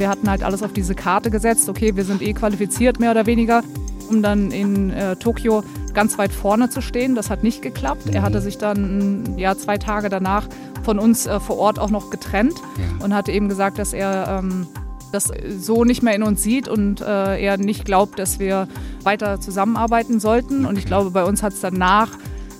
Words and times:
wir 0.00 0.08
hatten 0.08 0.28
halt 0.28 0.42
alles 0.42 0.62
auf 0.62 0.72
diese 0.72 0.94
Karte 0.94 1.30
gesetzt. 1.30 1.68
Okay, 1.68 1.94
wir 1.94 2.04
sind 2.04 2.22
eh 2.22 2.32
qualifiziert, 2.32 2.98
mehr 2.98 3.12
oder 3.12 3.26
weniger, 3.26 3.62
um 4.08 4.22
dann 4.22 4.50
in 4.50 4.90
äh, 4.90 5.14
Tokio 5.14 5.62
ganz 5.94 6.18
weit 6.18 6.32
vorne 6.32 6.70
zu 6.70 6.80
stehen. 6.80 7.14
Das 7.14 7.30
hat 7.30 7.44
nicht 7.44 7.62
geklappt. 7.62 8.06
Mhm. 8.06 8.14
Er 8.14 8.22
hatte 8.22 8.40
sich 8.40 8.58
dann 8.58 9.38
ja, 9.38 9.56
zwei 9.56 9.78
Tage 9.78 10.08
danach 10.08 10.48
von 10.82 10.98
uns 10.98 11.26
äh, 11.26 11.38
vor 11.38 11.58
Ort 11.58 11.78
auch 11.78 11.90
noch 11.90 12.10
getrennt 12.10 12.54
ja. 12.56 13.04
und 13.04 13.14
hatte 13.14 13.30
eben 13.30 13.48
gesagt, 13.48 13.78
dass 13.78 13.92
er 13.92 14.40
ähm, 14.40 14.66
das 15.12 15.30
so 15.58 15.84
nicht 15.84 16.02
mehr 16.02 16.14
in 16.14 16.22
uns 16.22 16.42
sieht 16.42 16.68
und 16.68 17.00
äh, 17.00 17.42
er 17.42 17.58
nicht 17.58 17.84
glaubt, 17.84 18.18
dass 18.18 18.38
wir 18.38 18.68
weiter 19.02 19.40
zusammenarbeiten 19.40 20.18
sollten. 20.18 20.64
Und 20.64 20.78
ich 20.78 20.86
glaube, 20.86 21.10
bei 21.10 21.24
uns 21.24 21.42
hat 21.42 21.52
es 21.52 21.60
danach 21.60 22.10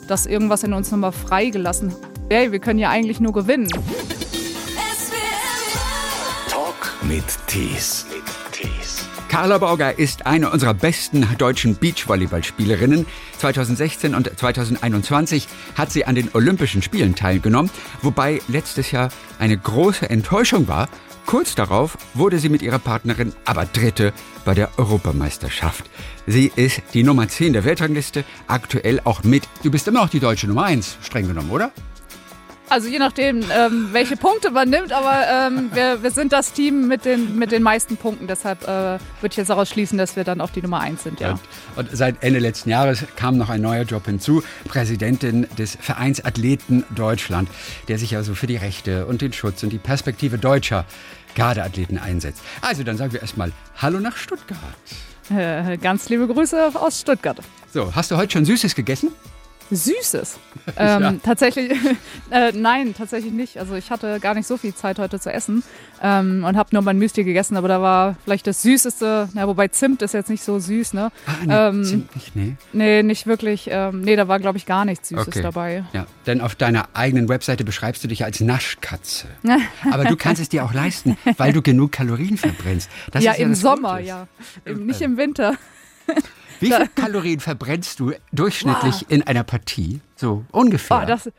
das 0.09 0.27
irgendwas 0.27 0.62
in 0.62 0.75
uns 0.75 0.91
nochmal 0.91 1.12
freigelassen. 1.12 1.95
Hey, 2.29 2.52
wir 2.52 2.59
können 2.59 2.79
ja 2.79 2.91
eigentlich 2.91 3.20
nur 3.20 3.32
gewinnen. 3.32 3.68
Mit 7.11 7.24
Tees. 7.48 8.06
Carla 9.28 9.59
Borger 9.59 9.98
ist 9.98 10.27
eine 10.27 10.48
unserer 10.48 10.74
besten 10.74 11.27
deutschen 11.38 11.74
Beachvolleyballspielerinnen. 11.74 13.05
2016 13.38 14.14
und 14.14 14.30
2021 14.38 15.48
hat 15.74 15.91
sie 15.91 16.05
an 16.05 16.14
den 16.14 16.30
Olympischen 16.34 16.83
Spielen 16.83 17.16
teilgenommen, 17.16 17.69
wobei 18.02 18.41
letztes 18.46 18.92
Jahr 18.92 19.09
eine 19.41 19.59
große 19.59 20.09
Enttäuschung 20.09 20.69
war. 20.69 20.88
Kurz 21.27 21.56
darauf 21.56 21.98
wurde 22.14 22.38
sie 22.38 22.48
mit 22.48 22.62
ihrer 22.62 22.78
Partnerin 22.78 23.33
aber 23.45 23.66
Dritte 23.66 24.12
bei 24.45 24.55
der 24.55 24.78
Europameisterschaft. 24.78 25.91
Sie 26.28 26.52
ist 26.55 26.80
die 26.95 27.02
Nummer 27.02 27.27
10 27.27 27.55
der 27.55 27.64
Weltrangliste, 27.64 28.22
aktuell 28.47 29.00
auch 29.02 29.24
mit. 29.24 29.48
Du 29.64 29.72
bist 29.72 29.88
immer 29.88 30.02
noch 30.02 30.11
die 30.11 30.20
deutsche 30.20 30.47
Nummer 30.47 30.62
1, 30.62 30.98
streng 31.02 31.27
genommen, 31.27 31.50
oder? 31.50 31.72
Also 32.70 32.88
je 32.88 33.01
nachdem, 33.01 33.45
ähm, 33.52 33.88
welche 33.91 34.16
Punkte 34.16 34.52
man 34.52 34.70
nimmt, 34.70 34.92
aber 34.92 35.27
ähm, 35.28 35.70
wir, 35.74 36.05
wir, 36.05 36.12
sind 36.12 36.33
das 36.33 36.52
Team 36.52 36.87
mit 36.87 37.05
den, 37.05 37.37
mit 37.37 37.51
den 37.51 37.65
meisten 37.65 37.97
Punkten. 37.97 38.28
Deshalb 38.28 38.62
äh, 38.62 38.66
würde 38.66 39.01
ich 39.30 39.37
jetzt 39.37 39.51
daraus 39.51 39.69
schließen, 39.69 39.98
dass 39.98 40.15
wir 40.15 40.23
dann 40.23 40.41
auch 40.41 40.51
die 40.51 40.62
Nummer 40.62 40.78
eins 40.78 41.03
sind. 41.03 41.19
Ja. 41.19 41.33
Und, 41.33 41.41
und, 41.77 41.97
seit 41.97 42.22
Ende 42.22 42.39
letzten 42.39 42.70
Jahres 42.70 43.05
kam 43.17 43.36
noch 43.39 43.50
ein 43.50 43.61
neuer 43.61 43.83
Job 43.83 44.06
hinzu, 44.06 44.44
Präsidentin 44.69 45.48
des 45.59 45.77
Vereins 45.81 46.25
Athleten 46.25 46.84
Deutschland, 46.94 47.48
der 47.89 47.98
sich 47.98 48.14
also 48.14 48.36
für 48.36 48.47
die 48.47 48.56
Rechte 48.56 49.05
und 49.06 49.20
den 49.20 49.33
Schutz 49.33 49.64
und 49.64 49.70
die 49.70 49.78
Perspektive 49.78 50.39
deutscher 50.39 50.84
Gardeathleten 51.34 51.98
einsetzt. 51.98 52.41
Also 52.61 52.84
dann 52.84 52.97
sagen 52.97 53.12
wir 53.12 53.20
erstmal 53.20 53.50
Hallo 53.78 53.98
nach 53.98 54.16
Stuttgart. 54.16 54.59
Äh, 55.28 55.77
ganz 55.78 56.09
liebe 56.09 56.28
Grüße 56.28 56.70
aus 56.75 57.00
Stuttgart. 57.00 57.39
So, 57.72 57.92
hast 57.97 58.12
du 58.12 58.16
heute 58.16 58.33
schon 58.33 58.44
Süßes 58.44 58.77
gegessen? 58.77 59.11
Süßes. 59.70 60.38
Ähm, 60.76 61.02
ja. 61.02 61.14
Tatsächlich, 61.24 61.72
äh, 62.30 62.52
nein, 62.52 62.94
tatsächlich 62.96 63.32
nicht. 63.32 63.58
Also 63.58 63.74
ich 63.74 63.90
hatte 63.90 64.20
gar 64.20 64.34
nicht 64.34 64.46
so 64.46 64.56
viel 64.56 64.72
Zeit 64.72 65.00
heute 65.00 65.18
zu 65.18 65.32
essen 65.32 65.64
ähm, 66.00 66.44
und 66.44 66.56
habe 66.56 66.68
nur 66.72 66.82
mein 66.82 66.96
Müsli 66.96 67.24
gegessen, 67.24 67.56
aber 67.56 67.66
da 67.66 67.82
war 67.82 68.16
vielleicht 68.24 68.46
das 68.46 68.62
Süßeste, 68.62 69.30
ja, 69.34 69.48
wobei 69.48 69.66
Zimt 69.68 70.00
ist 70.02 70.14
jetzt 70.14 70.30
nicht 70.30 70.44
so 70.44 70.60
süß, 70.60 70.92
ne? 70.94 71.10
Ah, 71.26 71.32
nee, 71.44 71.54
ähm, 71.54 71.84
Zimt 71.84 72.14
nicht, 72.14 72.36
nee? 72.36 72.56
Nee, 72.72 73.02
nicht 73.02 73.26
wirklich. 73.26 73.68
Ähm, 73.70 74.02
nee, 74.02 74.14
da 74.14 74.28
war, 74.28 74.38
glaube 74.38 74.58
ich, 74.58 74.66
gar 74.66 74.84
nichts 74.84 75.08
Süßes 75.08 75.28
okay. 75.28 75.42
dabei. 75.42 75.84
Ja, 75.92 76.06
denn 76.26 76.41
auf 76.41 76.54
deiner 76.54 76.88
eigenen 76.94 77.28
Webseite 77.28 77.64
beschreibst 77.64 78.04
du 78.04 78.08
dich 78.08 78.24
als 78.24 78.41
Naschkatze. 78.41 79.26
aber 79.91 80.04
du 80.04 80.16
kannst 80.16 80.41
es 80.41 80.48
dir 80.48 80.64
auch 80.64 80.72
leisten, 80.72 81.16
weil 81.36 81.52
du 81.52 81.62
genug 81.62 81.91
Kalorien 81.92 82.36
verbrennst. 82.36 82.88
Das 83.10 83.24
ja, 83.24 83.32
im 83.32 83.54
Sommer, 83.54 83.94
Gutes. 83.94 84.08
ja. 84.08 84.26
Nicht 84.72 85.00
im 85.00 85.16
Winter. 85.16 85.56
Wie 86.61 86.66
viele 86.66 86.89
Kalorien 86.89 87.41
verbrennst 87.41 87.98
du 88.00 88.12
durchschnittlich 88.33 89.03
wow. 89.03 89.11
in 89.11 89.22
einer 89.27 89.44
Partie? 89.44 90.00
So 90.16 90.44
ungefähr. 90.53 91.00
Oh, 91.03 91.06
das, 91.06 91.30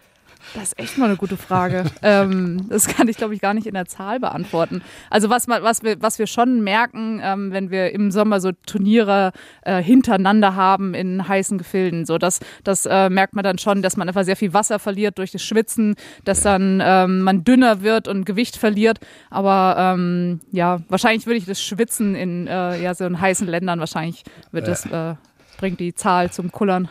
das 0.54 0.64
ist 0.64 0.80
echt 0.80 0.98
mal 0.98 1.06
eine 1.06 1.16
gute 1.16 1.38
Frage. 1.38 1.86
ähm, 2.02 2.68
das 2.70 2.88
kann 2.88 3.08
ich, 3.08 3.18
glaube 3.18 3.34
ich, 3.34 3.42
gar 3.42 3.54
nicht 3.54 3.68
in 3.68 3.74
der 3.74 3.86
Zahl 3.86 4.20
beantworten. 4.20 4.82
Also 5.10 5.30
was, 5.30 5.48
was, 5.48 5.84
wir, 5.84 6.02
was 6.02 6.20
wir 6.20 6.28
schon 6.28 6.64
merken, 6.64 7.22
ähm, 7.24 7.52
wenn 7.52 7.72
wir 7.72 7.92
im 7.94 8.12
Sommer 8.12 8.40
so 8.40 8.52
Turniere 8.66 9.32
äh, 9.64 9.82
hintereinander 9.82 10.56
haben 10.56 10.94
in 10.94 11.28
heißen 11.28 11.58
Gefilden, 11.58 12.06
so 12.06 12.18
das, 12.18 12.40
das 12.64 12.86
äh, 12.86 13.10
merkt 13.10 13.36
man 13.36 13.44
dann 13.44 13.58
schon, 13.58 13.82
dass 13.82 13.98
man 13.98 14.08
einfach 14.08 14.24
sehr 14.24 14.36
viel 14.36 14.54
Wasser 14.54 14.80
verliert 14.80 15.18
durch 15.18 15.32
das 15.32 15.44
Schwitzen, 15.44 15.96
dass 16.26 16.42
dann 16.42 16.82
ähm, 16.84 17.22
man 17.22 17.44
dünner 17.44 17.82
wird 17.82 18.08
und 18.08 18.26
Gewicht 18.26 18.58
verliert. 18.58 19.00
Aber 19.30 19.76
ähm, 19.78 20.42
ja, 20.52 20.82
wahrscheinlich 20.90 21.26
würde 21.26 21.38
ich 21.38 21.46
das 21.46 21.62
Schwitzen 21.62 22.16
in 22.16 22.48
äh, 22.48 22.82
ja, 22.82 22.94
so 22.94 23.06
in 23.06 23.20
heißen 23.20 23.48
Ländern, 23.48 23.80
wahrscheinlich 23.80 24.24
wird 24.52 24.68
das, 24.68 24.86
äh, 24.86 25.16
bringt 25.58 25.80
die 25.80 25.94
Zahl 25.94 26.32
zum 26.32 26.52
Kullern. 26.52 26.90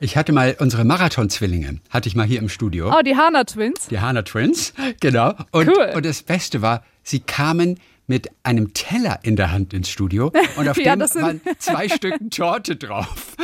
Ich 0.00 0.16
hatte 0.16 0.32
mal 0.32 0.56
unsere 0.58 0.84
Marathon-Zwillinge, 0.84 1.80
hatte 1.90 2.08
ich 2.08 2.14
mal 2.14 2.26
hier 2.26 2.38
im 2.38 2.48
Studio. 2.48 2.92
Oh, 2.92 3.02
die 3.02 3.16
Hana 3.16 3.44
Twins. 3.44 3.88
Die 3.88 4.00
Hana 4.00 4.22
Twins, 4.22 4.72
genau. 5.00 5.34
Und, 5.50 5.68
cool. 5.68 5.92
und 5.94 6.04
das 6.04 6.22
Beste 6.22 6.62
war, 6.62 6.84
sie 7.02 7.20
kamen 7.20 7.78
mit 8.06 8.28
einem 8.42 8.74
Teller 8.74 9.20
in 9.22 9.36
der 9.36 9.52
Hand 9.52 9.72
ins 9.72 9.88
Studio 9.88 10.32
und 10.56 10.68
auf 10.68 10.76
ja, 10.82 10.96
dem 10.96 11.00
waren 11.00 11.40
zwei 11.58 11.88
Stücken 11.88 12.30
Torte 12.30 12.76
drauf. 12.76 13.36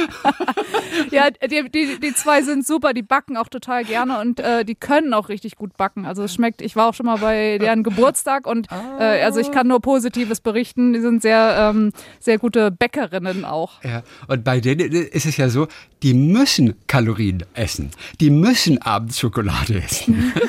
ja, 1.10 1.30
die, 1.30 1.70
die, 1.70 2.00
die 2.00 2.14
zwei 2.14 2.42
sind 2.42 2.66
super, 2.66 2.92
die 2.92 3.02
backen 3.02 3.36
auch 3.36 3.48
total 3.48 3.84
gerne 3.84 4.20
und 4.20 4.41
äh, 4.41 4.64
die 4.64 4.74
können 4.74 5.14
auch 5.14 5.28
richtig 5.28 5.56
gut 5.56 5.76
backen. 5.76 6.06
Also 6.06 6.24
es 6.24 6.34
schmeckt, 6.34 6.60
ich 6.60 6.76
war 6.76 6.88
auch 6.88 6.94
schon 6.94 7.06
mal 7.06 7.19
bei 7.19 7.58
deren 7.58 7.82
Geburtstag 7.82 8.46
und 8.46 8.69
äh, 8.98 9.22
also 9.22 9.41
ich 9.41 9.50
kann 9.50 9.69
nur 9.69 9.80
Positives 9.80 10.41
berichten. 10.41 10.92
Die 10.92 11.00
sind 11.00 11.22
sehr, 11.22 11.70
ähm, 11.70 11.92
sehr 12.19 12.38
gute 12.38 12.70
Bäckerinnen 12.70 13.44
auch. 13.44 13.82
Ja, 13.84 14.02
und 14.26 14.44
bei 14.44 14.60
denen 14.60 14.92
ist 14.92 15.26
es 15.26 15.36
ja 15.36 15.48
so, 15.48 15.69
die 16.02 16.14
müssen 16.14 16.75
Kalorien 16.86 17.44
essen. 17.54 17.90
Die 18.20 18.30
müssen 18.30 18.80
abends 18.82 19.19
Schokolade 19.19 19.82
essen. 19.82 20.32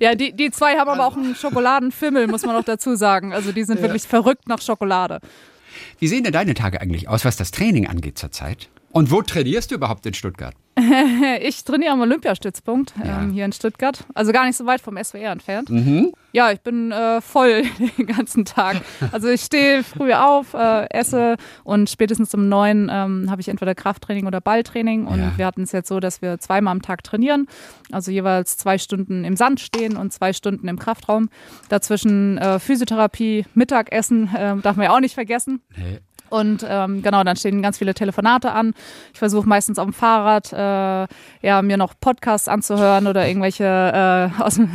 ja, 0.00 0.14
die, 0.14 0.32
die 0.32 0.50
zwei 0.50 0.76
haben 0.76 0.88
aber 0.88 1.06
auch 1.06 1.16
einen 1.16 1.34
Schokoladenfimmel, 1.34 2.26
muss 2.26 2.44
man 2.44 2.54
noch 2.54 2.64
dazu 2.64 2.96
sagen. 2.96 3.32
Also 3.32 3.52
die 3.52 3.64
sind 3.64 3.76
ja. 3.76 3.82
wirklich 3.82 4.02
verrückt 4.04 4.48
nach 4.48 4.60
Schokolade. 4.60 5.20
Wie 5.98 6.08
sehen 6.08 6.24
denn 6.24 6.32
deine 6.32 6.54
Tage 6.54 6.80
eigentlich 6.80 7.08
aus, 7.08 7.24
was 7.24 7.36
das 7.36 7.50
Training 7.50 7.86
angeht 7.86 8.18
zurzeit? 8.18 8.68
Und 8.94 9.10
wo 9.10 9.22
trainierst 9.22 9.72
du 9.72 9.74
überhaupt 9.74 10.06
in 10.06 10.14
Stuttgart? 10.14 10.54
ich 11.40 11.64
trainiere 11.64 11.90
am 11.90 12.00
Olympiastützpunkt 12.00 12.94
ja. 13.04 13.22
ähm, 13.22 13.32
hier 13.32 13.44
in 13.44 13.50
Stuttgart. 13.50 14.04
Also 14.14 14.30
gar 14.30 14.46
nicht 14.46 14.56
so 14.56 14.66
weit 14.66 14.80
vom 14.80 14.96
SWR 15.02 15.32
entfernt. 15.32 15.68
Mhm. 15.68 16.12
Ja, 16.32 16.52
ich 16.52 16.60
bin 16.60 16.92
äh, 16.92 17.20
voll 17.20 17.64
den 17.98 18.06
ganzen 18.06 18.44
Tag. 18.44 18.82
Also 19.10 19.28
ich 19.28 19.40
stehe 19.40 19.82
früh 19.82 20.12
auf, 20.12 20.54
äh, 20.54 20.88
esse 20.90 21.34
und 21.64 21.90
spätestens 21.90 22.32
um 22.34 22.48
neun 22.48 22.88
ähm, 22.88 23.26
habe 23.32 23.40
ich 23.40 23.48
entweder 23.48 23.74
Krafttraining 23.74 24.28
oder 24.28 24.40
Balltraining. 24.40 25.08
Und 25.08 25.18
ja. 25.18 25.32
wir 25.36 25.46
hatten 25.46 25.62
es 25.62 25.72
jetzt 25.72 25.88
so, 25.88 25.98
dass 25.98 26.22
wir 26.22 26.38
zweimal 26.38 26.70
am 26.70 26.80
Tag 26.80 27.02
trainieren. 27.02 27.48
Also 27.90 28.12
jeweils 28.12 28.56
zwei 28.58 28.78
Stunden 28.78 29.24
im 29.24 29.34
Sand 29.34 29.58
stehen 29.58 29.96
und 29.96 30.12
zwei 30.12 30.32
Stunden 30.32 30.68
im 30.68 30.78
Kraftraum. 30.78 31.30
Dazwischen 31.68 32.38
äh, 32.38 32.60
Physiotherapie, 32.60 33.44
Mittagessen, 33.54 34.32
äh, 34.32 34.56
darf 34.58 34.76
man 34.76 34.84
ja 34.84 34.94
auch 34.94 35.00
nicht 35.00 35.14
vergessen. 35.14 35.62
Nee. 35.76 35.98
Und 36.34 36.66
ähm, 36.68 37.00
genau, 37.00 37.22
dann 37.22 37.36
stehen 37.36 37.62
ganz 37.62 37.78
viele 37.78 37.94
Telefonate 37.94 38.50
an. 38.50 38.74
Ich 39.12 39.20
versuche 39.20 39.48
meistens 39.48 39.78
auf 39.78 39.84
dem 39.84 39.92
Fahrrad 39.92 40.52
äh, 40.52 41.06
ja, 41.46 41.62
mir 41.62 41.76
noch 41.76 41.94
Podcasts 42.00 42.48
anzuhören 42.48 43.06
oder 43.06 43.28
irgendwelche 43.28 43.64
äh, 43.64 44.42
aus, 44.42 44.58
mhm. 44.58 44.68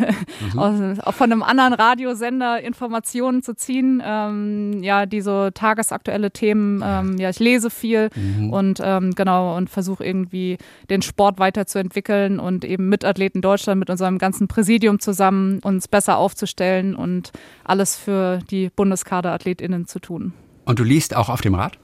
aus, 0.55 1.15
von 1.15 1.29
einem 1.29 1.43
anderen 1.43 1.73
Radiosender 1.73 2.61
Informationen 2.61 3.43
zu 3.43 3.55
ziehen. 3.55 4.01
Ähm, 4.05 4.81
ja, 4.83 5.05
die 5.05 5.19
so 5.19 5.49
tagesaktuelle 5.49 6.31
Themen. 6.31 6.81
Ähm, 6.81 7.17
ja, 7.17 7.29
ich 7.29 7.39
lese 7.39 7.69
viel 7.69 8.09
mhm. 8.15 8.53
und 8.53 8.79
ähm, 8.81 9.13
genau 9.13 9.57
und 9.57 9.69
versuche 9.69 10.05
irgendwie 10.05 10.59
den 10.89 11.01
Sport 11.01 11.39
weiterzuentwickeln 11.39 12.39
und 12.39 12.63
eben 12.63 12.87
mit 12.87 13.03
Athleten 13.03 13.41
Deutschland, 13.41 13.79
mit 13.79 13.89
unserem 13.89 14.17
ganzen 14.17 14.47
Präsidium 14.47 15.01
zusammen 15.01 15.59
uns 15.59 15.89
besser 15.89 16.19
aufzustellen 16.19 16.95
und 16.95 17.33
alles 17.65 17.97
für 17.97 18.39
die 18.49 18.69
BundeskaderAthletInnen 18.69 19.85
zu 19.85 19.99
tun. 19.99 20.31
Und 20.69 20.77
du 20.77 20.83
liest 20.83 21.15
auch 21.15 21.29
auf 21.29 21.41
dem 21.41 21.55
Rad? 21.55 21.79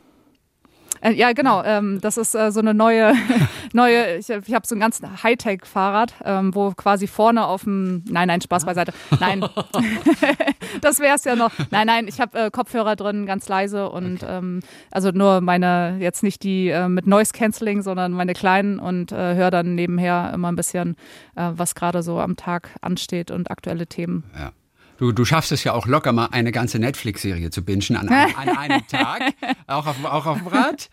Äh, 1.01 1.13
ja, 1.13 1.33
genau. 1.33 1.63
Ähm, 1.63 1.99
das 2.01 2.17
ist 2.17 2.35
äh, 2.35 2.51
so 2.51 2.59
eine 2.59 2.75
neue, 2.75 3.15
neue. 3.73 4.17
Ich, 4.17 4.29
ich 4.29 4.53
habe 4.53 4.67
so 4.67 4.75
ein 4.75 4.79
ganz 4.79 5.01
Hightech-Fahrrad, 5.23 6.13
ähm, 6.23 6.53
wo 6.53 6.69
quasi 6.69 7.07
vorne 7.07 7.47
auf 7.47 7.63
dem. 7.63 8.03
Nein, 8.07 8.27
nein, 8.27 8.41
Spaß 8.41 8.63
beiseite. 8.63 8.93
Nein, 9.19 9.43
das 10.81 10.99
wäre 10.99 11.15
es 11.15 11.23
ja 11.23 11.35
noch. 11.35 11.49
Nein, 11.71 11.87
nein, 11.87 12.07
ich 12.07 12.21
habe 12.21 12.37
äh, 12.37 12.51
Kopfhörer 12.51 12.95
drin, 12.95 13.25
ganz 13.25 13.49
leise 13.49 13.89
und 13.89 14.21
okay. 14.21 14.37
ähm, 14.37 14.59
also 14.91 15.09
nur 15.09 15.41
meine, 15.41 15.97
jetzt 15.99 16.21
nicht 16.21 16.43
die 16.43 16.69
äh, 16.69 16.87
mit 16.87 17.07
Noise 17.07 17.33
Cancelling, 17.33 17.81
sondern 17.81 18.11
meine 18.11 18.33
kleinen 18.33 18.77
und 18.77 19.11
äh, 19.11 19.33
höre 19.33 19.49
dann 19.49 19.73
nebenher 19.73 20.29
immer 20.31 20.49
ein 20.49 20.55
bisschen, 20.55 20.95
was 21.33 21.73
gerade 21.73 22.03
so 22.03 22.19
am 22.19 22.35
Tag 22.35 22.69
ansteht 22.81 23.31
und 23.31 23.49
aktuelle 23.49 23.87
Themen. 23.87 24.25
Ja. 24.37 24.51
Du, 24.97 25.11
du 25.11 25.25
schaffst 25.25 25.51
es 25.51 25.63
ja 25.63 25.73
auch 25.73 25.87
locker 25.87 26.13
mal 26.13 26.27
eine 26.31 26.51
ganze 26.51 26.79
Netflix-Serie 26.79 27.49
zu 27.49 27.63
bingen 27.63 27.97
an, 27.97 28.07
an, 28.07 28.57
einem 28.57 28.87
Tag, 28.91 29.33
auch 29.67 29.85
auf, 29.87 30.03
auch 30.05 30.25
auf 30.25 30.37
dem 30.37 30.47
Rad. 30.47 30.89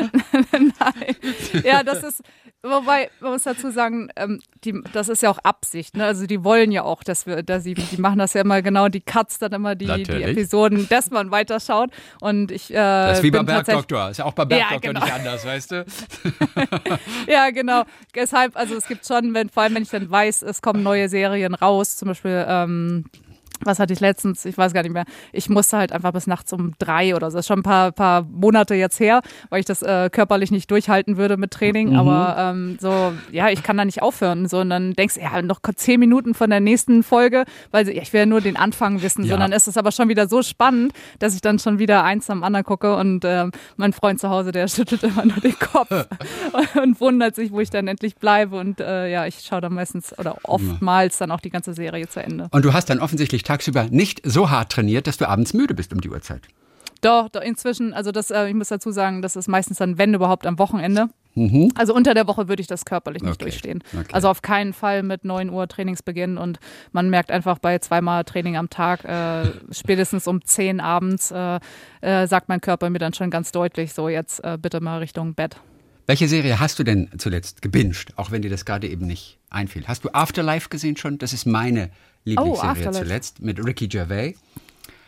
Nein. 0.52 1.16
Ja, 1.62 1.82
das 1.82 2.02
ist, 2.02 2.22
wobei, 2.62 3.10
man 3.20 3.32
muss 3.32 3.42
dazu 3.42 3.70
sagen, 3.70 4.08
ähm, 4.16 4.40
die, 4.64 4.80
das 4.94 5.10
ist 5.10 5.22
ja 5.22 5.30
auch 5.30 5.38
Absicht. 5.38 5.96
Ne? 5.96 6.06
Also 6.06 6.26
die 6.26 6.44
wollen 6.44 6.72
ja 6.72 6.82
auch, 6.84 7.02
dass 7.02 7.26
wir, 7.26 7.42
dass 7.42 7.64
sie, 7.64 7.74
die 7.74 8.00
machen 8.00 8.18
das 8.18 8.32
ja 8.32 8.40
immer 8.40 8.62
genau, 8.62 8.88
die 8.88 9.02
Cuts 9.02 9.38
dann 9.38 9.52
immer 9.52 9.74
die, 9.74 10.02
die 10.02 10.22
Episoden, 10.22 10.88
dass 10.88 11.10
man 11.10 11.30
weiterschaut. 11.30 11.90
Und 12.20 12.50
ich, 12.50 12.70
äh, 12.70 12.74
das 12.74 13.18
ist 13.18 13.24
wie 13.24 13.30
beim 13.30 13.44
Bergdoktor. 13.44 14.10
Ist 14.10 14.16
ja 14.16 14.24
auch 14.24 14.32
beim 14.32 14.48
Bergdoktor 14.48 14.94
ja, 14.94 15.00
genau. 15.00 15.04
nicht 15.04 15.14
anders, 15.14 15.44
weißt 15.44 15.70
du? 15.72 15.84
ja, 17.28 17.50
genau. 17.50 17.82
Deshalb, 18.14 18.56
also 18.56 18.76
es 18.76 18.86
gibt 18.86 19.06
schon, 19.06 19.34
wenn, 19.34 19.50
vor 19.50 19.64
allem 19.64 19.74
wenn 19.74 19.82
ich 19.82 19.90
dann 19.90 20.10
weiß, 20.10 20.40
es 20.40 20.62
kommen 20.62 20.82
neue 20.82 21.10
Serien 21.10 21.54
raus, 21.54 21.96
zum 21.96 22.08
Beispiel 22.08 22.46
ähm, 22.48 23.04
was 23.64 23.78
hatte 23.78 23.92
ich 23.92 24.00
letztens, 24.00 24.44
ich 24.44 24.56
weiß 24.56 24.72
gar 24.72 24.82
nicht 24.82 24.92
mehr, 24.92 25.04
ich 25.32 25.48
musste 25.48 25.78
halt 25.78 25.92
einfach 25.92 26.12
bis 26.12 26.26
nachts 26.26 26.52
um 26.52 26.72
drei 26.78 27.14
oder 27.14 27.30
so, 27.30 27.36
das 27.36 27.44
ist 27.44 27.48
schon 27.48 27.60
ein 27.60 27.64
paar, 27.64 27.92
paar 27.92 28.22
Monate 28.22 28.74
jetzt 28.74 29.00
her, 29.00 29.22
weil 29.50 29.60
ich 29.60 29.66
das 29.66 29.82
äh, 29.82 30.10
körperlich 30.10 30.50
nicht 30.50 30.70
durchhalten 30.70 31.16
würde 31.16 31.36
mit 31.36 31.50
Training, 31.50 31.90
mhm. 31.90 31.96
aber 31.96 32.36
ähm, 32.38 32.78
so, 32.80 33.12
ja, 33.30 33.48
ich 33.48 33.62
kann 33.62 33.76
da 33.76 33.84
nicht 33.84 34.02
aufhören, 34.02 34.48
so, 34.48 34.60
und 34.60 34.70
dann 34.70 34.92
denkst 34.94 35.14
du, 35.14 35.20
ja, 35.20 35.42
noch 35.42 35.60
zehn 35.76 36.00
Minuten 36.00 36.34
von 36.34 36.50
der 36.50 36.60
nächsten 36.60 37.02
Folge, 37.02 37.44
weil 37.70 37.88
ja, 37.88 38.02
ich 38.02 38.12
will 38.12 38.20
ja 38.20 38.26
nur 38.26 38.40
den 38.40 38.56
Anfang 38.56 39.02
wissen, 39.02 39.24
ja. 39.24 39.30
sondern 39.30 39.52
ist 39.52 39.68
es 39.68 39.76
aber 39.76 39.92
schon 39.92 40.08
wieder 40.08 40.28
so 40.28 40.42
spannend, 40.42 40.92
dass 41.18 41.34
ich 41.34 41.40
dann 41.40 41.58
schon 41.58 41.78
wieder 41.78 42.04
eins 42.04 42.30
am 42.30 42.42
anderen 42.42 42.64
gucke 42.64 42.96
und 42.96 43.24
äh, 43.24 43.46
mein 43.76 43.92
Freund 43.92 44.20
zu 44.20 44.30
Hause, 44.30 44.52
der 44.52 44.68
schüttelt 44.68 45.02
immer 45.02 45.24
nur 45.24 45.36
den 45.36 45.58
Kopf 45.58 45.90
und 46.82 47.00
wundert 47.00 47.34
sich, 47.34 47.52
wo 47.52 47.60
ich 47.60 47.70
dann 47.70 47.88
endlich 47.88 48.16
bleibe. 48.16 48.56
Und 48.56 48.80
äh, 48.80 49.10
ja, 49.10 49.26
ich 49.26 49.40
schaue 49.40 49.60
dann 49.60 49.74
meistens 49.74 50.16
oder 50.18 50.36
oftmals 50.44 51.18
dann 51.18 51.30
auch 51.30 51.40
die 51.40 51.50
ganze 51.50 51.74
Serie 51.74 52.08
zu 52.08 52.22
Ende. 52.22 52.48
Und 52.50 52.64
du 52.64 52.72
hast 52.72 52.90
dann 52.90 53.00
offensichtlich 53.00 53.44
tagsüber 53.52 53.88
nicht 53.90 54.22
so 54.24 54.50
hart 54.50 54.72
trainiert, 54.72 55.06
dass 55.06 55.18
du 55.18 55.28
abends 55.28 55.52
müde 55.52 55.74
bist 55.74 55.92
um 55.92 56.00
die 56.00 56.08
Uhrzeit. 56.08 56.42
Doch, 57.02 57.28
doch 57.28 57.42
inzwischen, 57.42 57.92
also 57.92 58.12
das, 58.12 58.30
äh, 58.30 58.48
ich 58.48 58.54
muss 58.54 58.68
dazu 58.68 58.92
sagen, 58.92 59.22
das 59.22 59.34
ist 59.36 59.48
meistens 59.48 59.78
dann, 59.78 59.98
wenn 59.98 60.14
überhaupt, 60.14 60.46
am 60.46 60.58
Wochenende. 60.58 61.08
Mhm. 61.34 61.72
Also 61.74 61.94
unter 61.94 62.14
der 62.14 62.28
Woche 62.28 62.48
würde 62.48 62.60
ich 62.60 62.68
das 62.68 62.84
körperlich 62.84 63.22
nicht 63.22 63.34
okay. 63.34 63.44
durchstehen. 63.44 63.82
Okay. 63.92 64.12
Also 64.12 64.28
auf 64.28 64.40
keinen 64.40 64.72
Fall 64.72 65.02
mit 65.02 65.24
9 65.24 65.50
Uhr 65.50 65.66
Trainingsbeginn 65.66 66.38
und 66.38 66.60
man 66.92 67.10
merkt 67.10 67.30
einfach 67.30 67.58
bei 67.58 67.78
zweimal 67.78 68.24
Training 68.24 68.56
am 68.56 68.70
Tag, 68.70 69.04
äh, 69.04 69.50
spätestens 69.72 70.28
um 70.28 70.44
10 70.44 70.80
abends, 70.80 71.30
äh, 71.32 71.58
äh, 72.02 72.26
sagt 72.26 72.48
mein 72.48 72.60
Körper 72.60 72.88
mir 72.88 73.00
dann 73.00 73.14
schon 73.14 73.30
ganz 73.30 73.50
deutlich, 73.50 73.92
so 73.94 74.08
jetzt 74.08 74.44
äh, 74.44 74.56
bitte 74.60 74.80
mal 74.80 74.98
Richtung 74.98 75.34
Bett. 75.34 75.56
Welche 76.12 76.28
Serie 76.28 76.60
hast 76.60 76.78
du 76.78 76.84
denn 76.84 77.08
zuletzt 77.16 77.62
gebinged, 77.62 78.12
auch 78.16 78.30
wenn 78.30 78.42
dir 78.42 78.50
das 78.50 78.66
gerade 78.66 78.86
eben 78.86 79.06
nicht 79.06 79.38
einfiel? 79.48 79.88
Hast 79.88 80.04
du 80.04 80.10
Afterlife 80.12 80.68
gesehen 80.68 80.94
schon? 80.98 81.16
Das 81.16 81.32
ist 81.32 81.46
meine 81.46 81.88
Lieblingsserie 82.26 82.88
oh, 82.88 82.90
zuletzt 82.90 83.40
mit 83.40 83.64
Ricky 83.64 83.88
Gervais. 83.88 84.34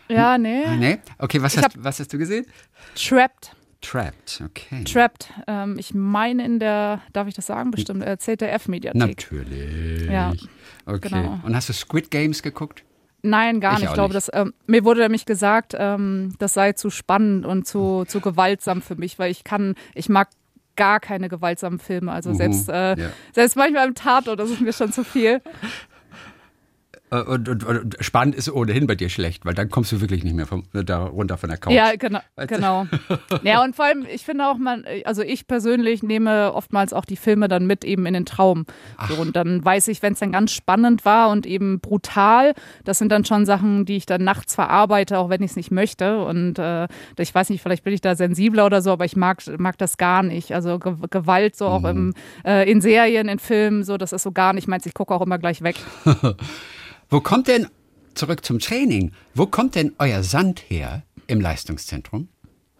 Ja, 0.07 0.39
nee. 0.39 0.63
Ah, 0.65 0.75
nee? 0.75 0.97
Okay, 1.19 1.43
was 1.43 1.57
hast, 1.57 1.83
was 1.83 1.99
hast 1.99 2.11
du 2.11 2.17
gesehen? 2.17 2.47
Trapped. 2.95 3.55
Trapped, 3.81 4.41
okay. 4.43 4.83
Trapped. 4.83 5.31
Ähm, 5.45 5.77
ich 5.77 5.93
meine 5.93 6.43
in 6.43 6.57
der, 6.57 7.03
darf 7.13 7.27
ich 7.27 7.35
das 7.35 7.45
sagen, 7.45 7.69
bestimmt, 7.69 8.03
äh, 8.03 8.17
ZDF-Mediathek. 8.17 8.99
Natürlich. 8.99 10.09
Ja. 10.09 10.33
Okay. 10.87 11.09
Genau. 11.09 11.39
Und 11.43 11.55
hast 11.55 11.69
du 11.69 11.73
Squid 11.73 12.09
Games 12.09 12.41
geguckt? 12.41 12.83
Nein, 13.21 13.59
gar 13.59 13.73
ich 13.73 13.81
nicht. 13.81 13.89
Ich 13.89 13.93
glaube, 13.93 14.15
nicht. 14.15 14.29
Das, 14.29 14.41
ähm, 14.41 14.55
mir 14.65 14.83
wurde 14.83 15.01
nämlich 15.01 15.27
gesagt, 15.27 15.75
ähm, 15.77 16.33
das 16.39 16.55
sei 16.55 16.73
zu 16.73 16.89
spannend 16.89 17.45
und 17.45 17.67
zu, 17.67 18.05
zu 18.07 18.21
gewaltsam 18.21 18.81
für 18.81 18.95
mich, 18.95 19.19
weil 19.19 19.29
ich 19.29 19.43
kann, 19.43 19.75
ich 19.93 20.09
mag 20.09 20.29
gar 20.75 20.99
keine 20.99 21.29
gewaltsamen 21.29 21.79
Filme. 21.79 22.11
Also 22.11 22.31
mhm. 22.31 22.35
selbst, 22.35 22.69
äh, 22.69 22.97
ja. 22.97 23.09
selbst 23.33 23.55
manchmal 23.55 23.87
im 23.87 23.95
Tatort, 23.95 24.39
das 24.39 24.49
ist 24.49 24.61
mir 24.61 24.73
schon 24.73 24.91
zu 24.91 25.03
viel. 25.03 25.41
Äh, 27.15 27.21
und, 27.21 27.49
und, 27.49 27.63
und, 27.63 27.97
spannend 27.99 28.35
ist 28.35 28.51
ohnehin 28.51 28.87
bei 28.87 28.95
dir 28.95 29.09
schlecht, 29.09 29.45
weil 29.45 29.53
dann 29.53 29.69
kommst 29.69 29.91
du 29.91 30.01
wirklich 30.01 30.23
nicht 30.23 30.35
mehr 30.35 30.45
vom, 30.45 30.63
da 30.73 31.05
runter 31.05 31.37
von 31.37 31.49
der 31.49 31.57
Couch. 31.57 31.73
Ja, 31.73 31.95
genau. 31.95 32.19
genau. 32.47 32.87
ja, 33.43 33.63
und 33.63 33.75
vor 33.75 33.85
allem, 33.85 34.05
ich 34.13 34.23
finde 34.23 34.47
auch, 34.47 34.57
man, 34.57 34.83
also 35.05 35.21
ich 35.21 35.47
persönlich 35.47 36.03
nehme 36.03 36.53
oftmals 36.53 36.93
auch 36.93 37.05
die 37.05 37.15
Filme 37.15 37.47
dann 37.47 37.65
mit 37.65 37.83
eben 37.83 38.05
in 38.05 38.13
den 38.13 38.25
Traum. 38.25 38.65
So, 39.07 39.21
und 39.21 39.35
dann 39.35 39.63
weiß 39.63 39.87
ich, 39.87 40.01
wenn 40.01 40.13
es 40.13 40.19
dann 40.19 40.31
ganz 40.31 40.51
spannend 40.51 41.05
war 41.05 41.29
und 41.29 41.45
eben 41.45 41.79
brutal, 41.79 42.53
das 42.83 42.99
sind 42.99 43.11
dann 43.11 43.25
schon 43.25 43.45
Sachen, 43.45 43.85
die 43.85 43.97
ich 43.97 44.05
dann 44.05 44.23
nachts 44.23 44.55
verarbeite, 44.55 45.17
auch 45.19 45.29
wenn 45.29 45.43
ich 45.43 45.51
es 45.51 45.57
nicht 45.57 45.71
möchte. 45.71 46.23
Und 46.23 46.59
äh, 46.59 46.87
ich 47.17 47.33
weiß 47.33 47.49
nicht, 47.49 47.61
vielleicht 47.61 47.83
bin 47.83 47.93
ich 47.93 48.01
da 48.01 48.15
sensibler 48.15 48.65
oder 48.65 48.81
so, 48.81 48.91
aber 48.91 49.05
ich 49.05 49.15
mag, 49.15 49.41
mag 49.57 49.77
das 49.77 49.97
gar 49.97 50.23
nicht. 50.23 50.53
Also 50.53 50.79
Ge 50.79 50.95
Gewalt 51.09 51.55
so 51.55 51.67
auch 51.67 51.81
mhm. 51.81 51.87
im, 51.87 52.13
äh, 52.45 52.69
in 52.69 52.81
Serien, 52.81 53.27
in 53.27 53.39
Filmen, 53.39 53.83
so, 53.83 53.97
das 53.97 54.11
ist 54.11 54.23
so 54.23 54.31
gar 54.31 54.53
nicht 54.53 54.67
meins. 54.67 54.85
Ich 54.85 54.93
gucke 54.93 55.13
auch 55.13 55.21
immer 55.21 55.37
gleich 55.37 55.61
weg. 55.61 55.75
Wo 57.09 57.21
kommt 57.21 57.47
denn, 57.47 57.67
zurück 58.13 58.43
zum 58.45 58.59
Training, 58.59 59.11
wo 59.33 59.45
kommt 59.45 59.75
denn 59.75 59.93
euer 59.99 60.23
Sand 60.23 60.63
her 60.69 61.03
im 61.27 61.41
Leistungszentrum? 61.41 62.29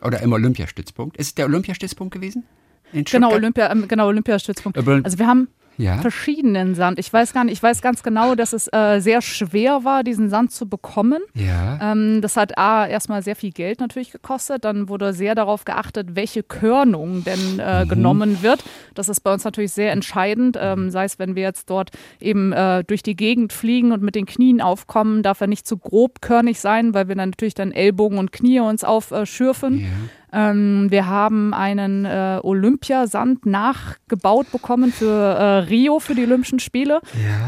Oder 0.01 0.21
im 0.21 0.33
Olympiastützpunkt? 0.33 1.17
Ist 1.17 1.27
es 1.27 1.35
der 1.35 1.45
Olympiastützpunkt 1.45 2.13
gewesen? 2.13 2.43
genau, 2.91 3.31
Olympia, 3.33 3.71
ähm, 3.71 3.87
genau, 3.87 4.07
Olympiastützpunkt. 4.07 4.77
Also 4.77 5.19
wir 5.19 5.27
haben 5.27 5.47
ja. 5.77 5.97
verschiedenen 5.97 6.75
Sand. 6.75 6.99
Ich 6.99 7.11
weiß 7.11 7.33
gar 7.33 7.43
nicht, 7.43 7.53
ich 7.53 7.63
weiß 7.63 7.81
ganz 7.81 8.03
genau, 8.03 8.35
dass 8.35 8.53
es 8.53 8.67
äh, 8.71 8.99
sehr 8.99 9.21
schwer 9.21 9.83
war, 9.83 10.03
diesen 10.03 10.29
Sand 10.29 10.51
zu 10.51 10.67
bekommen. 10.67 11.21
Ja. 11.33 11.91
Ähm, 11.91 12.21
das 12.21 12.37
hat 12.37 12.57
A, 12.57 12.87
erstmal 12.87 13.21
sehr 13.21 13.35
viel 13.35 13.51
Geld 13.51 13.79
natürlich 13.79 14.11
gekostet. 14.11 14.65
Dann 14.65 14.89
wurde 14.89 15.13
sehr 15.13 15.35
darauf 15.35 15.65
geachtet, 15.65 16.15
welche 16.15 16.43
Körnung 16.43 17.23
denn 17.23 17.59
äh, 17.59 17.85
mhm. 17.85 17.89
genommen 17.89 18.41
wird. 18.41 18.63
Das 18.93 19.09
ist 19.09 19.21
bei 19.21 19.33
uns 19.33 19.43
natürlich 19.43 19.71
sehr 19.71 19.91
entscheidend. 19.91 20.57
Ähm, 20.59 20.89
sei 20.89 21.05
es, 21.05 21.19
wenn 21.19 21.35
wir 21.35 21.43
jetzt 21.43 21.69
dort 21.69 21.91
eben 22.19 22.53
äh, 22.53 22.83
durch 22.83 23.03
die 23.03 23.15
Gegend 23.15 23.53
fliegen 23.53 23.91
und 23.91 24.01
mit 24.01 24.15
den 24.15 24.25
Knien 24.25 24.61
aufkommen, 24.61 25.23
darf 25.23 25.41
er 25.41 25.47
nicht 25.47 25.67
zu 25.67 25.77
grobkörnig 25.77 26.59
sein, 26.59 26.93
weil 26.93 27.07
wir 27.07 27.15
dann 27.15 27.29
natürlich 27.29 27.53
dann 27.53 27.71
Ellbogen 27.71 28.17
und 28.17 28.31
Knie 28.31 28.59
uns 28.59 28.83
aufschürfen. 28.83 29.79
Ja. 29.79 29.87
Ähm, 30.35 30.91
wir 30.91 31.07
haben 31.07 31.53
einen 31.53 32.03
äh, 32.03 32.39
Olympiasand 32.43 33.45
nachgebaut 33.45 34.51
bekommen 34.51 34.91
für 34.91 35.07
äh, 35.09 35.43
Rio, 35.59 35.99
für 35.99 36.13
die 36.13 36.23
Olympischen 36.23 36.59
Spiele. 36.59 36.99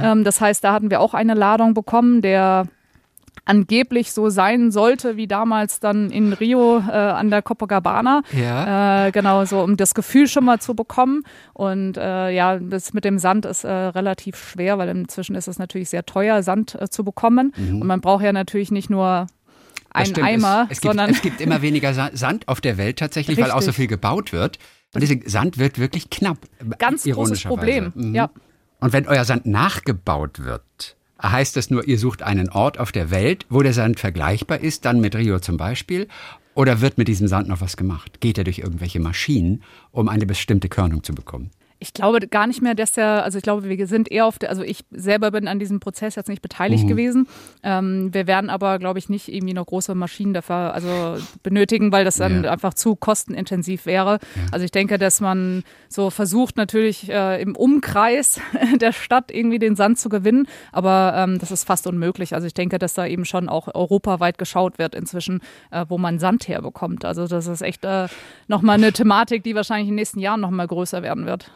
Ja. 0.02 0.14
Ähm, 0.14 0.24
das 0.24 0.40
heißt, 0.40 0.64
da 0.64 0.72
hatten 0.72 0.90
wir 0.90 1.02
auch 1.02 1.14
eine 1.14 1.34
Ladung 1.34 1.74
bekommen, 1.74 2.22
der 2.22 2.68
angeblich 3.48 4.12
so 4.12 4.30
sein 4.30 4.72
sollte 4.72 5.18
wie 5.18 5.28
damals 5.28 5.80
dann 5.80 6.10
in 6.10 6.34
Rio 6.34 6.80
äh, 6.80 6.92
an 6.92 7.30
der 7.30 7.42
Copacabana. 7.42 8.22
Ja. 8.32 9.08
Äh, 9.08 9.12
genau, 9.12 9.46
so 9.46 9.62
um 9.62 9.78
das 9.78 9.94
Gefühl 9.94 10.28
schon 10.28 10.46
mal 10.46 10.60
zu 10.60 10.76
bekommen. 10.76 11.24
Und 11.54 11.98
äh, 11.98 12.30
ja, 12.32 12.58
das 12.58 12.94
mit 12.94 13.06
dem 13.06 13.20
Sand 13.20 13.46
ist 13.46 13.64
äh, 13.64 13.72
relativ 13.72 14.38
schwer, 14.38 14.78
weil 14.78 14.90
inzwischen 14.90 15.36
ist 15.36 15.48
es 15.48 15.60
natürlich 15.60 15.90
sehr 15.90 16.06
teuer, 16.06 16.44
Sand 16.44 16.76
äh, 16.80 16.90
zu 16.90 17.04
bekommen. 17.04 17.54
Mhm. 17.56 17.82
Und 17.82 17.88
man 17.88 18.02
braucht 18.02 18.24
ja 18.24 18.34
natürlich 18.34 18.72
nicht 18.72 18.90
nur 18.90 19.28
einen 19.98 20.08
stimmt, 20.08 20.28
Eimer, 20.28 20.68
es, 20.70 20.78
es, 20.78 20.82
gibt, 20.82 21.00
es 21.00 21.22
gibt 21.22 21.42
immer 21.42 21.62
weniger 21.62 21.94
Sand 22.14 22.48
auf 22.48 22.62
der 22.62 22.78
Welt 22.78 23.00
tatsächlich, 23.00 23.38
Richtig. 23.38 23.52
weil 23.52 23.58
auch 23.58 23.62
so 23.62 23.72
viel 23.72 23.88
gebaut 23.88 24.34
wird. 24.34 24.60
Und 24.94 25.02
dieser 25.02 25.16
Sand 25.26 25.58
wird 25.58 25.80
wirklich 25.80 26.10
knapp. 26.10 26.38
Ganz 26.80 27.04
großes 27.04 27.44
Problem, 27.44 27.92
mhm. 27.94 28.16
ja. 28.16 28.30
Und 28.80 28.94
wenn 28.94 29.08
euer 29.08 29.26
Sand 29.26 29.46
nachgebaut 29.46 30.40
wird, 30.44 30.96
heißt 31.22 31.56
das 31.56 31.70
nur, 31.70 31.88
ihr 31.88 31.98
sucht 31.98 32.22
einen 32.22 32.50
Ort 32.50 32.78
auf 32.78 32.92
der 32.92 33.10
Welt, 33.10 33.46
wo 33.50 33.62
der 33.62 33.74
Sand 33.74 34.00
vergleichbar 34.00 34.60
ist, 34.60 34.86
dann 34.86 35.02
mit 35.02 35.16
Rio 35.16 35.40
zum 35.40 35.58
Beispiel? 35.58 36.08
Oder 36.54 36.82
wird 36.82 36.98
mit 36.98 37.08
diesem 37.08 37.28
Sand 37.28 37.48
noch 37.50 37.62
was 37.62 37.78
gemacht? 37.78 38.20
Geht 38.20 38.38
er 38.38 38.44
durch 38.44 38.60
irgendwelche 38.60 39.00
Maschinen, 39.00 39.64
um 39.92 40.10
eine 40.10 40.26
bestimmte 40.26 40.70
Körnung 40.70 41.04
zu 41.04 41.14
bekommen? 41.14 41.52
Ich 41.80 41.94
glaube 41.94 42.28
gar 42.28 42.48
nicht 42.48 42.62
mehr, 42.62 42.74
dass 42.74 42.94
der, 42.94 43.24
also 43.24 43.38
ich 43.38 43.44
glaube, 43.44 43.64
wir 43.64 43.88
sind 43.88 44.12
eher 44.12 44.26
auf 44.26 44.40
der, 44.40 44.50
also 44.50 44.64
ich 44.64 44.84
selber 44.92 45.32
bin 45.32 45.48
an 45.48 45.60
diesem 45.60 45.80
Prozess 45.80 46.16
jetzt 46.16 46.28
nicht 46.28 46.42
beteiligt 46.42 46.86
mhm. 46.86 46.88
gewesen. 46.88 47.28
Ähm, 47.62 48.14
wir 48.14 48.26
werden 48.26 48.50
aber, 48.50 48.80
glaube 48.80 49.00
ich, 49.00 49.10
nicht 49.10 49.32
irgendwie 49.32 49.54
noch 49.54 49.66
große 49.66 49.94
Maschinen 49.94 50.34
dafür 50.34 50.74
also 50.74 51.18
benötigen, 51.44 51.92
weil 51.92 52.04
das 52.04 52.16
dann 52.16 52.44
ja. 52.44 52.52
einfach 52.52 52.74
zu 52.74 52.96
kostenintensiv 52.96 53.86
wäre. 53.86 54.14
Ja. 54.14 54.42
Also 54.52 54.66
ich 54.66 54.72
denke, 54.72 54.98
dass 54.98 55.22
man 55.22 55.64
so 55.90 56.10
versucht 56.10 56.58
natürlich 56.58 57.10
äh, 57.10 57.42
im 57.42 57.56
Umkreis 57.56 58.40
der 58.82 58.92
Stadt 58.92 59.32
irgendwie 59.32 59.60
den 59.60 59.76
Sand 59.76 60.00
zu 60.00 60.10
gewinnen, 60.10 60.48
aber 60.72 61.14
ähm, 61.16 61.38
das 61.40 61.52
ist 61.52 61.64
fast 61.64 61.88
unmöglich. 61.88 62.34
Also 62.34 62.48
ich 62.48 62.54
denke, 62.54 62.80
dass 62.80 62.96
da 62.96 63.06
eben 63.06 63.26
schon 63.26 63.50
auch 63.50 63.74
europaweit 63.74 64.38
geschaut 64.38 64.80
wird 64.80 64.96
inzwischen, 64.96 65.42
äh, 65.72 65.86
wo 65.88 65.98
man 65.98 66.20
Sand 66.20 66.48
herbekommt. 66.48 67.06
Also 67.06 67.28
das 67.28 67.48
ist 67.48 67.62
echt 67.62 67.86
äh, 67.86 68.08
nochmal 68.48 68.78
eine 68.78 68.92
Thematik, 68.92 69.44
die 69.44 69.56
wahrscheinlich 69.56 69.88
in 69.88 69.94
den 69.94 69.96
nächsten 69.96 70.20
Jahren 70.20 70.42
nochmal 70.42 70.68
größer 70.68 71.04
werden 71.04 71.26
wird. 71.26 71.52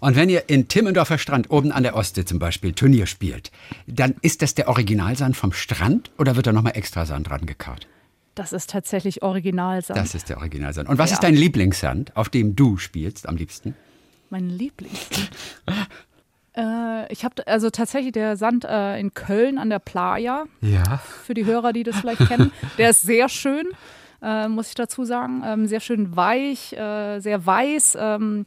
Und 0.00 0.16
wenn 0.16 0.28
ihr 0.28 0.48
in 0.48 0.68
Timmendorfer 0.68 1.18
Strand 1.18 1.50
oben 1.50 1.72
an 1.72 1.82
der 1.82 1.96
Ostsee 1.96 2.24
zum 2.24 2.38
Beispiel 2.38 2.72
Turnier 2.72 3.06
spielt, 3.06 3.50
dann 3.86 4.14
ist 4.22 4.42
das 4.42 4.54
der 4.54 4.68
Originalsand 4.68 5.36
vom 5.36 5.52
Strand 5.52 6.10
oder 6.18 6.36
wird 6.36 6.46
da 6.46 6.52
nochmal 6.52 6.76
extra 6.76 7.06
Sand 7.06 7.28
dran 7.28 7.46
gekarrt? 7.46 7.86
Das 8.34 8.52
ist 8.52 8.70
tatsächlich 8.70 9.22
Originalsand. 9.22 9.98
Das 9.98 10.14
ist 10.14 10.28
der 10.28 10.36
Originalsand. 10.38 10.88
Und 10.88 10.98
was 10.98 11.10
ja. 11.10 11.14
ist 11.14 11.22
dein 11.22 11.34
Lieblingssand, 11.34 12.14
auf 12.16 12.28
dem 12.28 12.54
du 12.54 12.76
spielst 12.76 13.28
am 13.28 13.36
liebsten? 13.36 13.74
Mein 14.28 14.50
Lieblingssand? 14.50 15.30
äh, 16.56 17.10
ich 17.12 17.24
habe 17.24 17.46
also 17.46 17.70
tatsächlich 17.70 18.12
der 18.12 18.36
Sand 18.36 18.66
äh, 18.66 19.00
in 19.00 19.14
Köln 19.14 19.56
an 19.56 19.70
der 19.70 19.78
Playa. 19.78 20.44
Ja. 20.60 20.98
Für 21.24 21.32
die 21.32 21.46
Hörer, 21.46 21.72
die 21.72 21.82
das 21.82 21.96
vielleicht 21.96 22.28
kennen. 22.28 22.52
Der 22.78 22.90
ist 22.90 23.02
sehr 23.02 23.28
schön 23.30 23.66
äh, 24.22 24.48
muss 24.48 24.68
ich 24.68 24.74
dazu 24.74 25.04
sagen. 25.04 25.42
Ähm, 25.44 25.66
sehr 25.66 25.80
schön 25.80 26.16
weich, 26.16 26.72
äh, 26.72 27.20
sehr 27.20 27.44
weiß. 27.44 27.96
Ähm, 28.00 28.46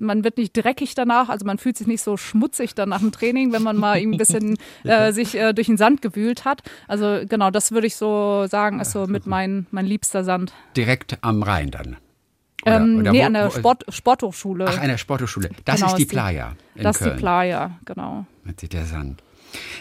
man 0.00 0.22
wird 0.22 0.38
nicht 0.38 0.52
dreckig 0.52 0.94
danach, 0.94 1.28
also 1.28 1.44
man 1.44 1.58
fühlt 1.58 1.76
sich 1.76 1.86
nicht 1.86 2.02
so 2.02 2.16
schmutzig 2.16 2.74
dann 2.74 2.90
nach 2.90 3.00
dem 3.00 3.12
Training, 3.12 3.52
wenn 3.52 3.62
man 3.62 3.76
mal 3.76 3.96
ein 3.96 4.16
bisschen 4.16 4.56
äh, 4.84 5.12
sich 5.12 5.34
äh, 5.36 5.52
durch 5.52 5.66
den 5.66 5.76
Sand 5.76 6.00
gewühlt 6.00 6.44
hat. 6.44 6.62
Also 6.86 7.20
genau, 7.28 7.50
das 7.50 7.72
würde 7.72 7.86
ich 7.86 7.96
so 7.96 8.46
sagen, 8.46 8.80
ist 8.80 8.92
so 8.92 9.06
mit 9.06 9.26
mein, 9.26 9.66
mein 9.70 9.86
liebster 9.86 10.24
Sand. 10.24 10.52
Direkt 10.76 11.18
am 11.22 11.42
Rhein 11.42 11.70
dann? 11.70 11.96
Oder, 12.64 12.76
ähm, 12.76 12.98
oder 13.00 13.12
nee, 13.12 13.20
wo, 13.20 13.24
an 13.24 13.32
der 13.34 13.50
Sport, 13.50 13.84
Sporthochschule. 13.88 14.66
Ach, 14.68 14.78
an 14.78 14.88
der 14.88 14.98
Sporthochschule. 14.98 15.50
Das 15.64 15.76
genau, 15.76 15.88
ist 15.88 15.96
die 15.96 16.06
Playa. 16.06 16.56
In 16.74 16.84
das 16.84 16.98
Köln. 16.98 17.10
ist 17.10 17.16
die 17.16 17.20
Playa, 17.20 17.78
genau. 17.84 18.26
Sieht 18.58 18.72
der 18.72 18.84
Sand. 18.84 19.22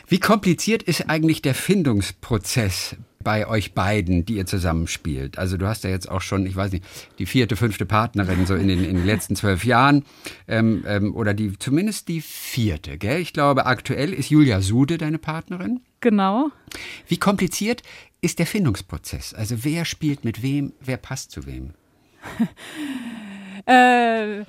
Wie 0.08 0.20
kompliziert 0.20 0.84
ist 0.84 1.10
eigentlich 1.10 1.42
der 1.42 1.56
Findungsprozess 1.56 2.96
bei 3.24 3.48
euch 3.48 3.74
beiden, 3.74 4.26
die 4.26 4.36
ihr 4.36 4.46
zusammenspielt? 4.46 5.38
Also 5.38 5.58
du 5.58 5.68
hast 5.68 5.84
ja 5.84 5.90
jetzt 5.90 6.10
auch 6.10 6.22
schon, 6.22 6.46
ich 6.46 6.56
weiß 6.56 6.72
nicht, 6.72 6.86
die 7.20 7.26
vierte, 7.26 7.56
fünfte 7.56 7.86
Partnerin 7.86 8.46
so 8.46 8.56
in 8.56 8.68
den, 8.68 8.84
in 8.84 8.96
den 8.96 9.06
letzten 9.06 9.36
zwölf 9.36 9.66
Jahren 9.66 10.06
ähm, 10.48 10.84
ähm, 10.88 11.16
oder 11.16 11.34
die 11.34 11.58
zumindest 11.58 12.08
die 12.08 12.22
vierte, 12.22 12.98
gell? 12.98 13.20
Ich 13.20 13.34
glaube, 13.34 13.66
aktuell 13.66 14.14
ist 14.14 14.30
Julia 14.30 14.62
Sude 14.62 14.98
deine 14.98 15.18
Partnerin. 15.18 15.82
Genau. 16.02 16.50
Wie 17.08 17.18
kompliziert 17.18 17.82
ist 18.22 18.40
der 18.40 18.46
Findungsprozess? 18.46 19.34
Also 19.34 19.64
wer 19.64 19.86
spielt 19.86 20.26
mit 20.26 20.44
wem, 20.44 20.74
wer 20.82 20.98
passt 20.98 21.32
zu 21.32 21.46
wem? 21.46 21.74
äh, 23.66 24.44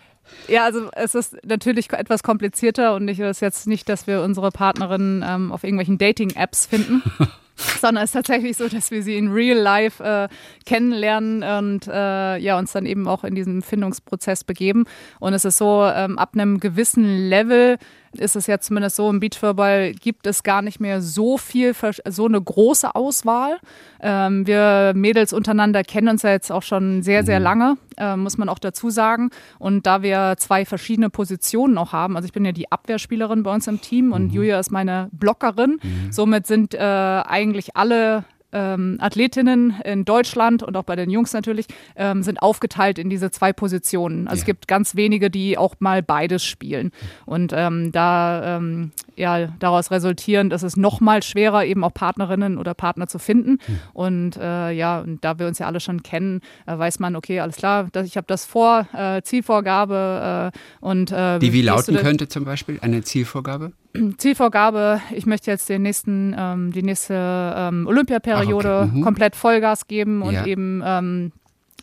ja, 0.49 0.65
also 0.65 0.91
es 0.93 1.15
ist 1.15 1.37
natürlich 1.45 1.93
etwas 1.93 2.23
komplizierter 2.23 2.95
und 2.95 3.09
ich 3.09 3.19
ist 3.19 3.41
jetzt 3.41 3.67
nicht, 3.67 3.89
dass 3.89 4.07
wir 4.07 4.23
unsere 4.23 4.51
Partnerinnen 4.51 5.25
ähm, 5.27 5.53
auf 5.53 5.65
irgendwelchen 5.65 5.99
Dating-Apps 5.99 6.67
finden. 6.67 7.03
sondern 7.81 8.05
es 8.05 8.11
ist 8.11 8.15
tatsächlich 8.15 8.57
so, 8.57 8.69
dass 8.69 8.91
wir 8.91 9.03
sie 9.03 9.17
in 9.17 9.33
Real 9.33 9.59
Life 9.59 10.03
äh, 10.03 10.29
kennenlernen 10.67 11.43
und 11.43 11.87
äh, 11.87 12.37
ja 12.39 12.59
uns 12.59 12.73
dann 12.73 12.87
eben 12.87 13.07
auch 13.07 13.25
in 13.25 13.35
diesen 13.35 13.63
Findungsprozess 13.63 14.45
begeben. 14.45 14.85
Und 15.21 15.35
es 15.35 15.45
ist 15.45 15.59
so, 15.59 15.85
ähm, 15.85 16.19
ab 16.19 16.31
einem 16.35 16.61
gewissen 16.61 17.29
Level 17.29 17.79
ist 18.19 18.37
es 18.37 18.47
ja 18.47 18.59
zumindest 18.59 18.97
so, 18.97 19.11
im 19.11 19.21
Beachvolleyball 19.21 19.93
gibt 19.93 20.27
es 20.27 20.43
gar 20.43 20.63
nicht 20.63 20.81
mehr 20.81 21.01
so 21.01 21.39
viel, 21.39 21.75
so 22.09 22.27
eine 22.27 22.41
große 22.41 22.95
Auswahl. 22.95 23.59
Ähm, 24.01 24.47
wir 24.47 24.93
Mädels 24.95 25.33
untereinander 25.33 25.83
kennen 25.83 26.09
uns 26.09 26.23
ja 26.23 26.31
jetzt 26.31 26.51
auch 26.51 26.63
schon 26.63 27.03
sehr, 27.03 27.25
sehr 27.25 27.39
mhm. 27.39 27.45
lange, 27.45 27.77
äh, 27.97 28.17
muss 28.17 28.39
man 28.39 28.49
auch 28.49 28.59
dazu 28.59 28.91
sagen. 28.91 29.31
Und 29.59 29.87
da 29.87 30.03
wir 30.03 30.35
zwei 30.39 30.65
verschiedene 30.65 31.11
Positionen 31.11 31.79
auch 31.79 31.93
haben, 31.93 32.17
also 32.17 32.27
ich 32.27 32.33
bin 32.33 32.45
ja 32.45 32.53
die 32.53 32.71
Abwehrspielerin 32.71 33.43
bei 33.43 33.53
uns 33.53 33.67
im 33.67 33.81
Team 33.81 34.13
und 34.13 34.29
mhm. 34.29 34.31
Julia 34.31 34.61
ist 34.61 34.71
meine 34.71 35.09
Blockerin. 35.13 35.79
Mhm. 35.83 36.13
Somit 36.13 36.47
sind 36.47 36.75
äh, 36.75 36.79
eigentlich 36.79 37.77
alle 37.77 38.25
ähm, 38.55 38.97
Athletinnen 39.01 39.75
in 39.85 40.05
Deutschland 40.05 40.63
und 40.63 40.77
auch 40.77 40.85
bei 40.85 40.97
den 40.97 41.11
Jungs 41.11 41.33
natürlich 41.33 41.67
ähm, 41.97 42.23
sind 42.23 42.41
aufgeteilt 42.41 42.99
in 42.99 43.11
diese 43.11 43.31
zwei 43.31 43.53
Positionen. 43.53 44.29
Also 44.29 44.37
ja. 44.37 44.43
es 44.43 44.47
gibt 44.47 44.69
ganz 44.69 44.97
wenige, 44.97 45.31
die 45.31 45.59
auch 45.59 45.75
mal 45.81 46.03
beides 46.03 46.45
spielen. 46.45 46.93
Und 47.27 47.53
ähm, 47.55 47.93
da 47.93 48.57
ähm, 48.57 48.93
ja 49.17 49.49
daraus 49.59 49.91
resultierend 49.91 50.53
ist 50.53 50.63
es 50.63 50.77
noch 50.77 51.01
mal 51.01 51.23
schwerer, 51.23 51.65
eben 51.65 51.85
auch 51.85 51.93
Partnerinnen 51.95 52.59
oder 52.59 52.75
Partner 52.75 53.07
zu 53.07 53.19
finden. 53.19 53.59
Hm. 53.65 53.79
Und 53.93 54.37
äh, 54.37 54.71
ja, 54.73 55.01
und 55.01 55.25
da 55.25 55.39
wir 55.39 55.47
uns 55.47 55.59
ja 55.59 55.67
alle 55.67 55.81
schon 55.81 56.03
kennen, 56.03 56.41
äh, 56.67 56.77
weiß 56.77 56.99
man, 56.99 57.17
okay, 57.17 57.41
alles 57.41 57.57
klar, 57.57 57.89
dass 57.93 58.07
ich 58.07 58.17
habe 58.17 58.27
das 58.27 58.45
vor, 58.45 58.87
äh, 58.93 59.23
Zielvorgabe 59.23 60.53
äh, 60.53 60.59
und 60.81 61.13
äh, 61.13 61.39
die 61.39 61.53
wie 61.53 61.63
lauten 61.63 61.97
könnte 61.97 62.29
zum 62.29 62.45
Beispiel 62.45 62.79
eine 62.81 63.03
Zielvorgabe? 63.03 63.73
Zielvorgabe, 64.19 65.01
ich 65.15 65.27
möchte 65.27 65.51
jetzt 65.51 65.69
den 65.69 65.83
nächsten, 65.83 66.35
ähm, 66.37 66.73
die 66.73 66.83
nächste 66.83 67.15
ähm, 67.57 67.87
Olympiaperiode 67.87 68.83
okay. 68.83 68.99
mhm. 68.99 69.03
komplett 69.03 69.37
Vollgas 69.37 69.87
geben 69.87 70.23
und 70.23 70.35
ja. 70.35 70.47
eben 70.47 70.83
ähm, 70.85 71.33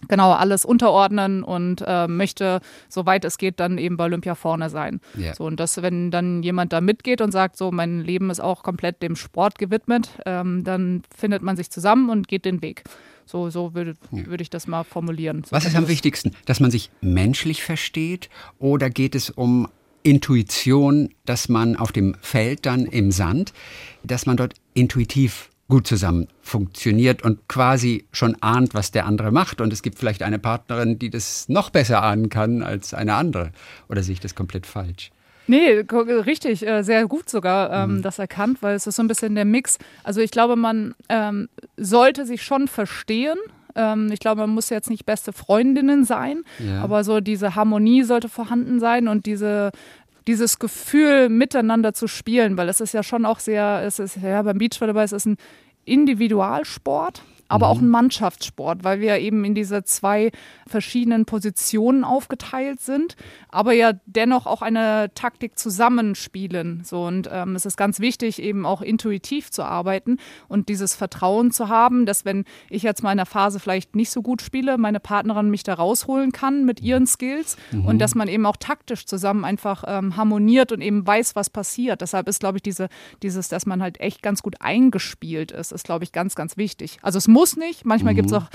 genau 0.07 0.31
alles 0.31 0.65
unterordnen 0.65 1.43
und 1.43 1.83
äh, 1.85 2.07
möchte, 2.07 2.61
soweit 2.89 3.25
es 3.25 3.37
geht, 3.37 3.59
dann 3.59 3.77
eben 3.77 3.97
bei 3.97 4.05
Olympia 4.05 4.35
vorne 4.35 4.69
sein. 4.69 4.99
Yeah. 5.17 5.35
So, 5.35 5.45
und 5.45 5.59
das, 5.59 5.81
wenn 5.81 6.11
dann 6.11 6.43
jemand 6.43 6.73
da 6.73 6.81
mitgeht 6.81 7.21
und 7.21 7.31
sagt, 7.31 7.57
so, 7.57 7.71
mein 7.71 8.01
Leben 8.01 8.29
ist 8.29 8.39
auch 8.39 8.63
komplett 8.63 9.01
dem 9.01 9.15
Sport 9.15 9.57
gewidmet, 9.57 10.09
ähm, 10.25 10.63
dann 10.63 11.03
findet 11.15 11.41
man 11.41 11.55
sich 11.55 11.69
zusammen 11.69 12.09
und 12.09 12.27
geht 12.27 12.45
den 12.45 12.61
Weg. 12.61 12.83
So, 13.25 13.49
so 13.49 13.73
würde, 13.73 13.95
würde 14.11 14.41
ich 14.41 14.49
das 14.49 14.67
mal 14.67 14.83
formulieren. 14.83 15.43
So 15.45 15.55
Was 15.55 15.65
ist 15.65 15.75
am 15.75 15.87
wichtigsten? 15.87 16.31
Dass 16.45 16.59
man 16.59 16.71
sich 16.71 16.89
menschlich 17.01 17.63
versteht 17.63 18.29
oder 18.59 18.89
geht 18.89 19.15
es 19.15 19.29
um 19.29 19.67
Intuition, 20.03 21.09
dass 21.25 21.47
man 21.47 21.75
auf 21.75 21.91
dem 21.91 22.15
Feld 22.21 22.65
dann 22.65 22.85
im 22.85 23.11
Sand, 23.11 23.53
dass 24.03 24.25
man 24.25 24.37
dort 24.37 24.55
intuitiv 24.73 25.50
gut 25.71 25.87
zusammen 25.87 26.27
funktioniert 26.41 27.23
und 27.23 27.47
quasi 27.47 28.05
schon 28.11 28.35
ahnt, 28.41 28.75
was 28.75 28.91
der 28.91 29.05
andere 29.07 29.31
macht. 29.31 29.61
Und 29.61 29.73
es 29.73 29.81
gibt 29.81 29.97
vielleicht 29.97 30.21
eine 30.21 30.37
Partnerin, 30.37 30.99
die 30.99 31.09
das 31.09 31.49
noch 31.49 31.71
besser 31.71 32.03
ahnen 32.03 32.29
kann 32.29 32.61
als 32.61 32.93
eine 32.93 33.15
andere. 33.15 33.51
Oder 33.89 34.03
sehe 34.03 34.13
ich 34.13 34.19
das 34.19 34.35
komplett 34.35 34.67
falsch? 34.67 35.11
Nee, 35.47 35.83
richtig, 35.89 36.67
äh, 36.67 36.83
sehr 36.83 37.07
gut 37.07 37.29
sogar 37.29 37.71
ähm, 37.71 37.97
mhm. 37.97 38.01
das 38.01 38.19
erkannt, 38.19 38.59
weil 38.61 38.75
es 38.75 38.85
ist 38.85 38.97
so 38.97 39.03
ein 39.03 39.07
bisschen 39.07 39.33
der 39.33 39.45
Mix. 39.45 39.79
Also 40.03 40.21
ich 40.21 40.31
glaube, 40.31 40.55
man 40.55 40.93
ähm, 41.09 41.49
sollte 41.77 42.25
sich 42.25 42.43
schon 42.43 42.67
verstehen. 42.67 43.37
Ähm, 43.75 44.09
ich 44.11 44.19
glaube, 44.19 44.41
man 44.41 44.51
muss 44.51 44.69
jetzt 44.69 44.89
nicht 44.89 45.05
beste 45.05 45.33
Freundinnen 45.33 46.03
sein, 46.03 46.43
ja. 46.59 46.81
aber 46.81 47.03
so 47.03 47.21
diese 47.21 47.55
Harmonie 47.55 48.03
sollte 48.03 48.29
vorhanden 48.29 48.79
sein 48.79 49.07
und 49.07 49.25
diese 49.25 49.71
dieses 50.27 50.59
Gefühl, 50.59 51.29
miteinander 51.29 51.93
zu 51.93 52.07
spielen, 52.07 52.57
weil 52.57 52.69
es 52.69 52.81
ist 52.81 52.93
ja 52.93 53.03
schon 53.03 53.25
auch 53.25 53.39
sehr, 53.39 53.81
es 53.85 53.99
ist 53.99 54.17
ja 54.17 54.41
beim 54.41 54.57
Beachvolleyball, 54.57 55.03
es 55.03 55.11
ist 55.11 55.25
ein 55.25 55.37
Individualsport 55.85 57.23
aber 57.51 57.67
mhm. 57.67 57.71
auch 57.71 57.81
ein 57.81 57.89
Mannschaftssport, 57.89 58.83
weil 58.83 59.01
wir 59.01 59.19
eben 59.19 59.43
in 59.43 59.53
diese 59.53 59.83
zwei 59.83 60.31
verschiedenen 60.67 61.25
Positionen 61.25 62.03
aufgeteilt 62.03 62.79
sind, 62.79 63.15
aber 63.49 63.73
ja 63.73 63.91
dennoch 64.05 64.45
auch 64.45 64.61
eine 64.61 65.11
Taktik 65.15 65.59
zusammenspielen. 65.59 66.83
So 66.85 67.05
und 67.05 67.29
ähm, 67.31 67.55
es 67.55 67.65
ist 67.65 67.75
ganz 67.75 67.99
wichtig, 67.99 68.41
eben 68.41 68.65
auch 68.65 68.81
intuitiv 68.81 69.51
zu 69.51 69.63
arbeiten 69.63 70.17
und 70.47 70.69
dieses 70.69 70.95
Vertrauen 70.95 71.51
zu 71.51 71.67
haben, 71.67 72.05
dass 72.05 72.23
wenn 72.23 72.45
ich 72.69 72.83
jetzt 72.83 73.03
mal 73.03 73.11
in 73.11 73.17
der 73.17 73.25
Phase 73.25 73.59
vielleicht 73.59 73.95
nicht 73.95 74.11
so 74.11 74.21
gut 74.21 74.41
spiele, 74.41 74.77
meine 74.77 75.01
Partnerin 75.01 75.49
mich 75.49 75.63
da 75.63 75.73
rausholen 75.73 76.31
kann 76.31 76.63
mit 76.63 76.79
ihren 76.79 77.05
Skills 77.05 77.57
mhm. 77.71 77.85
und 77.85 77.99
dass 77.99 78.15
man 78.15 78.29
eben 78.29 78.45
auch 78.45 78.57
taktisch 78.57 79.05
zusammen 79.05 79.43
einfach 79.43 79.83
ähm, 79.85 80.15
harmoniert 80.15 80.71
und 80.71 80.79
eben 80.79 81.05
weiß, 81.05 81.35
was 81.35 81.49
passiert. 81.49 81.99
Deshalb 81.99 82.29
ist, 82.29 82.39
glaube 82.39 82.59
ich, 82.59 82.63
diese, 82.63 82.87
dieses, 83.23 83.49
dass 83.49 83.65
man 83.65 83.81
halt 83.81 83.99
echt 83.99 84.21
ganz 84.21 84.41
gut 84.41 84.55
eingespielt 84.61 85.51
ist, 85.51 85.73
ist, 85.73 85.83
glaube 85.83 86.05
ich, 86.05 86.13
ganz, 86.13 86.35
ganz 86.35 86.55
wichtig. 86.55 86.97
Also 87.01 87.17
es 87.17 87.27
muss 87.27 87.40
muss 87.41 87.57
nicht. 87.57 87.85
Manchmal 87.85 88.13
mhm. 88.13 88.17
gibt 88.17 88.29
es 88.29 88.33
auch 88.33 88.49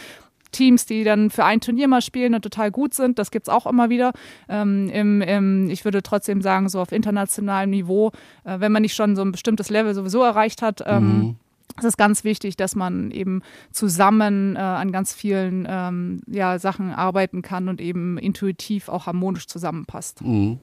Teams, 0.52 0.86
die 0.86 1.02
dann 1.02 1.30
für 1.30 1.44
ein 1.44 1.60
Turnier 1.60 1.88
mal 1.88 2.00
spielen 2.00 2.34
und 2.34 2.42
total 2.42 2.70
gut 2.70 2.94
sind. 2.94 3.18
Das 3.18 3.32
gibt 3.32 3.48
es 3.48 3.52
auch 3.52 3.66
immer 3.66 3.90
wieder. 3.90 4.12
Ähm, 4.48 4.88
im, 4.90 5.22
im, 5.22 5.68
ich 5.70 5.84
würde 5.84 6.04
trotzdem 6.04 6.40
sagen, 6.40 6.68
so 6.68 6.80
auf 6.80 6.92
internationalem 6.92 7.70
Niveau, 7.70 8.12
äh, 8.44 8.60
wenn 8.60 8.70
man 8.70 8.82
nicht 8.82 8.94
schon 8.94 9.16
so 9.16 9.22
ein 9.22 9.32
bestimmtes 9.32 9.70
Level 9.70 9.92
sowieso 9.92 10.22
erreicht 10.22 10.62
hat, 10.62 10.82
ähm, 10.86 11.18
mhm. 11.18 11.36
Es 11.78 11.84
ist 11.84 11.98
ganz 11.98 12.24
wichtig, 12.24 12.56
dass 12.56 12.74
man 12.74 13.10
eben 13.10 13.42
zusammen 13.70 14.56
äh, 14.56 14.60
an 14.60 14.92
ganz 14.92 15.12
vielen 15.12 15.66
ähm, 15.68 16.22
ja, 16.26 16.58
Sachen 16.58 16.90
arbeiten 16.90 17.42
kann 17.42 17.68
und 17.68 17.82
eben 17.82 18.16
intuitiv 18.16 18.88
auch 18.88 19.04
harmonisch 19.04 19.46
zusammenpasst. 19.46 20.22
Mhm. 20.22 20.58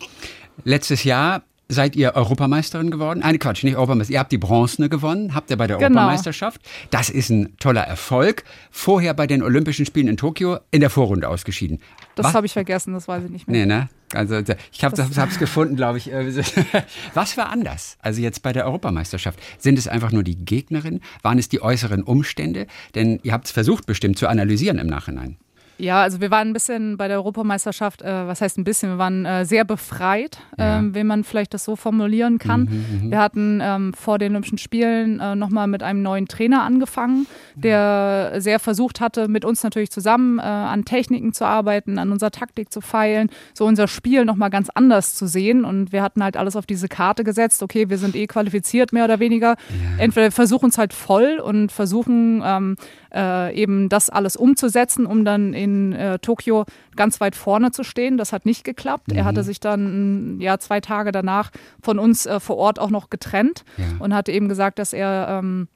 Letztes 0.64 1.04
Jahr 1.04 1.44
seid 1.74 1.96
ihr 1.96 2.16
Europameisterin 2.16 2.92
geworden. 2.92 3.24
Eine 3.24 3.40
Quatsch, 3.40 3.64
nicht 3.64 3.76
Europameisterin. 3.76 4.14
Ihr 4.14 4.20
habt 4.20 4.32
die 4.32 4.38
Bronzene 4.38 4.90
gewonnen, 4.90 5.36
habt 5.36 5.50
ihr 5.50 5.58
bei 5.58 5.68
der 5.68 5.78
genau. 5.78 6.02
Europameisterschaft. 6.02 6.62
Das 6.90 7.10
ist 7.10 7.30
ein 7.30 7.58
toller 7.58 7.82
Erfolg. 7.82 8.44
Vorher 8.72 9.14
bei 9.14 9.28
den 9.28 9.44
Olympischen 9.44 9.86
Spielen 9.86 10.08
in 10.08 10.18
Tokio 10.18 10.60
in 10.72 10.82
der 10.82 10.90
Vorrunde 10.90 11.28
ausgeschieden. 11.28 11.80
Das 12.16 12.34
habe 12.34 12.46
ich 12.46 12.54
vergessen, 12.54 12.94
das 12.94 13.08
weiß 13.08 13.24
ich 13.26 13.30
nicht 13.32 13.48
mehr. 13.48 13.66
Nee, 13.66 13.66
ne? 13.66 13.90
Also 14.14 14.38
ich 14.72 14.84
habe 14.84 14.96
es 14.96 15.40
gefunden, 15.40 15.76
glaube 15.76 15.98
ich. 15.98 16.12
Was 17.14 17.36
war 17.38 17.50
anders? 17.50 17.98
Also 18.00 18.22
jetzt 18.22 18.44
bei 18.44 18.54
der 18.54 18.66
Europameisterschaft. 18.66 19.40
Sind 19.58 19.78
es 19.80 19.88
einfach 19.88 20.12
nur 20.12 20.24
die 20.24 20.46
Gegnerinnen? 20.46 21.02
Waren 21.24 21.40
es 21.40 21.50
die 21.50 21.62
äußeren 21.62 22.04
Umstände? 22.04 22.68
Denn 22.96 23.20
ihr 23.24 23.34
habt 23.34 23.46
es 23.46 23.52
versucht 23.52 23.86
bestimmt 23.86 24.18
zu 24.18 24.28
analysieren 24.28 24.78
im 24.78 24.88
Nachhinein. 24.88 25.38
Ja, 25.78 26.02
also 26.02 26.22
wir 26.22 26.32
waren 26.32 26.50
ein 26.50 26.54
bisschen 26.54 26.98
bei 26.98 27.08
der 27.08 27.18
Europameisterschaft, 27.18 28.02
äh, 28.02 28.28
was 28.28 28.42
heißt 28.42 28.58
ein 28.58 28.64
bisschen, 28.64 28.92
wir 28.92 28.98
waren 28.98 29.26
äh, 29.26 29.46
sehr 29.46 29.66
befreit, 29.66 30.40
ja. 30.58 30.80
ähm, 30.80 30.94
wenn 30.94 31.08
man 31.08 31.24
vielleicht 31.24 31.54
das 31.54 31.64
so 31.64 31.76
formulieren 31.76 32.38
kann. 32.38 32.62
Mhm, 32.62 33.06
mhm, 33.06 33.12
wir 33.12 33.20
hatten 33.20 33.60
ähm, 33.62 33.94
vor 33.94 34.20
den 34.20 34.34
Olympischen 34.34 34.58
Spielen 34.58 35.20
äh, 35.20 35.36
nochmal 35.36 35.68
mit 35.68 35.84
einem 35.84 36.02
neuen 36.02 36.28
Trainer 36.28 36.64
angefangen, 36.64 37.28
der 37.56 38.36
sehr 38.38 38.60
versucht 38.60 39.02
hatte, 39.02 39.28
mit 39.28 39.46
uns 39.46 39.64
natürlich 39.64 39.92
zusammen 39.92 40.40
äh, 40.40 40.42
an 40.44 40.86
Techniken 40.86 41.34
zu 41.34 41.46
arbeiten, 41.46 41.98
an 41.98 42.12
unserer 42.12 42.32
Taktik 42.32 42.72
zu 42.72 42.82
feilen, 42.82 43.30
so 43.54 43.66
unser 43.66 43.88
Spiel 43.88 44.26
nochmal 44.26 44.50
ganz 44.50 44.70
anders 44.70 45.16
zu 45.16 45.28
sehen. 45.28 45.66
Und 45.66 45.92
wir 45.92 46.04
hatten 46.04 46.24
halt 46.24 46.38
alles 46.38 46.56
auf 46.56 46.66
diese 46.66 46.88
Karte 46.88 47.24
gesetzt, 47.24 47.64
okay, 47.64 47.90
wir 47.90 47.98
sind 47.98 48.16
eh 48.16 48.28
qualifiziert, 48.28 48.94
mehr 48.94 49.06
oder 49.06 49.20
weniger. 49.20 49.56
Ja. 49.70 50.04
Entweder 50.04 50.32
versuchen 50.32 50.70
es 50.70 50.78
halt 50.78 50.94
voll 50.94 51.40
und 51.44 51.72
versuchen 51.72 52.42
ähm, 52.46 52.76
äh, 53.14 53.56
eben 53.56 53.90
das 53.90 54.10
alles 54.10 54.36
umzusetzen, 54.36 55.06
um 55.06 55.26
dann 55.26 55.54
in 55.64 55.94
äh, 55.94 56.20
Tokio 56.20 56.66
ganz 56.96 57.22
weit 57.22 57.36
vorne 57.36 57.72
zu 57.72 57.84
stehen. 57.84 58.18
Das 58.18 58.34
hat 58.34 58.46
nicht 58.46 58.64
geklappt. 58.64 59.10
Mhm. 59.10 59.18
Er 59.18 59.26
hatte 59.26 59.44
sich 59.44 59.60
dann 59.60 60.40
ja 60.40 60.58
zwei 60.60 60.80
Tage 60.82 61.12
danach 61.12 61.52
von 61.82 62.00
uns 62.00 62.26
äh, 62.26 62.40
vor 62.40 62.58
Ort 62.58 62.80
auch 62.80 62.90
noch 62.90 63.10
getrennt 63.10 63.64
ja. 63.78 63.86
und 64.00 64.14
hatte 64.14 64.32
eben 64.32 64.50
gesagt, 64.50 64.80
dass 64.80 64.94
er 64.94 65.28
ähm, 65.30 65.68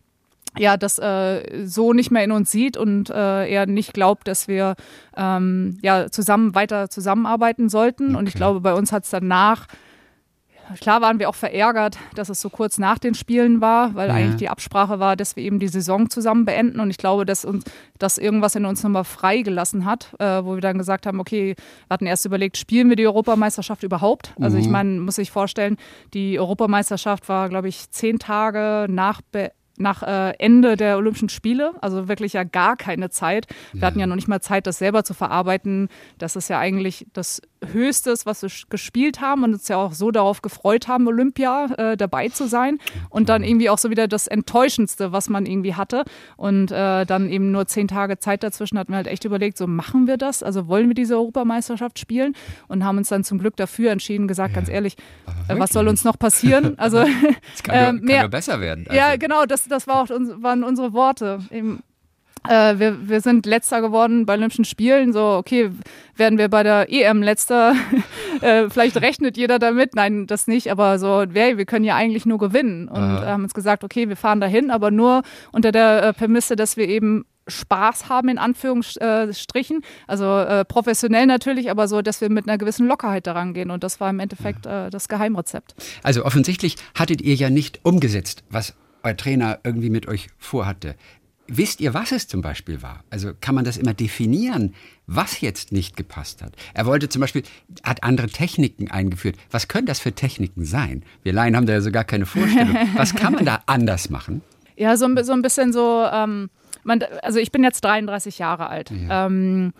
ja, 0.60 0.77
das 0.77 0.98
äh, 1.00 1.65
so 1.65 1.94
nicht 1.94 2.12
mehr 2.12 2.24
in 2.24 2.32
uns 2.32 2.51
sieht 2.51 2.77
und 2.77 3.10
äh, 3.10 3.48
er 3.48 3.65
nicht 3.65 3.94
glaubt, 3.94 4.27
dass 4.27 4.48
wir 4.48 4.75
ähm, 5.15 5.77
ja 5.82 6.10
zusammen 6.10 6.56
weiter 6.56 6.89
zusammenarbeiten 6.89 7.70
sollten. 7.70 8.10
Okay. 8.10 8.17
Und 8.17 8.27
ich 8.27 8.36
glaube, 8.36 8.62
bei 8.62 8.74
uns 8.74 8.91
hat 8.91 9.03
es 9.03 9.10
danach 9.10 9.67
Klar 10.82 11.02
waren 11.02 11.20
wir 11.20 11.30
auch 11.30 11.36
verärgert, 11.36 11.98
dass 12.16 12.30
es 12.30 12.42
so 12.42 12.50
kurz 12.50 12.78
nach 12.78 12.98
den 12.98 13.14
Spielen 13.16 13.62
war, 13.62 13.96
weil 13.96 14.10
ja. 14.10 14.16
eigentlich 14.16 14.36
die 14.36 14.50
Absprache 14.50 15.00
war, 15.00 15.16
dass 15.16 15.36
wir 15.36 15.44
eben 15.44 15.60
die 15.60 15.68
Saison 15.68 16.10
zusammen 16.10 16.46
beenden. 16.46 16.80
Und 16.80 16.90
ich 16.90 16.98
glaube, 16.98 17.26
dass 17.26 17.46
uns 17.46 17.66
das 17.98 18.18
irgendwas 18.18 18.56
in 18.56 18.66
uns 18.66 18.84
nochmal 18.84 19.04
freigelassen 19.04 19.86
hat, 19.86 20.14
äh, 20.20 20.44
wo 20.44 20.56
wir 20.56 20.62
dann 20.62 20.78
gesagt 20.78 21.06
haben, 21.06 21.20
okay, 21.20 21.56
wir 21.56 21.94
hatten 21.94 22.06
erst 22.06 22.26
überlegt, 22.26 22.58
spielen 22.58 22.90
wir 22.90 22.96
die 22.96 23.08
Europameisterschaft 23.08 23.84
überhaupt? 23.84 24.34
Also 24.40 24.58
mhm. 24.58 24.64
ich 24.64 24.70
meine, 24.70 25.00
muss 25.00 25.18
ich 25.18 25.32
vorstellen, 25.32 25.78
die 26.14 26.40
Europameisterschaft 26.40 27.30
war, 27.30 27.50
glaube 27.50 27.68
ich, 27.68 27.90
zehn 27.92 28.20
Tage 28.20 28.88
nach 28.90 29.22
Be 29.22 29.52
nach 29.78 30.04
äh, 30.04 30.34
Ende 30.40 30.76
der 30.76 30.98
Olympischen 30.98 31.30
Spiele, 31.30 31.74
also 31.82 32.08
wirklich 32.08 32.34
ja 32.34 32.44
gar 32.44 32.76
keine 32.76 33.10
Zeit. 33.10 33.48
Wir 33.72 33.82
ja. 33.82 33.88
hatten 33.88 34.00
ja 34.00 34.08
noch 34.08 34.16
nicht 34.16 34.28
mal 34.28 34.42
Zeit, 34.42 34.68
das 34.68 34.80
selber 34.80 35.04
zu 35.04 35.14
verarbeiten, 35.14 35.88
dass 36.18 36.36
es 36.36 36.48
ja 36.48 36.60
eigentlich 36.60 37.06
das 37.14 37.42
Höchstes, 37.66 38.26
was 38.26 38.42
wir 38.42 38.50
gespielt 38.70 39.22
haben 39.22 39.44
und 39.44 39.54
uns 39.54 39.68
ja 39.68 39.78
auch 39.78 39.94
so 39.94 40.12
darauf 40.12 40.42
gefreut 40.42 40.88
haben, 40.88 41.08
Olympia 41.08 41.66
äh, 41.78 41.98
dabei 41.98 42.30
zu 42.30 42.48
sein. 42.48 42.78
Und 43.10 43.30
dann 43.30 43.44
irgendwie 43.44 43.70
auch 43.70 43.78
so 43.78 43.90
wieder 43.90 44.08
das 44.08 44.28
Enttäuschendste, 44.28 45.12
was 45.12 45.30
man 45.30 45.46
irgendwie 45.46 45.76
hatte. 45.76 46.04
Und 46.36 46.72
äh, 46.72 47.06
dann 47.06 47.30
eben 47.30 47.52
nur 47.52 47.66
zehn 47.68 47.88
Tage 47.88 48.20
Zeit 48.20 48.44
dazwischen 48.44 48.78
hatten 48.78 48.92
wir 48.92 48.98
halt 48.98 49.08
echt 49.08 49.26
überlegt, 49.26 49.58
so 49.58 49.68
machen 49.68 50.08
wir 50.08 50.18
das? 50.18 50.44
Also 50.44 50.68
wollen 50.68 50.88
wir 50.88 50.96
diese 50.96 51.16
Europameisterschaft 51.16 52.00
spielen? 52.00 52.36
Und 52.68 52.84
haben 52.84 52.98
uns 52.98 53.10
dann 53.10 53.24
zum 53.24 53.40
Glück 53.40 53.56
dafür 53.56 53.92
entschieden, 53.92 54.28
gesagt, 54.28 54.52
ja. 54.52 54.56
ganz 54.56 54.70
ehrlich, 54.70 54.96
äh, 55.48 55.58
was 55.58 55.72
soll 55.72 55.88
uns 55.88 56.04
noch 56.04 56.20
passieren? 56.20 56.78
Also 56.78 57.00
es 57.56 57.64
kann, 57.64 57.76
äh, 57.76 57.94
mehr, 57.94 58.16
kann 58.16 58.24
nur 58.26 58.30
besser 58.30 58.62
werden. 58.62 58.86
Also. 58.88 58.98
Ja, 58.98 59.16
genau, 59.16 59.46
das, 59.46 59.68
das 59.68 59.88
war 59.88 60.04
auch, 60.04 60.10
waren 60.10 60.64
unsere 60.64 60.94
Worte. 60.94 61.40
Eben, 61.52 61.82
äh, 62.48 62.79
wir, 62.79 63.10
wir 63.10 63.22
sind 63.22 63.46
letzter 63.46 63.82
geworden 63.82 64.25
bei 64.25 64.34
Olympischen 64.34 64.65
Spielen. 64.65 65.13
So, 65.13 65.22
okay, 65.22 65.72
werden 66.15 66.38
wir 66.38 66.50
bei 66.50 66.63
der 66.63 66.91
EM 66.91 67.22
letzter? 67.22 67.75
äh, 68.41 68.70
vielleicht 68.70 68.98
rechnet 68.98 69.38
jeder 69.38 69.60
damit. 69.60 69.96
Nein, 69.96 70.27
das 70.27 70.48
nicht. 70.48 70.72
Aber 70.72 71.00
so, 71.00 71.25
hey, 71.34 71.58
wir 71.58 71.65
können 71.65 71.86
ja 71.86 71.96
eigentlich 71.96 72.25
nur 72.25 72.38
gewinnen. 72.38 72.88
Und 72.88 72.98
Aha. 72.98 73.25
haben 73.25 73.44
uns 73.44 73.53
gesagt, 73.53 73.84
okay, 73.84 74.10
wir 74.10 74.17
fahren 74.17 74.41
dahin, 74.41 74.72
aber 74.72 74.91
nur 74.91 75.24
unter 75.51 75.72
der 75.72 76.03
äh, 76.03 76.13
Prämisse, 76.13 76.56
dass 76.56 76.77
wir 76.77 76.88
eben 76.88 77.25
Spaß 77.48 78.10
haben, 78.10 78.29
in 78.29 78.38
Anführungsstrichen. 78.38 79.82
Also 80.06 80.25
äh, 80.39 80.65
professionell 80.65 81.25
natürlich, 81.25 81.72
aber 81.72 81.88
so, 81.88 82.01
dass 82.01 82.22
wir 82.22 82.29
mit 82.29 82.48
einer 82.48 82.58
gewissen 82.58 82.88
Lockerheit 82.88 83.27
daran 83.27 83.53
gehen. 83.53 83.72
Und 83.72 83.84
das 83.84 84.00
war 84.00 84.10
im 84.10 84.20
Endeffekt 84.20 84.65
äh, 84.65 84.89
das 84.89 85.08
Geheimrezept. 85.08 85.75
Also 86.03 86.25
offensichtlich 86.25 86.75
hattet 86.96 87.22
ihr 87.22 87.36
ja 87.36 87.50
nicht 87.50 87.79
umgesetzt, 87.84 88.44
was 88.50 88.75
euer 89.03 89.15
Trainer 89.15 89.60
irgendwie 89.63 89.89
mit 89.89 90.08
euch 90.08 90.27
vorhatte. 90.38 90.96
Wisst 91.48 91.80
ihr, 91.80 91.94
was 91.94 92.12
es 92.12 92.27
zum 92.27 92.42
Beispiel 92.42 92.82
war? 92.82 93.04
Also 93.10 93.32
kann 93.39 93.56
man 93.56 93.63
das 93.63 93.77
immer 93.77 93.94
definieren, 93.94 94.74
was 95.06 95.39
jetzt 95.39 95.72
nicht 95.72 95.96
gepasst 95.96 96.42
hat? 96.42 96.54
Er 96.74 96.86
wollte 96.86 97.08
zum 97.08 97.22
Beispiel, 97.22 97.44
hat 97.84 98.04
andere 98.04 98.27
Techniken 98.27 98.92
eingeführt. 98.92 99.38
Was 99.50 99.68
können 99.68 99.88
das 99.88 100.00
für 100.00 100.12
Techniken 100.12 100.66
sein? 100.66 101.04
Wir 101.24 101.32
Laien 101.32 101.56
haben 101.56 101.66
da 101.66 101.74
ja 101.74 101.82
sogar 101.82 102.04
keine 102.04 102.25
Vorstellung. 102.25 102.75
Was 102.96 103.16
kann 103.16 103.34
man 103.34 103.46
da 103.46 103.62
anders 103.66 104.10
machen? 104.10 104.42
Ja, 104.75 104.98
so, 104.98 105.08
so 105.24 105.34
ein 105.34 105.42
bisschen 105.42 105.72
so, 105.72 106.06
ähm, 106.12 106.50
man, 106.84 107.01
also 107.22 107.39
ich 107.39 107.51
bin 107.51 107.63
jetzt 107.63 107.84
33 107.84 108.38
Jahre 108.39 108.68
alt. 108.68 108.92
Ja. 108.92 109.25
Ähm, 109.25 109.74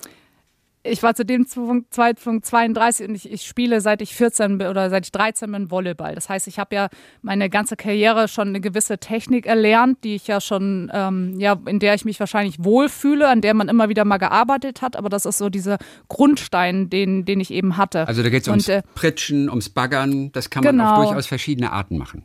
ich 0.89 1.03
war 1.03 1.15
zu 1.15 1.25
dem 1.25 1.46
Zeitpunkt 1.89 2.46
32 2.46 3.10
und 3.10 3.15
ich, 3.15 3.32
ich, 3.32 3.44
spiele 3.44 3.82
seit 3.82 4.01
ich 4.01 4.15
14 4.15 4.58
bin 4.58 4.67
oder 4.67 4.89
seit 4.89 5.06
ich 5.06 5.12
13 5.12 5.51
bin 5.51 5.72
Volleyball. 5.72 6.15
Das 6.15 6.29
heißt, 6.29 6.48
ich 6.48 6.60
habe 6.60 6.75
ja 6.75 6.89
meine 7.22 7.50
ganze 7.50 7.75
Karriere 7.75 8.27
schon 8.27 8.50
eine 8.50 8.62
gewisse 8.62 8.98
Technik 8.98 9.46
erlernt, 9.46 10.03
die 10.03 10.15
ich 10.15 10.27
ja 10.27 10.41
schon, 10.41 10.91
ähm, 10.94 11.39
ja, 11.39 11.58
in 11.65 11.79
der 11.79 11.94
ich 11.94 12.06
mich 12.06 12.20
wahrscheinlich 12.20 12.63
wohlfühle, 12.63 13.27
an 13.27 13.41
der 13.41 13.53
man 13.53 13.70
immer 13.70 13.89
wieder 13.89 14.06
mal 14.06 14.17
gearbeitet 14.17 14.82
hat. 14.82 14.96
Aber 14.96 15.10
das 15.10 15.25
ist 15.25 15.38
so 15.38 15.50
dieser 15.50 15.77
Grundstein, 16.08 16.89
den, 16.89 17.25
den 17.25 17.39
ich 17.39 17.51
eben 17.51 17.77
hatte. 17.77 18.08
Also 18.08 18.24
da 18.24 18.29
geht 18.29 18.44
es 18.44 18.48
ums 18.48 18.67
äh, 18.67 18.82
Pritschen, 18.96 19.50
ums 19.50 19.70
Baggern. 19.70 20.32
Das 20.32 20.50
kann 20.50 20.63
man 20.63 20.77
genau. 20.77 20.91
auf 20.91 21.06
durchaus 21.06 21.27
verschiedene 21.27 21.72
Arten 21.72 21.98
machen. 21.98 22.24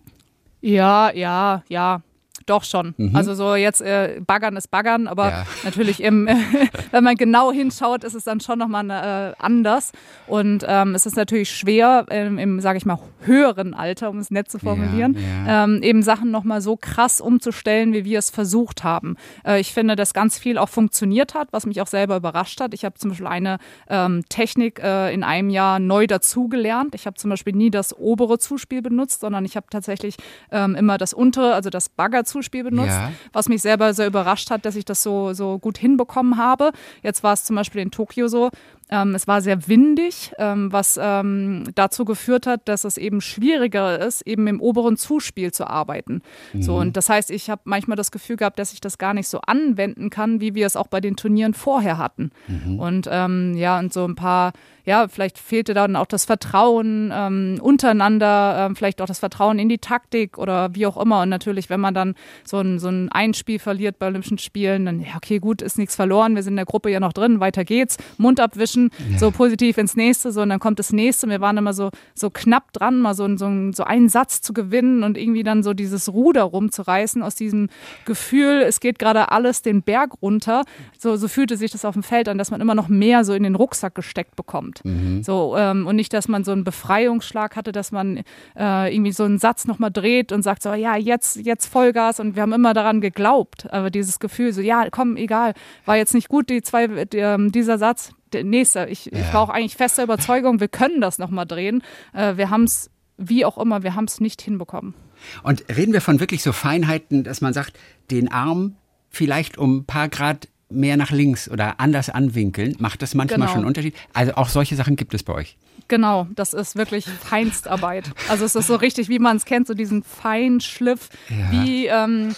Ja, 0.61 1.13
ja, 1.13 1.65
ja. 1.69 2.03
Doch 2.47 2.65
schon. 2.65 2.95
Mhm. 2.97 3.15
Also 3.15 3.35
so 3.35 3.55
jetzt 3.55 3.81
äh, 3.81 4.21
Baggern 4.27 4.57
ist 4.57 4.71
Baggern, 4.71 5.07
aber 5.07 5.29
ja. 5.31 5.47
natürlich 5.65 6.03
im, 6.03 6.29
wenn 6.91 7.05
man 7.05 7.17
genau 7.17 7.53
hinschaut, 7.53 8.05
ist 8.05 8.15
es 8.15 8.25
dann 8.25 8.41
schon 8.41 8.59
nochmal 8.59 8.91
äh, 8.91 9.35
anders. 9.39 9.93
Und 10.27 10.65
ähm, 10.67 10.95
es 10.95 11.07
ist 11.07 11.17
natürlich 11.17 11.51
schwer 11.51 12.07
im, 12.11 12.39
im 12.39 12.61
sage 12.61 12.79
ich 12.79 12.87
mal, 12.87 12.99
höheren 13.21 13.75
Alter, 13.75 14.11
um 14.11 14.19
es 14.19 14.31
nett 14.31 14.51
zu 14.51 14.59
formulieren, 14.59 15.15
ja, 15.15 15.47
ja. 15.47 15.65
Ähm, 15.65 15.83
eben 15.83 16.03
Sachen 16.03 16.31
nochmal 16.31 16.61
so 16.61 16.77
krass 16.77 17.21
umzustellen, 17.21 17.93
wie 17.93 18.05
wir 18.05 18.19
es 18.19 18.31
versucht 18.31 18.85
haben. 18.85 19.17
Äh, 19.45 19.61
ich 19.61 19.73
finde, 19.73 19.97
dass 19.97 20.15
ganz 20.15 20.39
viel 20.39 20.59
auch 20.59 20.69
funktioniert 20.69 21.35
hat, 21.35 21.49
was 21.53 21.67
mich 21.67 21.81
auch 21.81 21.87
selber 21.87 22.17
überrascht 22.17 22.61
hat. 22.61 22.75
Ich 22.75 22.85
habe 22.85 22.99
zum 22.99 23.11
Beispiel 23.11 23.27
eine 23.27 23.59
ähm, 23.89 24.25
Technik 24.29 24.81
äh, 24.83 25.13
in 25.13 25.23
einem 25.23 25.51
Jahr 25.51 25.79
neu 25.79 26.07
dazugelernt. 26.07 26.95
Ich 26.95 27.07
habe 27.07 27.17
zum 27.17 27.31
Beispiel 27.31 27.55
nie 27.55 27.71
das 27.71 27.97
obere 27.97 28.39
Zuspiel 28.39 28.83
benutzt, 28.83 29.21
sondern 29.21 29.45
ich 29.45 29.57
habe 29.57 29.67
tatsächlich 29.71 30.17
ähm, 30.51 30.75
immer 30.75 30.99
das 30.99 31.13
untere, 31.13 31.55
also 31.55 31.71
das 31.71 31.89
Bagger 31.89 32.25
Zuspiel 32.33 32.65
benutzt, 32.65 32.89
ja. 32.89 33.13
was 33.33 33.49
mich 33.49 33.63
selber 33.63 33.95
sehr 33.95 34.07
überrascht 34.07 34.51
hat, 34.51 34.65
dass 34.65 34.77
ich 34.77 34.85
das 34.85 35.03
so, 35.03 35.33
so 35.33 35.59
gut 35.59 35.79
hinbekommen 35.79 36.37
habe. 36.37 36.73
Jetzt 37.03 37.23
war 37.23 37.33
es 37.33 37.45
zum 37.45 37.57
Beispiel 37.57 37.83
in 37.83 37.91
Tokio 37.91 38.29
so, 38.29 38.51
ähm, 38.93 39.15
es 39.15 39.27
war 39.27 39.41
sehr 39.41 39.67
windig, 39.69 40.33
ähm, 40.39 40.71
was 40.71 41.01
ähm, 41.03 41.65
dazu 41.75 42.05
geführt 42.05 42.47
hat, 42.47 42.69
dass 42.69 42.85
es 42.85 42.99
eben 42.99 43.23
schwieriger 43.23 43.99
ist, 43.99 44.21
eben 44.27 44.47
im 44.47 44.61
oberen 44.61 44.99
Zuspiel 44.99 45.51
zu 45.51 45.67
arbeiten. 45.67 46.21
Mhm. 46.53 46.63
So, 46.63 46.77
und 46.77 46.97
das 46.99 47.09
heißt, 47.09 47.31
ich 47.31 47.49
habe 47.49 47.63
manchmal 47.65 47.97
das 47.97 48.11
Gefühl 48.11 48.37
gehabt, 48.37 48.59
dass 48.59 48.75
ich 48.75 48.83
das 48.83 48.99
gar 48.99 49.15
nicht 49.15 49.29
so 49.29 49.41
anwenden 49.41 50.11
kann, 50.11 50.41
wie 50.41 50.55
wir 50.55 50.67
es 50.67 50.77
auch 50.77 50.89
bei 50.89 51.01
den 51.01 51.17
Turnieren 51.17 51.55
vorher 51.55 51.97
hatten. 51.97 52.33
Mhm. 52.47 52.79
Und 52.79 53.09
ähm, 53.11 53.55
ja, 53.57 53.79
und 53.79 53.95
so 53.95 54.05
ein 54.05 54.15
paar 54.15 54.53
ja, 54.85 55.07
vielleicht 55.07 55.39
fehlte 55.39 55.75
dann 55.75 55.95
auch 55.95 56.07
das 56.07 56.25
Vertrauen 56.25 57.13
ähm, 57.15 57.59
untereinander, 57.61 58.67
ähm, 58.67 58.77
vielleicht 58.77 59.01
auch 59.01 59.07
das 59.07 59.21
Vertrauen 59.21 59.59
in 59.59 59.69
die 59.69 59.79
Taktik 59.79 60.39
oder 60.39 60.75
wie 60.75 60.87
auch 60.87 60.97
immer. 60.97 61.23
Und 61.23 61.29
natürlich, 61.29 61.71
wenn 61.71 61.81
man 61.81 61.95
dann 61.95 62.15
so 62.45 62.59
ein, 62.59 62.79
so 62.79 62.89
ein 62.89 63.11
Einspiel 63.11 63.59
verliert 63.59 63.99
bei 63.99 64.09
Olympischen 64.09 64.39
Spielen, 64.39 64.87
dann, 64.87 65.01
ja, 65.01 65.17
okay, 65.17 65.39
gut, 65.39 65.63
ist 65.63 65.79
nichts 65.79 65.95
verloren, 65.95 66.35
wir 66.35 66.43
sind 66.43 66.55
in 66.55 66.57
der 66.57 66.67
Gruppe 66.67 66.91
ja 66.91 66.99
noch 66.99 67.13
drin, 67.13 67.39
weiter 67.39 67.65
geht's, 67.65 67.97
Mund 68.19 68.41
abwischen, 68.41 68.82
ja. 69.11 69.19
so 69.19 69.31
positiv 69.31 69.79
ins 69.79 69.97
nächste, 69.97 70.33
so, 70.33 70.43
und 70.43 70.49
dann 70.49 70.61
kommt 70.61 70.79
das 70.79 70.93
nächste. 70.93 71.29
Wir 71.29 71.41
waren 71.41 71.57
immer 71.57 71.75
so, 71.75 71.91
so 72.15 72.31
knapp 72.31 72.73
dran, 72.73 73.01
mal 73.01 73.15
so, 73.15 73.29
so, 73.37 73.51
so 73.73 73.85
einen 73.85 74.09
Satz 74.09 74.41
zu 74.41 74.53
gewinnen 74.53 75.03
und 75.03 75.19
irgendwie 75.19 75.43
dann 75.43 75.63
so 75.63 75.75
dieses 75.75 76.13
Ruder 76.13 76.43
rumzureißen 76.43 77.23
aus 77.23 77.35
diesem 77.35 77.69
Gefühl, 78.05 78.63
es 78.67 78.81
geht 78.81 78.99
gerade 78.99 79.31
alles 79.33 79.63
den 79.63 79.83
Berg 79.83 80.23
runter. 80.23 80.63
So, 80.99 81.17
so 81.17 81.29
fühlte 81.29 81.57
sich 81.57 81.73
das 81.73 81.85
auf 81.85 81.95
dem 81.95 82.03
Feld 82.03 82.29
an, 82.29 82.39
dass 82.39 82.51
man 82.51 82.61
immer 82.61 82.75
noch 82.75 82.89
mehr 82.89 83.25
so 83.25 83.35
in 83.35 83.43
den 83.43 83.55
Rucksack 83.55 83.95
gesteckt 83.95 84.37
bekommt 84.37 84.53
kommt. 84.53 84.85
Mhm. 84.85 85.23
So, 85.23 85.57
ähm, 85.57 85.87
und 85.87 85.97
nicht, 85.97 86.13
dass 86.13 86.29
man 86.29 86.45
so 86.45 86.53
einen 86.53 86.65
Befreiungsschlag 86.65 87.57
hatte, 87.57 87.73
dass 87.73 87.91
man 87.91 88.19
äh, 88.57 88.95
irgendwie 88.95 89.13
so 89.13 89.25
einen 89.25 89.39
Satz 89.39 89.67
nochmal 89.67 89.91
dreht 89.91 90.31
und 90.31 90.43
sagt 90.43 90.63
so, 90.63 90.73
ja, 90.75 90.97
jetzt, 90.97 91.37
jetzt 91.37 91.67
Vollgas 91.67 92.21
und 92.21 92.37
wir 92.37 92.43
haben 92.43 92.53
immer 92.53 92.75
daran 92.75 93.01
geglaubt. 93.01 93.73
Aber 93.73 93.91
dieses 93.91 94.21
Gefühl, 94.21 94.53
so, 94.53 94.61
ja, 94.61 94.89
komm, 94.91 95.17
egal, 95.17 95.55
war 95.85 95.97
jetzt 95.97 96.15
nicht 96.15 96.29
gut, 96.29 96.51
die 96.51 96.63
zwei, 96.63 96.87
die, 96.87 97.19
ähm, 97.19 97.51
dieser 97.51 97.79
Satz, 97.79 98.13
der 98.35 98.45
nächste. 98.45 98.87
Ich, 98.87 99.07
ja. 99.07 99.13
ich 99.13 99.33
war 99.33 99.43
auch 99.43 99.49
eigentlich 99.49 99.77
fester 99.77 100.03
Überzeugung, 100.03 100.61
wir 100.61 100.69
können 100.69 101.01
das 101.01 101.19
nochmal 101.19 101.47
drehen. 101.47 101.83
Äh, 102.13 102.37
wir 102.37 102.51
haben 102.51 102.65
es, 102.65 102.91
wie 103.17 103.45
auch 103.45 103.59
immer, 103.59 103.83
wir 103.83 103.95
haben 103.95 104.05
es 104.05 104.21
nicht 104.21 104.43
hinbekommen. 104.43 104.95
Und 105.43 105.65
reden 105.69 105.93
wir 105.93 106.01
von 106.01 106.21
wirklich 106.21 106.43
so 106.43 106.53
Feinheiten, 106.53 107.25
dass 107.25 107.41
man 107.41 107.53
sagt, 107.53 107.79
den 108.11 108.31
Arm 108.31 108.77
vielleicht 109.11 109.59
um 109.59 109.79
ein 109.79 109.85
paar 109.85 110.09
Grad 110.09 110.49
mehr 110.69 110.97
nach 110.97 111.11
links 111.11 111.51
oder 111.51 111.79
anders 111.81 112.09
anwinkeln, 112.09 112.77
macht 112.79 113.03
das 113.03 113.15
manchmal 113.15 113.41
genau. 113.41 113.51
schon 113.51 113.59
einen 113.59 113.67
Unterschied. 113.67 113.95
Also 114.15 114.35
auch 114.35 114.49
solche 114.49 114.75
Sachen 114.75 114.97
gibt 114.97 115.15
es 115.15 115.23
bei 115.23 115.35
euch. 115.35 115.57
Genau, 115.89 116.27
das 116.35 116.55
ist 116.55 116.77
wirklich 116.77 117.05
Feinstarbeit. 117.05 118.11
Also 118.29 118.45
es 118.45 118.55
ist 118.55 118.67
so 118.67 118.77
richtig, 118.77 119.09
wie 119.09 119.19
man 119.19 119.37
es 119.37 119.45
kennt, 119.45 119.67
so 119.67 119.75
diesen 119.75 120.03
Feinschliff, 120.03 121.11
ja. 121.29 121.51
wie 121.51 121.87
ähm, 121.87 122.35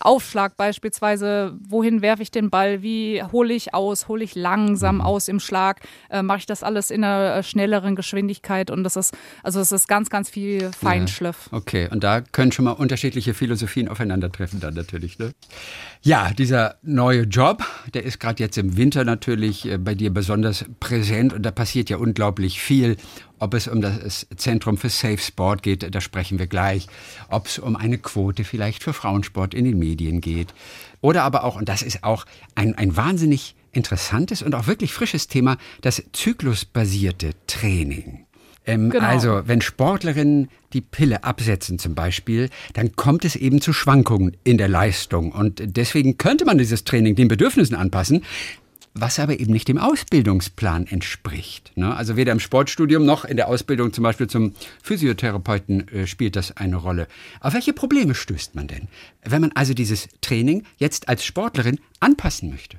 Aufschlag 0.00 0.56
beispielsweise, 0.56 1.56
wohin 1.68 2.02
werfe 2.02 2.22
ich 2.22 2.30
den 2.30 2.50
Ball, 2.50 2.82
wie 2.82 3.22
hole 3.22 3.54
ich 3.54 3.74
aus, 3.74 4.08
hole 4.08 4.24
ich 4.24 4.34
langsam 4.34 4.96
mhm. 4.96 5.00
aus 5.02 5.28
im 5.28 5.40
Schlag, 5.40 5.80
äh, 6.10 6.22
mache 6.22 6.38
ich 6.38 6.46
das 6.46 6.62
alles 6.62 6.90
in 6.90 7.04
einer 7.04 7.36
äh, 7.36 7.42
schnelleren 7.42 7.96
Geschwindigkeit 7.96 8.70
und 8.70 8.84
das 8.84 8.96
ist, 8.96 9.16
also 9.42 9.60
es 9.60 9.72
ist 9.72 9.88
ganz, 9.88 10.10
ganz 10.10 10.30
viel 10.30 10.70
Feinschliff. 10.72 11.48
Ja, 11.52 11.58
okay, 11.58 11.88
und 11.90 12.04
da 12.04 12.20
können 12.20 12.52
schon 12.52 12.64
mal 12.64 12.72
unterschiedliche 12.72 13.34
Philosophien 13.34 13.88
aufeinandertreffen 13.88 14.60
dann 14.60 14.74
natürlich. 14.74 15.18
Ne? 15.18 15.32
Ja, 16.02 16.30
dieser 16.30 16.76
neue 16.82 17.22
Job, 17.22 17.64
der 17.94 18.04
ist 18.04 18.20
gerade 18.20 18.42
jetzt 18.42 18.56
im 18.58 18.76
Winter 18.76 19.04
natürlich 19.04 19.66
äh, 19.66 19.78
bei 19.78 19.94
dir 19.94 20.12
besonders 20.12 20.64
präsent 20.80 21.32
und 21.32 21.42
da 21.42 21.50
passiert 21.50 21.90
ja 21.90 21.98
unglaublich 21.98 22.60
viel 22.60 22.96
ob 23.40 23.54
es 23.54 23.66
um 23.66 23.80
das 23.80 24.26
Zentrum 24.36 24.76
für 24.76 24.90
Safe 24.90 25.18
Sport 25.18 25.62
geht, 25.62 25.94
da 25.94 26.00
sprechen 26.00 26.38
wir 26.38 26.46
gleich. 26.46 26.86
Ob 27.28 27.46
es 27.46 27.58
um 27.58 27.74
eine 27.74 27.96
Quote 27.96 28.44
vielleicht 28.44 28.82
für 28.82 28.92
Frauensport 28.92 29.54
in 29.54 29.64
den 29.64 29.78
Medien 29.78 29.89
geht. 29.96 30.54
Oder 31.00 31.22
aber 31.22 31.44
auch, 31.44 31.56
und 31.56 31.68
das 31.68 31.82
ist 31.82 32.04
auch 32.04 32.26
ein, 32.54 32.74
ein 32.76 32.96
wahnsinnig 32.96 33.54
interessantes 33.72 34.42
und 34.42 34.54
auch 34.54 34.66
wirklich 34.66 34.92
frisches 34.92 35.28
Thema, 35.28 35.56
das 35.80 36.02
zyklusbasierte 36.12 37.32
Training. 37.46 38.26
Ähm, 38.66 38.90
genau. 38.90 39.06
Also, 39.06 39.42
wenn 39.46 39.60
Sportlerinnen 39.60 40.48
die 40.72 40.80
Pille 40.80 41.24
absetzen 41.24 41.78
zum 41.78 41.94
Beispiel, 41.94 42.50
dann 42.74 42.94
kommt 42.94 43.24
es 43.24 43.34
eben 43.36 43.60
zu 43.60 43.72
Schwankungen 43.72 44.36
in 44.44 44.58
der 44.58 44.68
Leistung. 44.68 45.32
Und 45.32 45.62
deswegen 45.64 46.18
könnte 46.18 46.44
man 46.44 46.58
dieses 46.58 46.84
Training 46.84 47.14
den 47.14 47.28
Bedürfnissen 47.28 47.74
anpassen 47.74 48.24
was 48.94 49.18
aber 49.18 49.38
eben 49.38 49.52
nicht 49.52 49.68
dem 49.68 49.78
Ausbildungsplan 49.78 50.86
entspricht. 50.86 51.72
Ne? 51.76 51.94
Also 51.94 52.16
weder 52.16 52.32
im 52.32 52.40
Sportstudium 52.40 53.04
noch 53.04 53.24
in 53.24 53.36
der 53.36 53.48
Ausbildung 53.48 53.92
zum 53.92 54.02
Beispiel 54.02 54.28
zum 54.28 54.54
Physiotherapeuten 54.82 55.88
äh, 55.88 56.06
spielt 56.06 56.36
das 56.36 56.56
eine 56.56 56.76
Rolle. 56.76 57.06
Auf 57.40 57.54
welche 57.54 57.72
Probleme 57.72 58.14
stößt 58.14 58.54
man 58.54 58.66
denn, 58.66 58.88
wenn 59.24 59.40
man 59.40 59.52
also 59.54 59.74
dieses 59.74 60.08
Training 60.20 60.64
jetzt 60.76 61.08
als 61.08 61.24
Sportlerin 61.24 61.78
anpassen 62.00 62.50
möchte? 62.50 62.78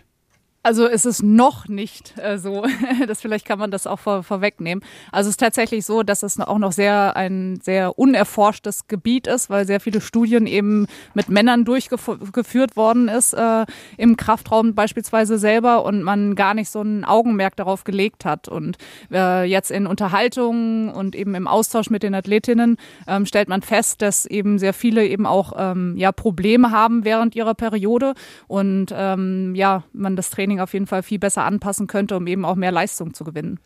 Also 0.63 0.87
es 0.87 1.05
ist 1.07 1.23
noch 1.23 1.67
nicht 1.67 2.15
äh, 2.19 2.37
so. 2.37 2.63
das 3.07 3.21
vielleicht 3.21 3.45
kann 3.45 3.57
man 3.57 3.71
das 3.71 3.87
auch 3.87 3.99
vor, 3.99 4.21
vorwegnehmen. 4.21 4.83
Also 5.11 5.27
es 5.27 5.33
ist 5.33 5.39
tatsächlich 5.39 5.85
so, 5.85 6.03
dass 6.03 6.21
es 6.21 6.39
auch 6.39 6.59
noch 6.59 6.71
sehr 6.71 7.15
ein 7.15 7.59
sehr 7.63 7.97
unerforschtes 7.97 8.87
Gebiet 8.87 9.25
ist, 9.25 9.49
weil 9.49 9.65
sehr 9.65 9.79
viele 9.79 10.01
Studien 10.01 10.45
eben 10.45 10.85
mit 11.15 11.29
Männern 11.29 11.65
durchgeführt 11.65 12.75
worden 12.75 13.07
ist 13.07 13.33
äh, 13.33 13.65
im 13.97 14.17
Kraftraum 14.17 14.75
beispielsweise 14.75 15.39
selber 15.39 15.83
und 15.83 16.03
man 16.03 16.35
gar 16.35 16.53
nicht 16.53 16.69
so 16.69 16.81
ein 16.81 17.05
Augenmerk 17.05 17.55
darauf 17.55 17.83
gelegt 17.83 18.23
hat. 18.23 18.47
Und 18.47 18.77
äh, 19.11 19.43
jetzt 19.45 19.71
in 19.71 19.87
Unterhaltungen 19.87 20.89
und 20.89 21.15
eben 21.15 21.33
im 21.33 21.47
Austausch 21.47 21.89
mit 21.89 22.03
den 22.03 22.13
Athletinnen 22.13 22.77
ähm, 23.07 23.25
stellt 23.25 23.49
man 23.49 23.63
fest, 23.63 24.03
dass 24.03 24.27
eben 24.27 24.59
sehr 24.59 24.73
viele 24.73 25.07
eben 25.07 25.25
auch 25.25 25.53
ähm, 25.57 25.97
ja 25.97 26.11
Probleme 26.11 26.69
haben 26.69 27.03
während 27.03 27.35
ihrer 27.35 27.55
Periode 27.55 28.13
und 28.47 28.93
ähm, 28.95 29.55
ja 29.55 29.83
man 29.93 30.15
das 30.15 30.29
Training 30.29 30.50
Training 30.51 30.59
auf 30.59 30.73
jeden 30.73 30.87
Fall 30.87 31.03
viel 31.03 31.19
besser 31.19 31.45
anpassen 31.45 31.87
könnte, 31.87 32.17
um 32.17 32.27
eben 32.27 32.43
auch 32.45 32.55
mehr 32.55 32.71
Leistung 32.71 33.13
zu 33.13 33.23
gewinnen. 33.23 33.59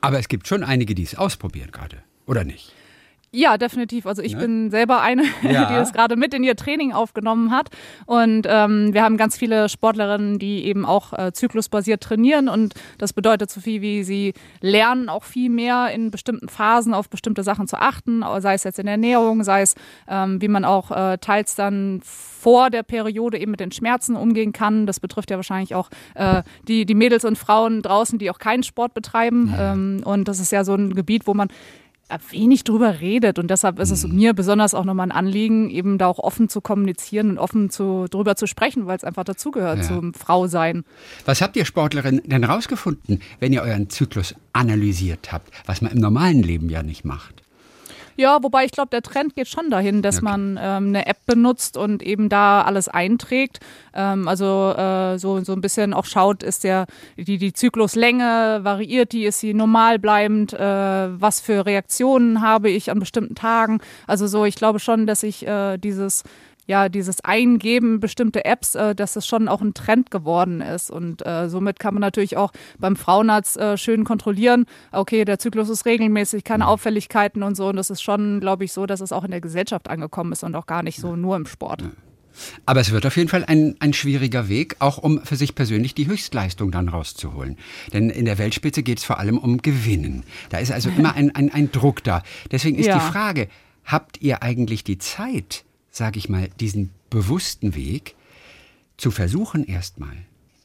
Aber 0.00 0.18
es 0.18 0.28
gibt 0.28 0.48
schon 0.48 0.64
einige, 0.64 0.94
die 0.94 1.04
es 1.04 1.14
ausprobieren 1.14 1.70
gerade, 1.70 2.02
oder 2.26 2.44
nicht? 2.44 2.72
Ja, 3.34 3.58
definitiv. 3.58 4.06
Also 4.06 4.22
ich 4.22 4.34
ne? 4.34 4.40
bin 4.40 4.70
selber 4.70 5.00
eine, 5.00 5.24
ja. 5.42 5.66
die 5.66 5.74
das 5.74 5.92
gerade 5.92 6.16
mit 6.16 6.32
in 6.34 6.44
ihr 6.44 6.54
Training 6.54 6.92
aufgenommen 6.92 7.50
hat. 7.50 7.70
Und 8.06 8.46
ähm, 8.48 8.94
wir 8.94 9.02
haben 9.02 9.16
ganz 9.16 9.36
viele 9.36 9.68
Sportlerinnen, 9.68 10.38
die 10.38 10.64
eben 10.64 10.86
auch 10.86 11.12
äh, 11.12 11.32
zyklusbasiert 11.32 12.02
trainieren. 12.02 12.48
Und 12.48 12.74
das 12.98 13.12
bedeutet 13.12 13.50
so 13.50 13.60
viel 13.60 13.82
wie 13.82 14.04
sie 14.04 14.34
lernen 14.60 15.08
auch 15.08 15.24
viel 15.24 15.50
mehr 15.50 15.90
in 15.92 16.12
bestimmten 16.12 16.48
Phasen 16.48 16.94
auf 16.94 17.08
bestimmte 17.08 17.42
Sachen 17.42 17.66
zu 17.66 17.76
achten, 17.76 18.24
sei 18.38 18.54
es 18.54 18.64
jetzt 18.64 18.78
in 18.78 18.86
der 18.86 18.92
Ernährung, 18.92 19.42
sei 19.42 19.62
es 19.62 19.74
ähm, 20.08 20.40
wie 20.40 20.48
man 20.48 20.64
auch 20.64 20.90
äh, 20.90 21.18
teils 21.18 21.56
dann 21.56 22.00
vor 22.02 22.70
der 22.70 22.82
Periode 22.82 23.38
eben 23.38 23.50
mit 23.50 23.60
den 23.60 23.72
Schmerzen 23.72 24.16
umgehen 24.16 24.52
kann. 24.52 24.86
Das 24.86 25.00
betrifft 25.00 25.30
ja 25.30 25.36
wahrscheinlich 25.36 25.74
auch 25.74 25.90
äh, 26.14 26.42
die, 26.68 26.86
die 26.86 26.94
Mädels 26.94 27.24
und 27.24 27.36
Frauen 27.36 27.82
draußen, 27.82 28.18
die 28.18 28.30
auch 28.30 28.38
keinen 28.38 28.62
Sport 28.62 28.94
betreiben. 28.94 29.52
Ja. 29.56 29.72
Ähm, 29.72 30.02
und 30.04 30.28
das 30.28 30.38
ist 30.40 30.52
ja 30.52 30.62
so 30.62 30.74
ein 30.74 30.94
Gebiet, 30.94 31.26
wo 31.26 31.34
man 31.34 31.48
wenig 32.30 32.64
drüber 32.64 33.00
redet. 33.00 33.38
Und 33.38 33.50
deshalb 33.50 33.78
ist 33.78 33.90
es 33.90 34.06
mhm. 34.06 34.14
mir 34.14 34.34
besonders 34.34 34.74
auch 34.74 34.84
nochmal 34.84 35.08
ein 35.08 35.12
Anliegen, 35.12 35.70
eben 35.70 35.98
da 35.98 36.06
auch 36.06 36.18
offen 36.18 36.48
zu 36.48 36.60
kommunizieren 36.60 37.30
und 37.30 37.38
offen 37.38 37.70
zu, 37.70 38.06
drüber 38.10 38.36
zu 38.36 38.46
sprechen, 38.46 38.86
weil 38.86 38.96
es 38.96 39.04
einfach 39.04 39.24
dazugehört 39.24 39.78
ja. 39.78 39.84
zum 39.84 40.14
Frausein. 40.14 40.84
Was 41.24 41.40
habt 41.40 41.56
ihr 41.56 41.64
Sportlerin 41.64 42.22
denn 42.24 42.44
rausgefunden, 42.44 43.20
wenn 43.40 43.52
ihr 43.52 43.62
euren 43.62 43.90
Zyklus 43.90 44.34
analysiert 44.52 45.32
habt, 45.32 45.50
was 45.66 45.80
man 45.80 45.92
im 45.92 45.98
normalen 45.98 46.42
Leben 46.42 46.68
ja 46.68 46.82
nicht 46.82 47.04
macht? 47.04 47.43
Ja, 48.16 48.42
wobei 48.42 48.64
ich 48.64 48.72
glaube, 48.72 48.90
der 48.90 49.02
Trend 49.02 49.34
geht 49.34 49.48
schon 49.48 49.70
dahin, 49.70 50.02
dass 50.02 50.16
okay. 50.16 50.24
man 50.24 50.58
ähm, 50.60 50.88
eine 50.88 51.06
App 51.06 51.26
benutzt 51.26 51.76
und 51.76 52.02
eben 52.02 52.28
da 52.28 52.62
alles 52.62 52.88
einträgt. 52.88 53.60
Ähm, 53.92 54.28
also 54.28 54.72
äh, 54.76 55.18
so, 55.18 55.42
so 55.42 55.52
ein 55.52 55.60
bisschen 55.60 55.92
auch 55.94 56.04
schaut, 56.04 56.42
ist 56.42 56.64
der 56.64 56.86
die, 57.16 57.38
die 57.38 57.52
Zykluslänge, 57.52 58.60
variiert 58.62 59.12
die, 59.12 59.24
ist 59.24 59.40
sie 59.40 59.54
normal 59.54 59.98
bleibend, 59.98 60.52
äh, 60.52 60.58
was 60.58 61.40
für 61.40 61.66
Reaktionen 61.66 62.40
habe 62.40 62.70
ich 62.70 62.90
an 62.90 63.00
bestimmten 63.00 63.34
Tagen. 63.34 63.80
Also 64.06 64.26
so, 64.26 64.44
ich 64.44 64.56
glaube 64.56 64.78
schon, 64.78 65.06
dass 65.06 65.22
ich 65.22 65.46
äh, 65.46 65.78
dieses 65.78 66.22
ja, 66.66 66.88
dieses 66.88 67.22
Eingeben 67.22 68.00
bestimmte 68.00 68.44
Apps, 68.44 68.74
äh, 68.74 68.94
dass 68.94 69.16
es 69.16 69.26
schon 69.26 69.48
auch 69.48 69.60
ein 69.60 69.74
Trend 69.74 70.10
geworden 70.10 70.60
ist. 70.60 70.90
Und 70.90 71.24
äh, 71.26 71.48
somit 71.48 71.78
kann 71.78 71.94
man 71.94 72.00
natürlich 72.00 72.36
auch 72.36 72.52
beim 72.78 72.96
Frauenarzt 72.96 73.56
äh, 73.56 73.76
schön 73.76 74.04
kontrollieren, 74.04 74.66
okay, 74.92 75.24
der 75.24 75.38
Zyklus 75.38 75.68
ist 75.68 75.86
regelmäßig, 75.86 76.44
keine 76.44 76.66
Auffälligkeiten 76.66 77.42
und 77.42 77.56
so. 77.56 77.68
Und 77.68 77.76
das 77.76 77.90
ist 77.90 78.02
schon, 78.02 78.40
glaube 78.40 78.64
ich, 78.64 78.72
so, 78.72 78.86
dass 78.86 79.00
es 79.00 79.12
auch 79.12 79.24
in 79.24 79.30
der 79.30 79.40
Gesellschaft 79.40 79.88
angekommen 79.88 80.32
ist 80.32 80.42
und 80.42 80.54
auch 80.54 80.66
gar 80.66 80.82
nicht 80.82 80.98
so 80.98 81.16
nur 81.16 81.36
im 81.36 81.46
Sport. 81.46 81.84
Aber 82.66 82.80
es 82.80 82.90
wird 82.90 83.06
auf 83.06 83.16
jeden 83.16 83.28
Fall 83.28 83.44
ein, 83.44 83.76
ein 83.78 83.92
schwieriger 83.92 84.48
Weg, 84.48 84.76
auch 84.80 84.98
um 84.98 85.24
für 85.24 85.36
sich 85.36 85.54
persönlich 85.54 85.94
die 85.94 86.06
Höchstleistung 86.06 86.70
dann 86.70 86.88
rauszuholen. 86.88 87.56
Denn 87.92 88.10
in 88.10 88.24
der 88.24 88.38
Weltspitze 88.38 88.82
geht 88.82 88.98
es 88.98 89.04
vor 89.04 89.18
allem 89.18 89.38
um 89.38 89.58
Gewinnen. 89.58 90.24
Da 90.50 90.58
ist 90.58 90.72
also 90.72 90.88
immer 90.96 91.14
ein, 91.14 91.34
ein, 91.34 91.52
ein 91.52 91.70
Druck 91.70 92.02
da. 92.02 92.22
Deswegen 92.50 92.78
ist 92.78 92.86
ja. 92.86 92.94
die 92.94 93.12
Frage, 93.12 93.48
habt 93.84 94.20
ihr 94.20 94.42
eigentlich 94.42 94.84
die 94.84 94.98
Zeit, 94.98 95.64
sage 95.94 96.18
ich 96.18 96.28
mal, 96.28 96.48
diesen 96.60 96.90
bewussten 97.08 97.76
Weg 97.76 98.16
zu 98.96 99.12
versuchen 99.12 99.64
erstmal 99.64 100.16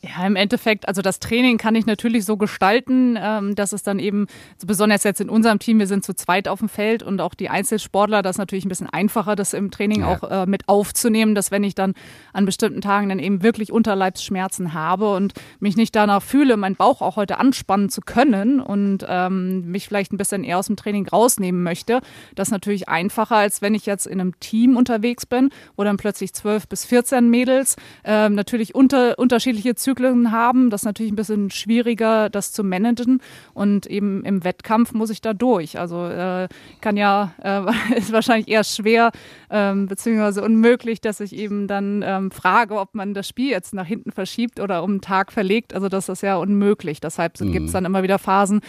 ja, 0.02 0.26
im 0.26 0.38
Endeffekt, 0.38 0.88
also 0.88 1.02
das 1.02 1.20
Training 1.20 1.58
kann 1.58 1.76
ich 1.76 1.86
natürlich 1.86 2.24
so 2.24 2.38
gestalten, 2.38 3.18
ähm, 3.22 3.56
dass 3.56 3.74
es 3.74 3.84
dann 3.84 4.00
eben, 4.00 4.28
so 4.58 4.66
besonders 4.66 5.04
jetzt 5.04 5.20
in 5.20 5.30
unserem 5.30 5.60
Team, 5.60 5.78
wir 5.78 5.88
sind 5.88 6.06
zu 6.06 6.14
zweit 6.14 6.48
auf 6.48 6.60
dem 6.60 6.70
Feld 6.70 7.04
und 7.04 7.20
auch 7.20 7.34
die 7.34 7.50
Einzelsportler, 7.50 8.22
das 8.22 8.36
ist 8.36 8.38
natürlich 8.38 8.64
ein 8.64 8.70
bisschen 8.70 8.90
einfacher, 8.90 9.36
das 9.36 9.54
im 9.54 9.72
Training 9.72 10.02
ja. 10.02 10.08
auch 10.08 10.24
äh, 10.32 10.46
mit 10.46 10.70
aufzunehmen, 10.70 11.36
dass 11.36 11.52
wenn 11.52 11.66
ich 11.66 11.76
dann 11.76 11.96
an 12.32 12.46
bestimmten 12.46 12.80
Tagen 12.80 13.10
dann 13.10 13.20
eben 13.20 13.44
wirklich 13.44 13.74
Unterleibsschmerzen 13.74 14.74
habe 14.74 15.14
und 15.14 15.34
mich 15.60 15.76
nicht 15.76 15.94
danach 15.98 16.24
fühle, 16.24 16.56
meinen 16.56 16.78
Bauch 16.78 17.02
auch 17.02 17.18
heute 17.18 17.38
anspannen 17.38 17.90
zu 17.90 18.00
können 18.00 18.62
und 18.62 19.06
ähm, 19.06 19.70
mich 19.70 19.86
vielleicht 19.86 20.14
ein 20.14 20.18
bisschen 20.18 20.46
eher 20.46 20.60
aus 20.60 20.68
dem 20.68 20.78
Training 20.78 21.10
rausnehmen 21.10 21.62
möchte, 21.62 22.00
das 22.36 22.48
ist 22.48 22.52
natürlich 22.54 22.88
einfacher, 22.88 23.36
als 23.36 23.62
wenn 23.62 23.76
ich 23.76 23.86
jetzt 23.86 24.08
in 24.08 24.22
einem 24.22 24.40
Team 24.40 24.78
unterwegs 24.78 25.26
bin, 25.26 25.50
wo 25.76 25.84
dann 25.84 25.98
plötzlich 25.98 26.34
zwölf 26.34 26.70
bis 26.70 26.86
14 26.86 27.30
Mädels 27.30 27.76
äh, 28.06 28.30
natürlich 28.30 28.76
unter, 28.76 29.20
unterschiedliche 29.20 29.76
Zyklen 29.76 29.89
Zyklen 29.90 30.32
haben. 30.32 30.70
Das 30.70 30.82
ist 30.82 30.86
natürlich 30.86 31.12
ein 31.12 31.16
bisschen 31.16 31.50
schwieriger, 31.50 32.30
das 32.30 32.52
zu 32.52 32.64
managen. 32.64 33.22
Und 33.54 33.88
eben 33.88 34.24
im 34.24 34.44
Wettkampf 34.44 34.94
muss 34.94 35.10
ich 35.10 35.22
da 35.22 35.34
durch. 35.34 35.80
Also 35.80 36.06
äh, 36.06 36.48
kann 36.82 36.98
ja, 36.98 37.34
äh, 37.42 37.62
ist 37.98 38.14
wahrscheinlich 38.14 38.48
eher 38.48 38.64
schwer, 38.64 39.12
ähm, 39.50 39.88
beziehungsweise 39.88 40.44
unmöglich, 40.44 41.02
dass 41.02 41.20
ich 41.20 41.36
eben 41.36 41.68
dann 41.68 42.04
ähm, 42.06 42.32
frage, 42.32 42.78
ob 42.78 42.94
man 42.94 43.14
das 43.14 43.28
Spiel 43.28 43.50
jetzt 43.50 43.74
nach 43.74 43.86
hinten 43.86 44.12
verschiebt 44.12 44.60
oder 44.60 44.84
um 44.84 44.92
einen 44.92 45.02
Tag 45.02 45.32
verlegt. 45.32 45.74
Also 45.74 45.90
das 45.90 46.10
ist 46.10 46.22
ja 46.22 46.36
unmöglich. 46.38 47.00
Deshalb 47.00 47.40
mhm. 47.40 47.52
gibt 47.52 47.66
es 47.68 47.72
dann 47.72 47.86
immer 47.86 48.04
wieder 48.04 48.20
Phasen, 48.20 48.62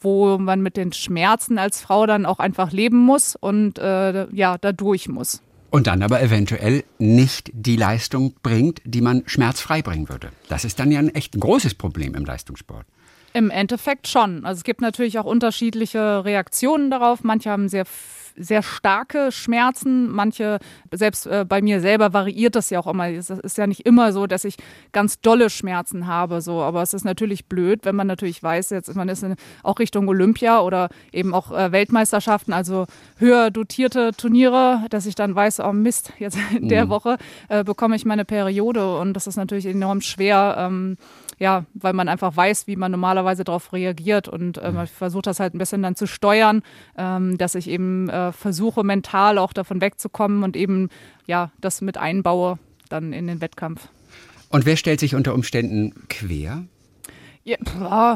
wo 0.00 0.38
man 0.38 0.60
mit 0.60 0.76
den 0.76 0.92
Schmerzen 0.92 1.58
als 1.58 1.80
Frau 1.80 2.06
dann 2.06 2.26
auch 2.26 2.38
einfach 2.38 2.70
leben 2.72 2.98
muss 2.98 3.34
und 3.34 3.78
äh, 3.78 4.26
ja, 4.32 4.58
da 4.58 4.72
durch 4.72 5.08
muss. 5.08 5.42
Und 5.70 5.86
dann 5.86 6.02
aber 6.02 6.22
eventuell 6.22 6.84
nicht 6.98 7.50
die 7.52 7.76
Leistung 7.76 8.34
bringt, 8.42 8.80
die 8.84 9.00
man 9.00 9.22
schmerzfrei 9.26 9.82
bringen 9.82 10.08
würde. 10.08 10.30
Das 10.48 10.64
ist 10.64 10.78
dann 10.78 10.92
ja 10.92 10.98
ein 10.98 11.14
echt 11.14 11.38
großes 11.38 11.74
Problem 11.74 12.14
im 12.14 12.24
Leistungssport. 12.24 12.86
Im 13.32 13.50
Endeffekt 13.50 14.08
schon. 14.08 14.46
Also 14.46 14.60
es 14.60 14.64
gibt 14.64 14.80
natürlich 14.80 15.18
auch 15.18 15.26
unterschiedliche 15.26 16.24
Reaktionen 16.24 16.90
darauf. 16.90 17.22
Manche 17.22 17.50
haben 17.50 17.68
sehr 17.68 17.84
sehr 18.36 18.62
starke 18.62 19.32
Schmerzen. 19.32 20.10
Manche, 20.10 20.58
selbst 20.92 21.26
äh, 21.26 21.44
bei 21.48 21.62
mir 21.62 21.80
selber 21.80 22.12
variiert 22.12 22.54
das 22.54 22.70
ja 22.70 22.80
auch 22.80 22.86
immer. 22.86 23.08
Es 23.08 23.30
ist 23.30 23.58
ja 23.58 23.66
nicht 23.66 23.86
immer 23.86 24.12
so, 24.12 24.26
dass 24.26 24.44
ich 24.44 24.56
ganz 24.92 25.20
dolle 25.20 25.50
Schmerzen 25.50 26.06
habe, 26.06 26.40
so. 26.40 26.62
Aber 26.62 26.82
es 26.82 26.94
ist 26.94 27.04
natürlich 27.04 27.46
blöd, 27.46 27.84
wenn 27.84 27.96
man 27.96 28.06
natürlich 28.06 28.42
weiß, 28.42 28.70
jetzt 28.70 28.94
man 28.94 29.08
ist 29.08 29.22
in, 29.22 29.36
auch 29.62 29.78
Richtung 29.78 30.08
Olympia 30.08 30.60
oder 30.60 30.88
eben 31.12 31.34
auch 31.34 31.52
äh, 31.52 31.72
Weltmeisterschaften, 31.72 32.52
also 32.52 32.86
höher 33.18 33.50
dotierte 33.50 34.12
Turniere, 34.16 34.84
dass 34.90 35.06
ich 35.06 35.14
dann 35.14 35.34
weiß, 35.34 35.60
oh 35.60 35.72
Mist, 35.72 36.12
jetzt 36.18 36.38
in 36.56 36.68
der 36.68 36.86
mhm. 36.86 36.90
Woche 36.90 37.18
äh, 37.48 37.64
bekomme 37.64 37.96
ich 37.96 38.04
meine 38.04 38.24
Periode 38.24 38.98
und 38.98 39.14
das 39.14 39.26
ist 39.26 39.36
natürlich 39.36 39.66
enorm 39.66 40.00
schwer. 40.00 40.56
Ähm, 40.58 40.96
ja, 41.38 41.66
weil 41.74 41.92
man 41.92 42.08
einfach 42.08 42.34
weiß, 42.34 42.66
wie 42.66 42.76
man 42.76 42.90
normalerweise 42.90 43.44
darauf 43.44 43.72
reagiert 43.72 44.26
und 44.28 44.58
äh, 44.58 44.72
man 44.72 44.86
versucht 44.86 45.26
das 45.26 45.38
halt 45.38 45.54
ein 45.54 45.58
bisschen 45.58 45.82
dann 45.82 45.94
zu 45.94 46.06
steuern, 46.06 46.62
ähm, 46.96 47.36
dass 47.36 47.54
ich 47.54 47.68
eben 47.68 48.08
äh, 48.08 48.25
versuche, 48.32 48.84
mental 48.84 49.38
auch 49.38 49.52
davon 49.52 49.80
wegzukommen 49.80 50.42
und 50.42 50.56
eben 50.56 50.88
ja, 51.26 51.50
das 51.60 51.80
mit 51.80 51.98
einbaue 51.98 52.58
dann 52.88 53.12
in 53.12 53.26
den 53.26 53.40
Wettkampf. 53.40 53.88
Und 54.48 54.66
wer 54.66 54.76
stellt 54.76 55.00
sich 55.00 55.14
unter 55.14 55.34
Umständen 55.34 55.92
quer? 56.08 56.64
Ja, 57.44 57.56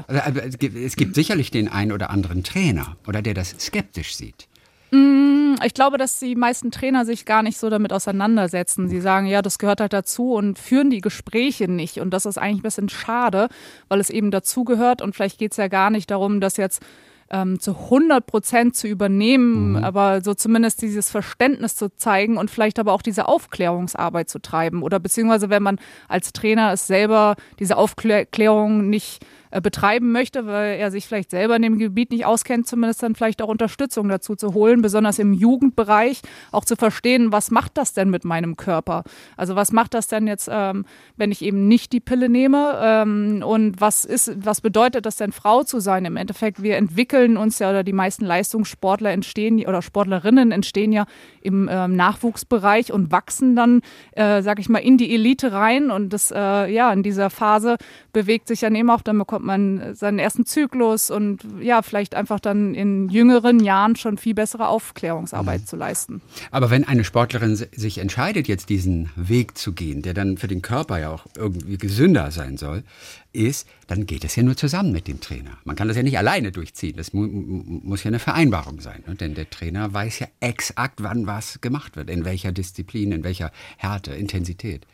also, 0.08 0.40
es 0.40 0.96
gibt 0.96 1.14
sicherlich 1.14 1.52
den 1.52 1.68
einen 1.68 1.92
oder 1.92 2.10
anderen 2.10 2.42
Trainer, 2.42 2.96
oder 3.06 3.22
der 3.22 3.34
das 3.34 3.54
skeptisch 3.60 4.16
sieht. 4.16 4.48
Mm, 4.90 5.54
ich 5.64 5.72
glaube, 5.72 5.98
dass 5.98 6.18
die 6.18 6.34
meisten 6.34 6.72
Trainer 6.72 7.04
sich 7.04 7.26
gar 7.26 7.44
nicht 7.44 7.56
so 7.56 7.70
damit 7.70 7.92
auseinandersetzen. 7.92 8.88
Sie 8.88 9.00
sagen, 9.00 9.26
ja, 9.26 9.40
das 9.40 9.58
gehört 9.58 9.80
halt 9.80 9.92
dazu 9.92 10.34
und 10.34 10.58
führen 10.58 10.90
die 10.90 11.00
Gespräche 11.00 11.68
nicht. 11.68 11.98
Und 11.98 12.10
das 12.10 12.26
ist 12.26 12.38
eigentlich 12.38 12.58
ein 12.58 12.62
bisschen 12.62 12.88
schade, 12.88 13.48
weil 13.88 14.00
es 14.00 14.10
eben 14.10 14.32
dazugehört. 14.32 15.00
Und 15.00 15.14
vielleicht 15.14 15.38
geht 15.38 15.52
es 15.52 15.58
ja 15.58 15.68
gar 15.68 15.90
nicht 15.90 16.10
darum, 16.10 16.40
dass 16.40 16.56
jetzt 16.56 16.82
ähm, 17.30 17.60
zu 17.60 17.72
100 17.72 18.26
Prozent 18.26 18.76
zu 18.76 18.88
übernehmen, 18.88 19.72
mhm. 19.72 19.76
aber 19.84 20.22
so 20.22 20.34
zumindest 20.34 20.82
dieses 20.82 21.10
Verständnis 21.10 21.76
zu 21.76 21.94
zeigen 21.96 22.36
und 22.36 22.50
vielleicht 22.50 22.78
aber 22.78 22.92
auch 22.92 23.02
diese 23.02 23.26
Aufklärungsarbeit 23.26 24.28
zu 24.28 24.40
treiben 24.40 24.82
oder 24.82 24.98
beziehungsweise 24.98 25.50
wenn 25.50 25.62
man 25.62 25.78
als 26.08 26.32
Trainer 26.32 26.72
es 26.72 26.86
selber 26.86 27.36
diese 27.58 27.76
Aufklärung 27.76 28.88
nicht 28.88 29.24
äh, 29.50 29.60
betreiben 29.60 30.12
möchte, 30.12 30.46
weil 30.46 30.78
er 30.78 30.90
sich 30.90 31.06
vielleicht 31.06 31.30
selber 31.30 31.56
in 31.56 31.62
dem 31.62 31.78
Gebiet 31.78 32.10
nicht 32.10 32.24
auskennt, 32.24 32.66
zumindest 32.66 33.02
dann 33.02 33.14
vielleicht 33.14 33.42
auch 33.42 33.48
Unterstützung 33.48 34.08
dazu 34.08 34.36
zu 34.36 34.54
holen, 34.54 34.82
besonders 34.82 35.18
im 35.18 35.32
Jugendbereich 35.32 36.20
auch 36.52 36.64
zu 36.64 36.76
verstehen, 36.76 37.32
was 37.32 37.50
macht 37.50 37.76
das 37.76 37.92
denn 37.92 38.10
mit 38.10 38.24
meinem 38.24 38.56
Körper? 38.56 39.04
Also 39.36 39.56
was 39.56 39.72
macht 39.72 39.94
das 39.94 40.08
denn 40.08 40.26
jetzt, 40.26 40.48
ähm, 40.50 40.84
wenn 41.16 41.32
ich 41.32 41.42
eben 41.42 41.68
nicht 41.68 41.92
die 41.92 42.00
Pille 42.00 42.28
nehme? 42.28 42.78
Ähm, 42.80 43.42
und 43.44 43.80
was 43.80 44.04
ist, 44.04 44.32
was 44.44 44.60
bedeutet 44.60 45.06
das 45.06 45.16
denn, 45.16 45.32
Frau 45.32 45.62
zu 45.62 45.80
sein? 45.80 46.04
Im 46.04 46.16
Endeffekt, 46.16 46.62
wir 46.62 46.76
entwickeln 46.76 47.36
uns 47.36 47.58
ja 47.58 47.70
oder 47.70 47.82
die 47.82 47.92
meisten 47.92 48.24
Leistungssportler 48.24 49.10
entstehen 49.10 49.66
oder 49.66 49.82
Sportlerinnen 49.82 50.52
entstehen 50.52 50.92
ja 50.92 51.06
im 51.40 51.68
ähm, 51.70 51.96
Nachwuchsbereich 51.96 52.92
und 52.92 53.10
wachsen 53.10 53.56
dann, 53.56 53.80
äh, 54.12 54.42
sag 54.42 54.58
ich 54.58 54.68
mal, 54.68 54.78
in 54.78 54.96
die 54.96 55.12
Elite 55.14 55.52
rein. 55.52 55.90
Und 55.90 56.12
das, 56.12 56.30
äh, 56.30 56.72
ja, 56.72 56.92
in 56.92 57.02
dieser 57.02 57.30
Phase 57.30 57.76
bewegt 58.12 58.48
sich 58.48 58.60
dann 58.60 58.74
eben 58.74 58.90
auch, 58.90 59.02
dann 59.02 59.18
bekommt 59.18 59.39
man 59.44 59.94
seinen 59.94 60.18
ersten 60.18 60.46
Zyklus 60.46 61.10
und 61.10 61.44
ja, 61.60 61.82
vielleicht 61.82 62.14
einfach 62.14 62.40
dann 62.40 62.74
in 62.74 63.08
jüngeren 63.08 63.60
Jahren 63.60 63.96
schon 63.96 64.18
viel 64.18 64.34
bessere 64.34 64.68
Aufklärungsarbeit 64.68 65.62
mhm. 65.62 65.66
zu 65.66 65.76
leisten. 65.76 66.22
Aber 66.50 66.70
wenn 66.70 66.84
eine 66.84 67.04
Sportlerin 67.04 67.56
sich 67.56 67.98
entscheidet, 67.98 68.48
jetzt 68.48 68.68
diesen 68.68 69.10
Weg 69.16 69.56
zu 69.58 69.72
gehen, 69.72 70.02
der 70.02 70.14
dann 70.14 70.36
für 70.36 70.48
den 70.48 70.62
Körper 70.62 70.98
ja 70.98 71.10
auch 71.10 71.26
irgendwie 71.36 71.78
gesünder 71.78 72.30
sein 72.30 72.56
soll, 72.56 72.84
ist, 73.32 73.68
dann 73.86 74.06
geht 74.06 74.24
es 74.24 74.36
ja 74.36 74.42
nur 74.42 74.56
zusammen 74.56 74.92
mit 74.92 75.06
dem 75.06 75.20
Trainer. 75.20 75.58
Man 75.64 75.76
kann 75.76 75.88
das 75.88 75.96
ja 75.96 76.02
nicht 76.02 76.18
alleine 76.18 76.52
durchziehen. 76.52 76.96
Das 76.96 77.12
mu 77.12 77.26
muss 77.26 78.02
ja 78.02 78.08
eine 78.08 78.18
Vereinbarung 78.18 78.80
sein. 78.80 79.04
Ne? 79.06 79.14
Denn 79.14 79.34
der 79.34 79.48
Trainer 79.50 79.92
weiß 79.92 80.18
ja 80.20 80.28
exakt, 80.40 81.02
wann 81.02 81.26
was 81.26 81.60
gemacht 81.60 81.96
wird, 81.96 82.10
in 82.10 82.24
welcher 82.24 82.52
Disziplin, 82.52 83.12
in 83.12 83.24
welcher 83.24 83.52
Härte, 83.76 84.12
Intensität. 84.12 84.86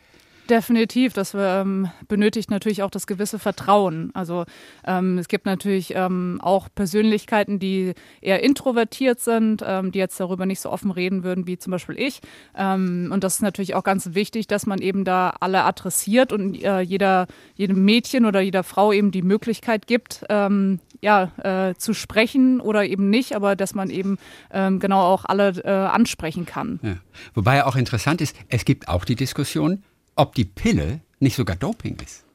Definitiv, 0.49 1.11
das 1.11 1.35
ähm, 1.37 1.89
benötigt 2.07 2.49
natürlich 2.51 2.81
auch 2.81 2.89
das 2.89 3.05
gewisse 3.05 3.37
Vertrauen. 3.37 4.11
Also 4.13 4.45
ähm, 4.85 5.17
es 5.17 5.27
gibt 5.27 5.45
natürlich 5.45 5.93
ähm, 5.93 6.39
auch 6.41 6.69
Persönlichkeiten, 6.73 7.59
die 7.59 7.93
eher 8.21 8.41
introvertiert 8.43 9.19
sind, 9.19 9.61
ähm, 9.65 9.91
die 9.91 9.99
jetzt 9.99 10.17
darüber 10.19 10.45
nicht 10.45 10.61
so 10.61 10.71
offen 10.71 10.91
reden 10.91 11.23
würden 11.23 11.47
wie 11.47 11.57
zum 11.57 11.71
Beispiel 11.71 11.99
ich. 11.99 12.21
Ähm, 12.55 13.09
und 13.13 13.25
das 13.25 13.35
ist 13.35 13.41
natürlich 13.41 13.75
auch 13.75 13.83
ganz 13.83 14.13
wichtig, 14.13 14.47
dass 14.47 14.65
man 14.65 14.79
eben 14.79 15.03
da 15.03 15.33
alle 15.41 15.65
adressiert 15.65 16.31
und 16.31 16.63
äh, 16.63 16.79
jeder, 16.79 17.27
jedem 17.55 17.83
Mädchen 17.83 18.25
oder 18.25 18.39
jeder 18.39 18.63
Frau 18.63 18.93
eben 18.93 19.11
die 19.11 19.23
Möglichkeit 19.23 19.85
gibt, 19.85 20.23
ähm, 20.29 20.79
ja, 21.01 21.31
äh, 21.43 21.75
zu 21.75 21.93
sprechen 21.93 22.61
oder 22.61 22.85
eben 22.85 23.09
nicht, 23.09 23.35
aber 23.35 23.55
dass 23.55 23.75
man 23.75 23.89
eben 23.89 24.17
genau 24.49 25.01
auch 25.01 25.25
alle 25.25 25.49
äh, 25.63 25.69
ansprechen 25.69 26.45
kann. 26.45 26.79
Ja. 26.81 26.95
Wobei 27.33 27.65
auch 27.65 27.75
interessant 27.75 28.21
ist, 28.21 28.35
es 28.47 28.65
gibt 28.65 28.87
auch 28.87 29.05
die 29.05 29.15
Diskussion, 29.15 29.83
ob 30.17 30.35
die 30.35 30.45
Pille 30.45 31.01
nicht 31.19 31.35
sogar 31.35 31.55
Doping 31.55 31.97
ist. 32.03 32.27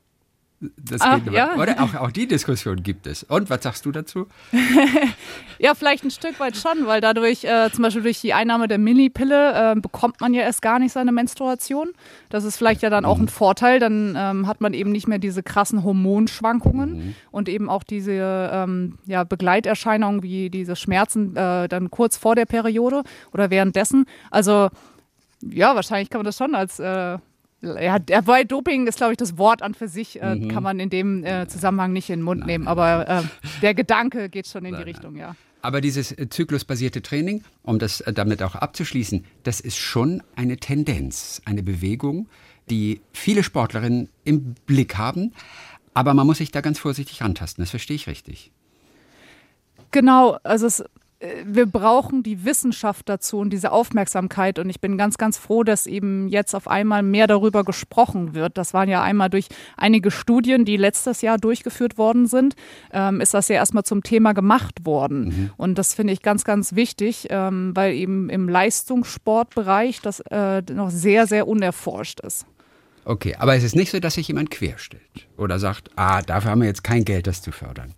Das 0.76 1.00
geht 1.02 1.32
ja. 1.32 1.56
Oder? 1.56 1.82
Auch, 1.82 1.94
auch, 1.96 2.10
die 2.12 2.28
Diskussion 2.28 2.84
gibt 2.84 3.08
es. 3.08 3.24
Und 3.24 3.50
was 3.50 3.64
sagst 3.64 3.84
du 3.84 3.90
dazu? 3.90 4.26
ja, 5.58 5.74
vielleicht 5.74 6.04
ein 6.04 6.12
Stück 6.12 6.38
weit 6.38 6.56
schon, 6.56 6.86
weil 6.86 7.00
dadurch, 7.00 7.42
äh, 7.42 7.70
zum 7.72 7.82
Beispiel 7.82 8.02
durch 8.02 8.20
die 8.20 8.32
Einnahme 8.32 8.68
der 8.68 8.78
Mini-Pille, 8.78 9.72
äh, 9.72 9.80
bekommt 9.80 10.20
man 10.20 10.34
ja 10.34 10.42
erst 10.42 10.62
gar 10.62 10.78
nicht 10.78 10.92
seine 10.92 11.10
Menstruation. 11.10 11.90
Das 12.28 12.44
ist 12.44 12.56
vielleicht 12.56 12.82
ja 12.82 12.90
dann 12.90 13.04
auch 13.04 13.18
ein 13.18 13.22
mhm. 13.22 13.28
Vorteil. 13.28 13.80
Dann 13.80 14.14
ähm, 14.16 14.46
hat 14.46 14.60
man 14.60 14.72
eben 14.72 14.92
nicht 14.92 15.08
mehr 15.08 15.18
diese 15.18 15.42
krassen 15.42 15.82
Hormonschwankungen 15.82 16.92
mhm. 16.92 17.14
und 17.32 17.48
eben 17.48 17.68
auch 17.68 17.82
diese 17.82 18.12
ähm, 18.52 18.98
ja, 19.06 19.24
Begleiterscheinungen 19.24 20.22
wie 20.22 20.48
diese 20.48 20.76
Schmerzen 20.76 21.34
äh, 21.34 21.66
dann 21.68 21.90
kurz 21.90 22.16
vor 22.16 22.36
der 22.36 22.46
Periode 22.46 23.02
oder 23.32 23.50
währenddessen. 23.50 24.04
Also 24.30 24.68
ja, 25.40 25.74
wahrscheinlich 25.74 26.08
kann 26.08 26.20
man 26.20 26.26
das 26.26 26.36
schon 26.36 26.54
als 26.54 26.78
äh, 26.78 27.18
ja, 27.62 27.98
weil 28.26 28.44
Doping 28.44 28.86
ist, 28.86 28.96
glaube 28.96 29.12
ich, 29.12 29.16
das 29.16 29.38
Wort 29.38 29.62
an 29.62 29.74
für 29.74 29.88
sich, 29.88 30.20
äh, 30.20 30.34
mhm. 30.34 30.48
kann 30.48 30.62
man 30.62 30.80
in 30.80 30.90
dem 30.90 31.24
äh, 31.24 31.46
Zusammenhang 31.46 31.92
nicht 31.92 32.10
in 32.10 32.20
den 32.20 32.24
Mund 32.24 32.40
nein, 32.40 32.46
nehmen. 32.48 32.68
Aber 32.68 33.08
äh, 33.08 33.22
der 33.62 33.74
Gedanke 33.74 34.28
geht 34.28 34.48
schon 34.48 34.64
in 34.64 34.72
nein, 34.72 34.82
die 34.84 34.90
Richtung, 34.90 35.16
ja. 35.16 35.36
Aber 35.62 35.80
dieses 35.80 36.10
äh, 36.12 36.28
zyklusbasierte 36.28 37.02
Training, 37.02 37.44
um 37.62 37.78
das 37.78 38.00
äh, 38.00 38.12
damit 38.12 38.42
auch 38.42 38.56
abzuschließen, 38.56 39.24
das 39.44 39.60
ist 39.60 39.76
schon 39.76 40.22
eine 40.34 40.56
Tendenz, 40.56 41.40
eine 41.44 41.62
Bewegung, 41.62 42.28
die 42.68 43.00
viele 43.12 43.44
Sportlerinnen 43.44 44.08
im 44.24 44.54
Blick 44.66 44.98
haben. 44.98 45.32
Aber 45.94 46.14
man 46.14 46.26
muss 46.26 46.38
sich 46.38 46.50
da 46.50 46.62
ganz 46.62 46.78
vorsichtig 46.78 47.22
rantasten, 47.22 47.62
das 47.62 47.70
verstehe 47.70 47.96
ich 47.96 48.08
richtig. 48.08 48.50
Genau, 49.92 50.38
also 50.42 50.66
es 50.66 50.82
wir 51.44 51.66
brauchen 51.66 52.22
die 52.22 52.44
Wissenschaft 52.44 53.08
dazu 53.08 53.38
und 53.38 53.50
diese 53.50 53.70
Aufmerksamkeit. 53.72 54.58
Und 54.58 54.68
ich 54.70 54.80
bin 54.80 54.98
ganz, 54.98 55.18
ganz 55.18 55.38
froh, 55.38 55.62
dass 55.62 55.86
eben 55.86 56.28
jetzt 56.28 56.54
auf 56.54 56.68
einmal 56.68 57.02
mehr 57.02 57.26
darüber 57.26 57.64
gesprochen 57.64 58.34
wird. 58.34 58.58
Das 58.58 58.74
waren 58.74 58.88
ja 58.88 59.02
einmal 59.02 59.30
durch 59.30 59.48
einige 59.76 60.10
Studien, 60.10 60.64
die 60.64 60.76
letztes 60.76 61.22
Jahr 61.22 61.38
durchgeführt 61.38 61.98
worden 61.98 62.26
sind, 62.26 62.54
ähm, 62.92 63.20
ist 63.20 63.34
das 63.34 63.48
ja 63.48 63.56
erstmal 63.56 63.84
zum 63.84 64.02
Thema 64.02 64.32
gemacht 64.32 64.84
worden. 64.84 65.24
Mhm. 65.24 65.50
Und 65.56 65.78
das 65.78 65.94
finde 65.94 66.12
ich 66.12 66.22
ganz, 66.22 66.44
ganz 66.44 66.74
wichtig, 66.74 67.28
ähm, 67.30 67.72
weil 67.74 67.94
eben 67.94 68.28
im 68.28 68.48
Leistungssportbereich 68.48 70.00
das 70.00 70.20
äh, 70.30 70.62
noch 70.72 70.90
sehr, 70.90 71.26
sehr 71.26 71.46
unerforscht 71.46 72.20
ist. 72.20 72.46
Okay, 73.04 73.34
aber 73.36 73.56
es 73.56 73.64
ist 73.64 73.74
nicht 73.74 73.90
so, 73.90 73.98
dass 73.98 74.14
sich 74.14 74.28
jemand 74.28 74.50
querstellt 74.50 75.28
oder 75.36 75.58
sagt, 75.58 75.90
ah, 75.96 76.22
dafür 76.22 76.52
haben 76.52 76.60
wir 76.60 76.68
jetzt 76.68 76.84
kein 76.84 77.04
Geld, 77.04 77.26
das 77.26 77.42
zu 77.42 77.50
fördern. 77.50 77.94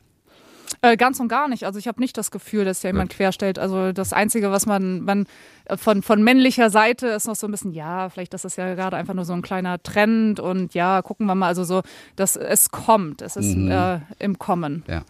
Äh, 0.82 0.96
ganz 0.96 1.20
und 1.20 1.28
gar 1.28 1.48
nicht. 1.48 1.64
Also 1.64 1.78
ich 1.78 1.88
habe 1.88 2.00
nicht 2.00 2.16
das 2.16 2.30
Gefühl, 2.30 2.64
dass 2.64 2.82
ja 2.82 2.90
jemand 2.90 3.10
Gut. 3.10 3.16
querstellt. 3.16 3.58
Also 3.58 3.92
das 3.92 4.12
Einzige, 4.12 4.50
was 4.50 4.66
man, 4.66 5.00
man 5.00 5.26
äh, 5.66 5.76
von, 5.76 6.02
von 6.02 6.22
männlicher 6.22 6.70
Seite 6.70 7.08
ist 7.08 7.26
noch 7.26 7.36
so 7.36 7.46
ein 7.46 7.50
bisschen, 7.50 7.72
ja, 7.72 8.08
vielleicht 8.10 8.34
das 8.34 8.44
ist 8.44 8.56
ja 8.56 8.74
gerade 8.74 8.96
einfach 8.96 9.14
nur 9.14 9.24
so 9.24 9.32
ein 9.32 9.42
kleiner 9.42 9.82
Trend 9.82 10.40
und 10.40 10.74
ja, 10.74 11.02
gucken 11.02 11.26
wir 11.26 11.34
mal, 11.34 11.48
also 11.48 11.64
so, 11.64 11.82
dass 12.16 12.36
es 12.36 12.70
kommt, 12.70 13.22
es 13.22 13.36
ist 13.36 13.56
mhm. 13.56 13.70
äh, 13.70 14.00
im 14.18 14.38
Kommen. 14.38 14.84
Ja. 14.88 15.04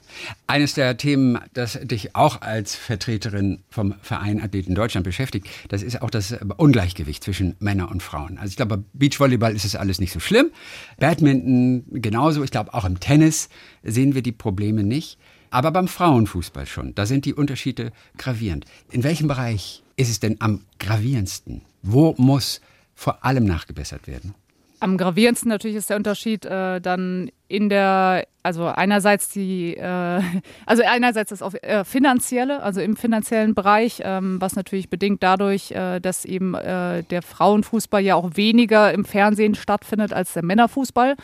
Eines 0.46 0.74
der 0.74 0.96
Themen, 0.96 1.38
das 1.54 1.78
dich 1.82 2.14
auch 2.14 2.40
als 2.42 2.74
Vertreterin 2.74 3.62
vom 3.68 3.94
Verein 4.02 4.42
Athleten 4.42 4.74
Deutschland 4.74 5.04
beschäftigt, 5.04 5.48
das 5.68 5.82
ist 5.82 6.02
auch 6.02 6.10
das 6.10 6.36
Ungleichgewicht 6.56 7.24
zwischen 7.24 7.56
Männern 7.58 7.88
und 7.88 8.02
Frauen. 8.02 8.38
Also 8.38 8.50
ich 8.50 8.56
glaube, 8.56 8.84
Beachvolleyball 8.92 9.54
ist 9.54 9.64
es 9.64 9.76
alles 9.76 10.00
nicht 10.00 10.12
so 10.12 10.20
schlimm. 10.20 10.50
Badminton 10.98 11.84
genauso. 11.90 12.42
Ich 12.44 12.50
glaube, 12.50 12.74
auch 12.74 12.84
im 12.84 13.00
Tennis 13.00 13.48
sehen 13.82 14.14
wir 14.14 14.22
die 14.22 14.32
Probleme 14.32 14.82
nicht. 14.82 15.18
Aber 15.54 15.70
beim 15.70 15.86
Frauenfußball 15.86 16.66
schon. 16.66 16.96
Da 16.96 17.06
sind 17.06 17.26
die 17.26 17.32
Unterschiede 17.32 17.92
gravierend. 18.18 18.64
In 18.90 19.04
welchem 19.04 19.28
Bereich 19.28 19.84
ist 19.94 20.10
es 20.10 20.18
denn 20.18 20.40
am 20.40 20.62
gravierendsten? 20.80 21.62
Wo 21.80 22.12
muss 22.18 22.60
vor 22.96 23.24
allem 23.24 23.44
nachgebessert 23.44 24.08
werden? 24.08 24.34
Am 24.80 24.98
gravierendsten 24.98 25.48
natürlich 25.48 25.76
ist 25.76 25.90
der 25.90 25.96
Unterschied 25.96 26.44
äh, 26.44 26.80
dann 26.80 27.30
in 27.46 27.68
der, 27.68 28.26
also 28.42 28.66
einerseits 28.66 29.28
die, 29.28 29.76
äh, 29.76 30.20
also 30.66 30.82
einerseits 30.84 31.30
das 31.30 31.42
auf, 31.42 31.54
äh, 31.62 31.84
finanzielle, 31.84 32.62
also 32.62 32.80
im 32.80 32.96
finanziellen 32.96 33.54
Bereich, 33.54 34.00
ähm, 34.02 34.40
was 34.40 34.56
natürlich 34.56 34.88
bedingt 34.88 35.22
dadurch, 35.22 35.70
äh, 35.72 36.00
dass 36.00 36.24
eben 36.24 36.54
äh, 36.54 37.02
der 37.02 37.22
Frauenfußball 37.22 38.02
ja 38.02 38.14
auch 38.14 38.30
weniger 38.34 38.92
im 38.92 39.04
Fernsehen 39.04 39.54
stattfindet 39.54 40.12
als 40.12 40.32
der 40.32 40.44
Männerfußball 40.44 41.16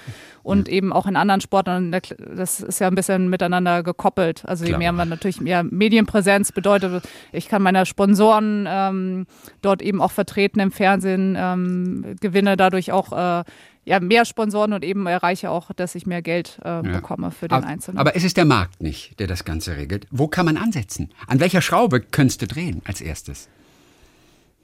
und 0.42 0.68
mhm. 0.68 0.74
eben 0.74 0.92
auch 0.92 1.06
in 1.06 1.16
anderen 1.16 1.40
Sportarten, 1.40 1.90
das 1.90 2.60
ist 2.60 2.80
ja 2.80 2.88
ein 2.88 2.94
bisschen 2.94 3.30
miteinander 3.30 3.82
gekoppelt. 3.82 4.42
Also 4.44 4.66
je 4.66 4.76
mehr 4.76 4.92
man 4.92 5.08
natürlich 5.08 5.40
mehr 5.40 5.62
Medienpräsenz 5.62 6.52
bedeutet, 6.52 7.02
ich 7.32 7.48
kann 7.48 7.62
meine 7.62 7.86
Sponsoren 7.86 8.66
ähm, 8.68 9.26
dort 9.62 9.80
eben 9.80 10.02
auch 10.02 10.10
vertreten 10.10 10.60
im 10.60 10.70
Fernsehen, 10.70 11.36
ähm, 11.38 12.16
gewinne 12.20 12.56
dadurch 12.56 12.92
auch 12.92 13.12
äh, 13.12 13.44
ja, 13.90 13.98
mehr 13.98 14.24
Sponsoren 14.24 14.72
und 14.72 14.84
eben 14.84 15.04
erreiche 15.08 15.50
auch, 15.50 15.72
dass 15.72 15.96
ich 15.96 16.06
mehr 16.06 16.22
Geld 16.22 16.60
äh, 16.64 16.68
ja. 16.68 16.80
bekomme 16.80 17.32
für 17.32 17.48
den 17.48 17.56
aber, 17.56 17.66
Einzelnen. 17.66 17.98
Aber 17.98 18.14
es 18.14 18.22
ist 18.22 18.36
der 18.36 18.44
Markt 18.44 18.80
nicht, 18.80 19.18
der 19.18 19.26
das 19.26 19.44
Ganze 19.44 19.76
regelt. 19.76 20.06
Wo 20.12 20.28
kann 20.28 20.46
man 20.46 20.56
ansetzen? 20.56 21.10
An 21.26 21.40
welcher 21.40 21.60
Schraube 21.60 22.00
könntest 22.00 22.40
du 22.40 22.46
drehen 22.46 22.82
als 22.84 23.00
erstes? 23.00 23.48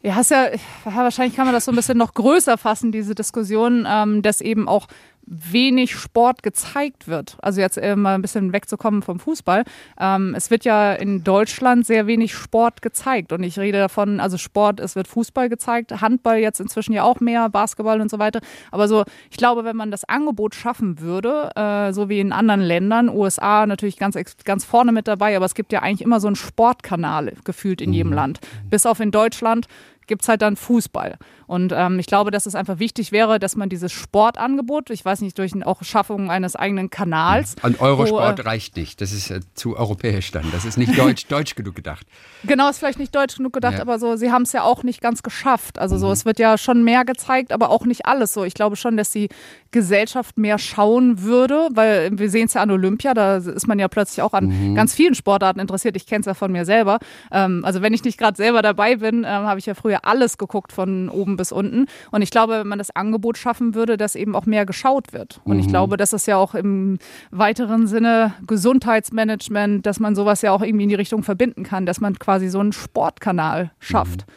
Ja, 0.04 0.14
hast 0.14 0.30
ja, 0.30 0.50
wahrscheinlich 0.84 1.34
kann 1.34 1.44
man 1.44 1.54
das 1.54 1.64
so 1.64 1.72
ein 1.72 1.74
bisschen 1.74 1.98
noch 1.98 2.14
größer 2.14 2.56
fassen, 2.56 2.92
diese 2.92 3.16
Diskussion, 3.16 3.84
ähm, 3.90 4.22
dass 4.22 4.40
eben 4.40 4.68
auch 4.68 4.86
wenig 5.26 5.96
Sport 5.96 6.42
gezeigt 6.42 7.08
wird. 7.08 7.36
Also 7.42 7.60
jetzt 7.60 7.76
äh, 7.76 7.96
mal 7.96 8.14
ein 8.14 8.22
bisschen 8.22 8.52
wegzukommen 8.52 9.02
vom 9.02 9.18
Fußball. 9.18 9.64
Ähm, 9.98 10.34
es 10.36 10.50
wird 10.50 10.64
ja 10.64 10.92
in 10.92 11.24
Deutschland 11.24 11.84
sehr 11.84 12.06
wenig 12.06 12.32
Sport 12.32 12.80
gezeigt. 12.80 13.32
Und 13.32 13.42
ich 13.42 13.58
rede 13.58 13.78
davon, 13.78 14.20
also 14.20 14.38
Sport, 14.38 14.78
es 14.78 14.94
wird 14.94 15.08
Fußball 15.08 15.48
gezeigt, 15.48 16.00
Handball 16.00 16.38
jetzt 16.38 16.60
inzwischen 16.60 16.92
ja 16.92 17.02
auch 17.02 17.20
mehr, 17.20 17.48
Basketball 17.48 18.00
und 18.00 18.10
so 18.10 18.18
weiter. 18.18 18.40
Aber 18.70 18.86
so, 18.86 19.04
ich 19.30 19.36
glaube, 19.36 19.64
wenn 19.64 19.76
man 19.76 19.90
das 19.90 20.04
Angebot 20.04 20.54
schaffen 20.54 21.00
würde, 21.00 21.50
äh, 21.56 21.92
so 21.92 22.08
wie 22.08 22.20
in 22.20 22.32
anderen 22.32 22.60
Ländern, 22.60 23.08
USA 23.08 23.66
natürlich 23.66 23.96
ganz, 23.96 24.16
ganz 24.44 24.64
vorne 24.64 24.92
mit 24.92 25.08
dabei, 25.08 25.36
aber 25.36 25.46
es 25.46 25.54
gibt 25.54 25.72
ja 25.72 25.82
eigentlich 25.82 26.02
immer 26.02 26.20
so 26.20 26.28
einen 26.28 26.36
Sportkanal 26.36 27.32
gefühlt 27.44 27.80
in 27.80 27.92
jedem 27.92 28.10
mhm. 28.10 28.16
Land. 28.16 28.40
Bis 28.70 28.86
auf 28.86 29.00
in 29.00 29.10
Deutschland 29.10 29.66
gibt 30.06 30.22
es 30.22 30.28
halt 30.28 30.42
dann 30.42 30.56
Fußball. 30.56 31.18
Und 31.46 31.72
ähm, 31.74 31.98
ich 31.98 32.06
glaube, 32.06 32.30
dass 32.30 32.46
es 32.46 32.54
einfach 32.54 32.78
wichtig 32.78 33.12
wäre, 33.12 33.38
dass 33.38 33.56
man 33.56 33.68
dieses 33.68 33.92
Sportangebot, 33.92 34.90
ich 34.90 35.04
weiß 35.04 35.20
nicht, 35.20 35.38
durch 35.38 35.52
auch 35.64 35.82
Schaffung 35.82 36.30
eines 36.30 36.56
eigenen 36.56 36.90
Kanals. 36.90 37.54
Und 37.62 37.80
Eurosport 37.80 38.38
wo, 38.38 38.42
äh, 38.42 38.44
reicht 38.44 38.76
nicht. 38.76 39.00
Das 39.00 39.12
ist 39.12 39.30
äh, 39.30 39.40
zu 39.54 39.76
europäisch 39.76 40.30
dann. 40.32 40.44
Das 40.52 40.64
ist 40.64 40.76
nicht 40.76 40.98
deutsch, 40.98 41.26
deutsch 41.28 41.54
genug 41.54 41.76
gedacht. 41.76 42.06
Genau, 42.44 42.68
ist 42.68 42.78
vielleicht 42.78 42.98
nicht 42.98 43.14
deutsch 43.14 43.36
genug 43.36 43.52
gedacht, 43.52 43.74
ja. 43.74 43.80
aber 43.80 43.98
so, 43.98 44.16
sie 44.16 44.32
haben 44.32 44.42
es 44.42 44.52
ja 44.52 44.62
auch 44.62 44.82
nicht 44.82 45.00
ganz 45.00 45.22
geschafft. 45.22 45.78
Also 45.78 45.96
so, 45.98 46.06
mhm. 46.06 46.12
es 46.12 46.24
wird 46.24 46.38
ja 46.38 46.58
schon 46.58 46.84
mehr 46.84 47.04
gezeigt, 47.04 47.52
aber 47.52 47.70
auch 47.70 47.86
nicht 47.86 48.06
alles 48.06 48.32
so. 48.32 48.44
Ich 48.44 48.54
glaube 48.54 48.76
schon, 48.76 48.96
dass 48.96 49.10
die 49.10 49.28
Gesellschaft 49.70 50.38
mehr 50.38 50.58
schauen 50.58 51.22
würde, 51.22 51.68
weil 51.72 52.10
wir 52.18 52.30
sehen 52.30 52.46
es 52.46 52.54
ja 52.54 52.62
an 52.62 52.70
Olympia, 52.70 53.14
da 53.14 53.36
ist 53.36 53.66
man 53.66 53.78
ja 53.78 53.88
plötzlich 53.88 54.22
auch 54.22 54.32
an 54.32 54.46
mhm. 54.46 54.74
ganz 54.74 54.94
vielen 54.94 55.14
Sportarten 55.14 55.60
interessiert. 55.60 55.96
Ich 55.96 56.06
kenne 56.06 56.20
es 56.20 56.26
ja 56.26 56.34
von 56.34 56.50
mir 56.50 56.64
selber. 56.64 56.98
Ähm, 57.30 57.64
also 57.64 57.82
wenn 57.82 57.92
ich 57.92 58.04
nicht 58.04 58.18
gerade 58.18 58.36
selber 58.36 58.62
dabei 58.62 58.96
bin, 58.96 59.18
ähm, 59.18 59.26
habe 59.26 59.58
ich 59.58 59.66
ja 59.66 59.74
früher 59.74 60.04
alles 60.04 60.38
geguckt 60.38 60.72
von 60.72 61.08
oben 61.08 61.35
bis 61.36 61.52
unten. 61.52 61.86
Und 62.10 62.22
ich 62.22 62.30
glaube, 62.30 62.60
wenn 62.60 62.68
man 62.68 62.78
das 62.78 62.94
Angebot 62.94 63.38
schaffen 63.38 63.74
würde, 63.74 63.96
dass 63.96 64.14
eben 64.14 64.34
auch 64.34 64.46
mehr 64.46 64.66
geschaut 64.66 65.12
wird. 65.12 65.40
Und 65.44 65.54
mhm. 65.56 65.60
ich 65.60 65.68
glaube, 65.68 65.96
das 65.96 66.12
ist 66.12 66.26
ja 66.26 66.36
auch 66.36 66.54
im 66.54 66.98
weiteren 67.30 67.86
Sinne 67.86 68.34
Gesundheitsmanagement, 68.46 69.86
dass 69.86 70.00
man 70.00 70.14
sowas 70.14 70.42
ja 70.42 70.52
auch 70.52 70.62
irgendwie 70.62 70.84
in 70.84 70.90
die 70.90 70.94
Richtung 70.94 71.22
verbinden 71.22 71.62
kann, 71.62 71.86
dass 71.86 72.00
man 72.00 72.18
quasi 72.18 72.48
so 72.48 72.60
einen 72.60 72.72
Sportkanal 72.72 73.72
schafft. 73.78 74.26
Mhm. 74.26 74.32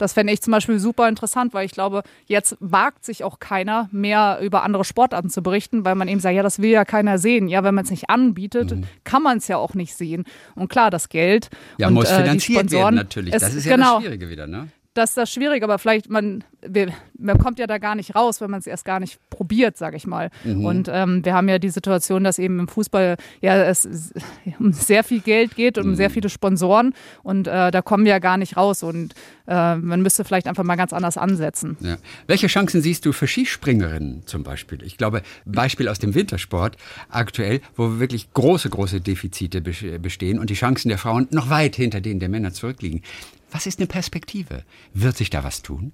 Das 0.00 0.14
fände 0.14 0.32
ich 0.32 0.40
zum 0.40 0.52
Beispiel 0.52 0.78
super 0.78 1.08
interessant, 1.10 1.52
weil 1.52 1.66
ich 1.66 1.72
glaube, 1.72 2.02
jetzt 2.24 2.56
wagt 2.58 3.04
sich 3.04 3.22
auch 3.22 3.38
keiner 3.38 3.90
mehr 3.92 4.38
über 4.40 4.62
andere 4.62 4.82
Sportarten 4.82 5.28
zu 5.28 5.42
berichten, 5.42 5.84
weil 5.84 5.94
man 5.94 6.08
eben 6.08 6.20
sagt, 6.20 6.34
ja, 6.34 6.42
das 6.42 6.60
will 6.60 6.70
ja 6.70 6.86
keiner 6.86 7.18
sehen. 7.18 7.48
Ja, 7.48 7.64
wenn 7.64 7.74
man 7.74 7.84
es 7.84 7.90
nicht 7.90 8.08
anbietet, 8.08 8.74
mhm. 8.74 8.84
kann 9.04 9.22
man 9.22 9.38
es 9.38 9.48
ja 9.48 9.58
auch 9.58 9.74
nicht 9.74 9.94
sehen. 9.94 10.24
Und 10.54 10.68
klar, 10.68 10.90
das 10.90 11.10
Geld 11.10 11.50
ja, 11.76 11.88
und 11.88 11.94
muss 11.94 12.10
äh, 12.10 12.16
finanziert 12.16 12.40
die 12.48 12.52
Sponsoren, 12.54 12.82
werden 12.82 12.94
natürlich. 12.94 13.32
Das 13.32 13.54
ist 13.54 13.66
ja 13.66 13.76
genau, 13.76 13.96
das 13.96 14.04
Schwierige 14.04 14.30
wieder, 14.30 14.46
ne? 14.46 14.68
Das 14.94 15.10
ist 15.10 15.16
das 15.16 15.32
Schwierige, 15.32 15.64
aber 15.64 15.78
vielleicht, 15.78 16.10
man, 16.10 16.42
wir, 16.66 16.92
man 17.16 17.38
kommt 17.38 17.60
ja 17.60 17.68
da 17.68 17.78
gar 17.78 17.94
nicht 17.94 18.16
raus, 18.16 18.40
wenn 18.40 18.50
man 18.50 18.58
es 18.58 18.66
erst 18.66 18.84
gar 18.84 18.98
nicht 18.98 19.20
probiert, 19.30 19.76
sage 19.76 19.96
ich 19.96 20.04
mal. 20.06 20.30
Mhm. 20.42 20.64
Und 20.64 20.90
ähm, 20.92 21.24
wir 21.24 21.32
haben 21.34 21.48
ja 21.48 21.60
die 21.60 21.68
Situation, 21.68 22.24
dass 22.24 22.40
eben 22.40 22.58
im 22.58 22.68
Fußball 22.68 23.16
ja 23.40 23.56
es 23.64 23.88
um 24.58 24.72
sehr 24.72 25.04
viel 25.04 25.20
Geld 25.20 25.54
geht 25.54 25.78
und 25.78 25.84
um 25.84 25.90
mhm. 25.90 25.96
sehr 25.96 26.10
viele 26.10 26.28
Sponsoren 26.28 26.94
und 27.22 27.46
äh, 27.46 27.70
da 27.70 27.82
kommen 27.82 28.04
wir 28.04 28.10
ja 28.10 28.18
gar 28.18 28.36
nicht 28.36 28.56
raus 28.56 28.82
und 28.82 29.14
äh, 29.46 29.76
man 29.76 30.02
müsste 30.02 30.24
vielleicht 30.24 30.48
einfach 30.48 30.64
mal 30.64 30.76
ganz 30.76 30.92
anders 30.92 31.16
ansetzen. 31.16 31.76
Ja. 31.80 31.96
Welche 32.26 32.48
Chancen 32.48 32.82
siehst 32.82 33.06
du 33.06 33.12
für 33.12 33.28
Skispringerinnen 33.28 34.26
zum 34.26 34.42
Beispiel? 34.42 34.82
Ich 34.82 34.96
glaube, 34.96 35.22
Beispiel 35.44 35.88
aus 35.88 36.00
dem 36.00 36.16
Wintersport 36.16 36.76
aktuell, 37.08 37.60
wo 37.76 38.00
wirklich 38.00 38.32
große, 38.32 38.68
große 38.70 39.00
Defizite 39.00 39.60
bestehen 39.60 40.40
und 40.40 40.50
die 40.50 40.54
Chancen 40.54 40.88
der 40.88 40.98
Frauen 40.98 41.28
noch 41.30 41.48
weit 41.48 41.76
hinter 41.76 42.00
denen 42.00 42.18
der 42.18 42.28
Männer 42.28 42.52
zurückliegen. 42.52 43.02
Was 43.50 43.66
ist 43.66 43.78
eine 43.78 43.86
Perspektive? 43.86 44.64
Wird 44.94 45.16
sich 45.16 45.30
da 45.30 45.44
was 45.44 45.62
tun? 45.62 45.92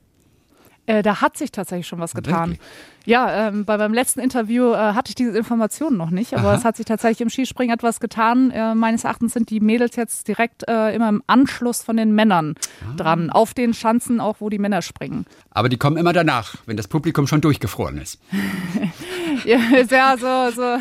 Äh, 0.86 1.02
da 1.02 1.20
hat 1.20 1.36
sich 1.36 1.50
tatsächlich 1.50 1.86
schon 1.86 1.98
was 1.98 2.14
getan. 2.14 2.50
Wirklich? 2.50 2.68
Ja, 3.06 3.48
ähm, 3.48 3.64
bei 3.64 3.76
meinem 3.76 3.94
letzten 3.94 4.20
Interview 4.20 4.72
äh, 4.72 4.76
hatte 4.76 5.10
ich 5.10 5.14
diese 5.14 5.36
Informationen 5.36 5.96
noch 5.96 6.10
nicht, 6.10 6.34
aber 6.34 6.48
Aha. 6.48 6.56
es 6.56 6.64
hat 6.64 6.76
sich 6.76 6.86
tatsächlich 6.86 7.20
im 7.20 7.30
Skispringen 7.30 7.74
etwas 7.74 8.00
getan. 8.00 8.50
Äh, 8.50 8.74
meines 8.74 9.04
Erachtens 9.04 9.32
sind 9.32 9.50
die 9.50 9.60
Mädels 9.60 9.96
jetzt 9.96 10.28
direkt 10.28 10.68
äh, 10.68 10.94
immer 10.94 11.08
im 11.08 11.22
Anschluss 11.26 11.82
von 11.82 11.96
den 11.96 12.14
Männern 12.14 12.54
ah. 12.82 12.96
dran, 12.96 13.30
auf 13.30 13.54
den 13.54 13.74
Schanzen 13.74 14.20
auch, 14.20 14.36
wo 14.40 14.48
die 14.48 14.58
Männer 14.58 14.82
springen. 14.82 15.26
Aber 15.50 15.68
die 15.68 15.76
kommen 15.76 15.96
immer 15.96 16.12
danach, 16.12 16.56
wenn 16.66 16.76
das 16.76 16.88
Publikum 16.88 17.26
schon 17.26 17.40
durchgefroren 17.40 17.98
ist. 17.98 18.20
ja, 19.90 20.16
so, 20.18 20.50
so, 20.54 20.76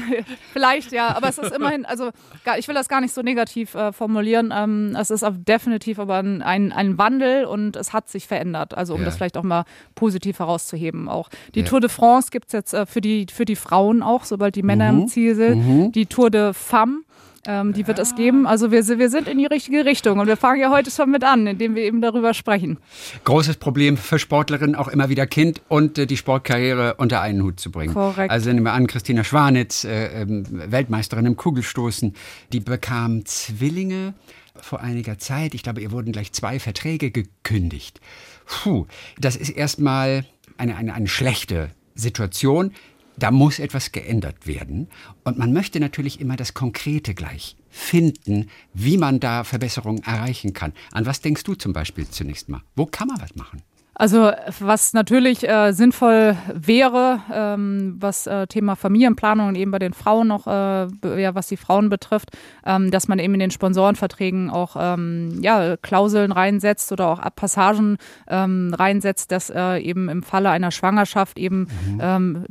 vielleicht 0.53 0.91
ja, 0.91 1.15
aber 1.15 1.29
es 1.29 1.37
ist 1.37 1.53
immerhin, 1.55 1.85
also 1.85 2.09
ich 2.57 2.67
will 2.67 2.75
das 2.75 2.89
gar 2.89 3.01
nicht 3.01 3.13
so 3.13 3.21
negativ 3.21 3.75
äh, 3.75 3.91
formulieren. 3.91 4.53
Ähm, 4.55 4.97
es 4.99 5.11
ist 5.11 5.25
definitiv 5.47 5.99
aber 5.99 6.17
ein, 6.17 6.41
ein, 6.41 6.97
Wandel 6.97 7.45
und 7.45 7.75
es 7.75 7.93
hat 7.93 8.09
sich 8.09 8.27
verändert. 8.27 8.75
Also 8.75 8.93
um 8.95 9.01
ja. 9.01 9.05
das 9.05 9.15
vielleicht 9.15 9.37
auch 9.37 9.43
mal 9.43 9.65
positiv 9.93 10.39
herauszuheben. 10.39 11.09
Auch 11.09 11.29
die 11.53 11.61
ja. 11.61 11.65
Tour 11.65 11.79
de 11.79 11.89
France 11.89 12.29
gibt 12.31 12.47
es 12.47 12.53
jetzt 12.53 12.73
äh, 12.73 12.85
für, 12.85 13.01
die, 13.01 13.27
für 13.31 13.45
die 13.45 13.55
Frauen 13.55 14.01
auch, 14.01 14.25
sobald 14.25 14.55
die 14.55 14.63
Männer 14.63 14.91
mhm. 14.91 15.01
im 15.01 15.07
Ziel 15.07 15.35
sind. 15.35 15.67
Mhm. 15.67 15.91
Die 15.91 16.05
Tour 16.05 16.29
de 16.29 16.53
Femme. 16.53 17.03
Ähm, 17.47 17.73
die 17.73 17.85
wird 17.87 17.99
es 17.99 18.15
geben. 18.15 18.47
Also 18.47 18.71
wir, 18.71 18.85
wir 18.87 19.09
sind 19.09 19.27
in 19.27 19.37
die 19.37 19.45
richtige 19.45 19.85
Richtung 19.85 20.19
und 20.19 20.27
wir 20.27 20.37
fangen 20.37 20.61
ja 20.61 20.71
heute 20.71 20.89
schon 20.89 21.11
mit 21.11 21.23
an, 21.23 21.45
indem 21.45 21.75
wir 21.75 21.83
eben 21.83 22.01
darüber 22.01 22.33
sprechen. 22.33 22.77
Großes 23.23 23.57
Problem 23.57 23.97
für 23.97 24.17
Sportlerinnen 24.17 24.75
auch 24.75 24.87
immer 24.87 25.09
wieder 25.09 25.27
Kind 25.27 25.61
und 25.67 25.97
äh, 25.97 26.07
die 26.07 26.17
Sportkarriere 26.17 26.95
unter 26.95 27.21
einen 27.21 27.43
Hut 27.43 27.59
zu 27.59 27.71
bringen. 27.71 27.93
Korrekt. 27.93 28.31
Also 28.31 28.51
nehmen 28.51 28.65
wir 28.65 28.73
an, 28.73 28.87
Christina 28.87 29.23
Schwanitz, 29.23 29.83
äh, 29.83 30.23
äh, 30.23 30.25
Weltmeisterin 30.27 31.25
im 31.25 31.35
Kugelstoßen, 31.35 32.15
die 32.51 32.59
bekam 32.59 33.25
Zwillinge 33.25 34.13
vor 34.55 34.79
einiger 34.79 35.17
Zeit. 35.17 35.53
Ich 35.53 35.63
glaube, 35.63 35.81
ihr 35.81 35.91
wurden 35.91 36.11
gleich 36.11 36.31
zwei 36.31 36.59
Verträge 36.59 37.11
gekündigt. 37.11 37.99
Puh, 38.45 38.85
das 39.19 39.35
ist 39.35 39.49
erstmal 39.49 40.25
eine, 40.57 40.75
eine, 40.77 40.93
eine 40.93 41.07
schlechte 41.07 41.69
Situation, 41.93 42.71
da 43.17 43.31
muss 43.31 43.59
etwas 43.59 43.91
geändert 43.91 44.47
werden. 44.47 44.87
Und 45.23 45.37
man 45.37 45.53
möchte 45.53 45.79
natürlich 45.79 46.19
immer 46.19 46.35
das 46.35 46.53
Konkrete 46.53 47.13
gleich 47.13 47.55
finden, 47.69 48.49
wie 48.73 48.97
man 48.97 49.19
da 49.19 49.43
Verbesserungen 49.43 50.03
erreichen 50.03 50.53
kann. 50.53 50.73
An 50.91 51.05
was 51.05 51.21
denkst 51.21 51.43
du 51.43 51.55
zum 51.55 51.73
Beispiel 51.73 52.07
zunächst 52.07 52.49
mal? 52.49 52.61
Wo 52.75 52.85
kann 52.85 53.07
man 53.07 53.21
was 53.21 53.35
machen? 53.35 53.61
Also 53.97 54.31
was 54.59 54.93
natürlich 54.93 55.47
äh, 55.47 55.71
sinnvoll 55.71 56.35
wäre, 56.53 57.21
ähm, 57.33 57.95
was 57.97 58.27
äh, 58.27 58.45
Thema 58.47 58.75
Familienplanung 58.75 59.47
und 59.47 59.55
eben 59.55 59.71
bei 59.71 59.79
den 59.79 59.93
Frauen 59.93 60.27
noch, 60.27 60.47
äh, 60.47 61.21
ja, 61.21 61.33
was 61.33 61.47
die 61.47 61.55
Frauen 61.55 61.87
betrifft, 61.89 62.31
ähm, 62.65 62.91
dass 62.91 63.07
man 63.07 63.19
eben 63.19 63.33
in 63.35 63.39
den 63.39 63.51
Sponsorenverträgen 63.51 64.49
auch 64.49 64.75
ähm, 64.77 65.39
ja, 65.41 65.77
Klauseln 65.77 66.33
reinsetzt 66.33 66.91
oder 66.91 67.07
auch 67.07 67.21
Passagen 67.37 67.97
ähm, 68.27 68.73
reinsetzt, 68.77 69.31
dass 69.31 69.49
äh, 69.49 69.77
eben 69.77 70.09
im 70.09 70.23
Falle 70.23 70.49
einer 70.49 70.71
Schwangerschaft 70.71 71.39
eben 71.39 71.59
mhm. 71.59 71.99
ähm, 72.01 72.45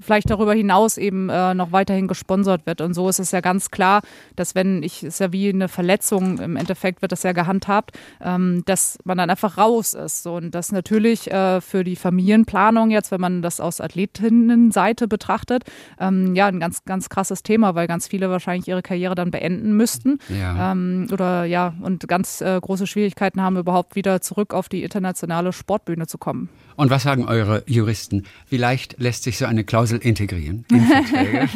vielleicht 0.00 0.30
darüber 0.30 0.54
hinaus 0.54 0.96
eben 0.96 1.28
äh, 1.28 1.54
noch 1.54 1.72
weiterhin 1.72 2.06
gesponsert 2.06 2.66
wird. 2.66 2.80
Und 2.80 2.94
so 2.94 3.08
ist 3.08 3.18
es 3.18 3.32
ja 3.32 3.40
ganz 3.40 3.72
klar, 3.72 4.02
dass 4.36 4.54
wenn 4.54 4.84
ich, 4.84 5.02
ist 5.02 5.18
ja 5.18 5.32
wie 5.32 5.48
eine 5.48 5.66
Verletzung, 5.66 6.38
im 6.38 6.54
Endeffekt 6.54 7.02
wird 7.02 7.10
das 7.10 7.24
ja 7.24 7.32
gehandhabt, 7.32 7.98
ähm, 8.20 8.62
dass 8.66 8.98
man 9.02 9.18
dann 9.18 9.30
einfach 9.30 9.58
raus 9.58 9.94
ist. 9.94 10.22
So, 10.22 10.36
und 10.36 10.54
das 10.54 10.70
natürlich 10.84 11.30
äh, 11.30 11.62
für 11.62 11.82
die 11.82 11.96
Familienplanung 11.96 12.90
jetzt, 12.90 13.10
wenn 13.10 13.20
man 13.20 13.40
das 13.40 13.58
aus 13.58 13.80
Athletinnenseite 13.80 15.08
betrachtet, 15.08 15.64
ähm, 15.98 16.34
ja, 16.34 16.46
ein 16.46 16.60
ganz, 16.60 16.84
ganz 16.84 17.08
krasses 17.08 17.42
Thema, 17.42 17.74
weil 17.74 17.86
ganz 17.86 18.06
viele 18.06 18.28
wahrscheinlich 18.28 18.68
ihre 18.68 18.82
Karriere 18.82 19.14
dann 19.14 19.30
beenden 19.30 19.78
müssten. 19.78 20.18
Ja. 20.28 20.72
Ähm, 20.72 21.08
oder 21.10 21.44
ja, 21.44 21.72
und 21.80 22.06
ganz 22.06 22.42
äh, 22.42 22.60
große 22.60 22.86
Schwierigkeiten 22.86 23.40
haben, 23.40 23.56
überhaupt 23.56 23.96
wieder 23.96 24.20
zurück 24.20 24.52
auf 24.52 24.68
die 24.68 24.82
internationale 24.82 25.54
Sportbühne 25.54 26.06
zu 26.06 26.18
kommen. 26.18 26.50
Und 26.76 26.90
was 26.90 27.04
sagen 27.04 27.24
eure 27.26 27.62
Juristen? 27.66 28.24
Wie 28.50 28.58
leicht 28.58 28.96
lässt 28.98 29.22
sich 29.22 29.38
so 29.38 29.46
eine 29.46 29.64
Klausel 29.64 29.98
integrieren 30.00 30.66
in 30.70 30.82
Verträge? 30.82 31.48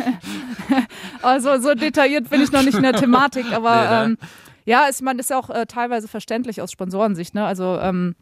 also 1.22 1.60
so 1.60 1.74
detailliert 1.74 2.30
bin 2.30 2.40
ich 2.40 2.50
noch 2.50 2.62
nicht 2.62 2.76
in 2.76 2.82
der 2.82 2.94
Thematik, 2.94 3.44
aber 3.52 3.74
ne? 3.74 4.04
ähm, 4.04 4.18
ja, 4.64 4.86
ist, 4.86 5.02
man 5.02 5.18
ist 5.18 5.28
ja 5.28 5.38
auch 5.38 5.50
äh, 5.50 5.66
teilweise 5.66 6.08
verständlich 6.08 6.62
aus 6.62 6.72
Sponsorensicht. 6.72 7.34
Ne? 7.34 7.44
Also 7.44 7.78
ähm, 7.82 8.14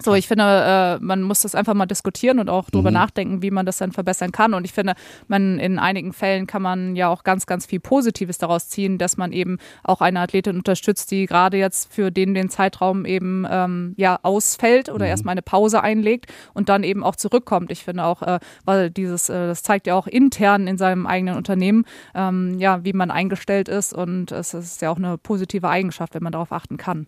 so, 0.00 0.14
ich 0.14 0.28
finde, 0.28 0.98
äh, 1.00 1.04
man 1.04 1.22
muss 1.22 1.42
das 1.42 1.54
einfach 1.54 1.74
mal 1.74 1.86
diskutieren 1.86 2.38
und 2.38 2.48
auch 2.48 2.70
drüber 2.70 2.90
mhm. 2.90 2.94
nachdenken, 2.94 3.42
wie 3.42 3.50
man 3.50 3.66
das 3.66 3.78
dann 3.78 3.92
verbessern 3.92 4.32
kann. 4.32 4.54
Und 4.54 4.64
ich 4.64 4.72
finde, 4.72 4.94
man 5.28 5.58
in 5.58 5.78
einigen 5.78 6.12
Fällen 6.12 6.46
kann 6.46 6.62
man 6.62 6.96
ja 6.96 7.08
auch 7.08 7.24
ganz, 7.24 7.46
ganz 7.46 7.66
viel 7.66 7.80
Positives 7.80 8.38
daraus 8.38 8.68
ziehen, 8.68 8.98
dass 8.98 9.16
man 9.16 9.32
eben 9.32 9.58
auch 9.82 10.00
eine 10.00 10.20
Athletin 10.20 10.56
unterstützt, 10.56 11.10
die 11.10 11.26
gerade 11.26 11.56
jetzt 11.56 11.92
für 11.92 12.10
den 12.10 12.34
den 12.34 12.48
Zeitraum 12.48 13.04
eben 13.04 13.46
ähm, 13.48 13.94
ja 13.96 14.18
ausfällt 14.22 14.88
oder 14.88 15.04
mhm. 15.04 15.10
erstmal 15.10 15.32
eine 15.32 15.42
Pause 15.42 15.82
einlegt 15.82 16.26
und 16.54 16.68
dann 16.68 16.84
eben 16.84 17.04
auch 17.04 17.16
zurückkommt. 17.16 17.70
Ich 17.70 17.84
finde 17.84 18.04
auch, 18.04 18.22
äh, 18.22 18.38
weil 18.64 18.90
dieses, 18.90 19.28
äh, 19.28 19.46
das 19.46 19.62
zeigt 19.62 19.86
ja 19.86 19.94
auch 19.94 20.06
intern 20.06 20.66
in 20.66 20.78
seinem 20.78 21.06
eigenen 21.06 21.36
Unternehmen, 21.36 21.84
ähm, 22.14 22.58
ja, 22.58 22.84
wie 22.84 22.92
man 22.92 23.10
eingestellt 23.10 23.68
ist 23.68 23.92
und 23.92 24.32
es 24.32 24.54
ist 24.54 24.82
ja 24.82 24.90
auch 24.90 24.96
eine 24.96 25.18
positive 25.18 25.68
Eigenschaft, 25.68 26.14
wenn 26.14 26.22
man 26.22 26.32
darauf 26.32 26.52
achten 26.52 26.76
kann. 26.76 27.06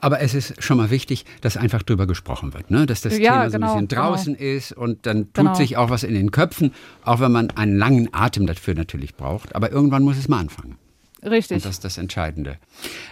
Aber 0.00 0.20
es 0.20 0.34
ist 0.34 0.62
schon 0.62 0.76
mal 0.76 0.90
wichtig, 0.90 1.24
dass 1.40 1.56
einfach 1.56 1.82
drüber 1.82 2.06
gesprochen 2.06 2.25
wird, 2.28 2.70
ne? 2.70 2.86
dass 2.86 3.00
das 3.00 3.18
ja, 3.18 3.32
Thema 3.32 3.50
so 3.50 3.56
ein 3.56 3.60
bisschen 3.60 3.88
genau. 3.88 4.02
draußen 4.02 4.36
genau. 4.36 4.56
ist 4.56 4.72
und 4.72 5.06
dann 5.06 5.24
tut 5.24 5.34
genau. 5.34 5.54
sich 5.54 5.76
auch 5.76 5.90
was 5.90 6.02
in 6.02 6.14
den 6.14 6.30
Köpfen, 6.30 6.72
auch 7.04 7.20
wenn 7.20 7.32
man 7.32 7.50
einen 7.50 7.76
langen 7.76 8.08
Atem 8.12 8.46
dafür 8.46 8.74
natürlich 8.74 9.14
braucht. 9.14 9.54
Aber 9.54 9.70
irgendwann 9.70 10.02
muss 10.02 10.16
es 10.16 10.28
mal 10.28 10.40
anfangen. 10.40 10.76
Richtig. 11.22 11.56
Und 11.56 11.64
das 11.64 11.72
ist 11.72 11.84
das 11.84 11.98
Entscheidende. 11.98 12.56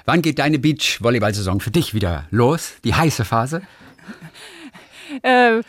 Wann 0.04 0.22
geht 0.22 0.38
deine 0.38 0.58
Beach-Volleyball-Saison 0.58 1.60
für 1.60 1.70
dich 1.70 1.94
wieder 1.94 2.26
los? 2.30 2.74
Die 2.84 2.94
heiße 2.94 3.24
Phase? 3.24 3.62
äh, 5.22 5.60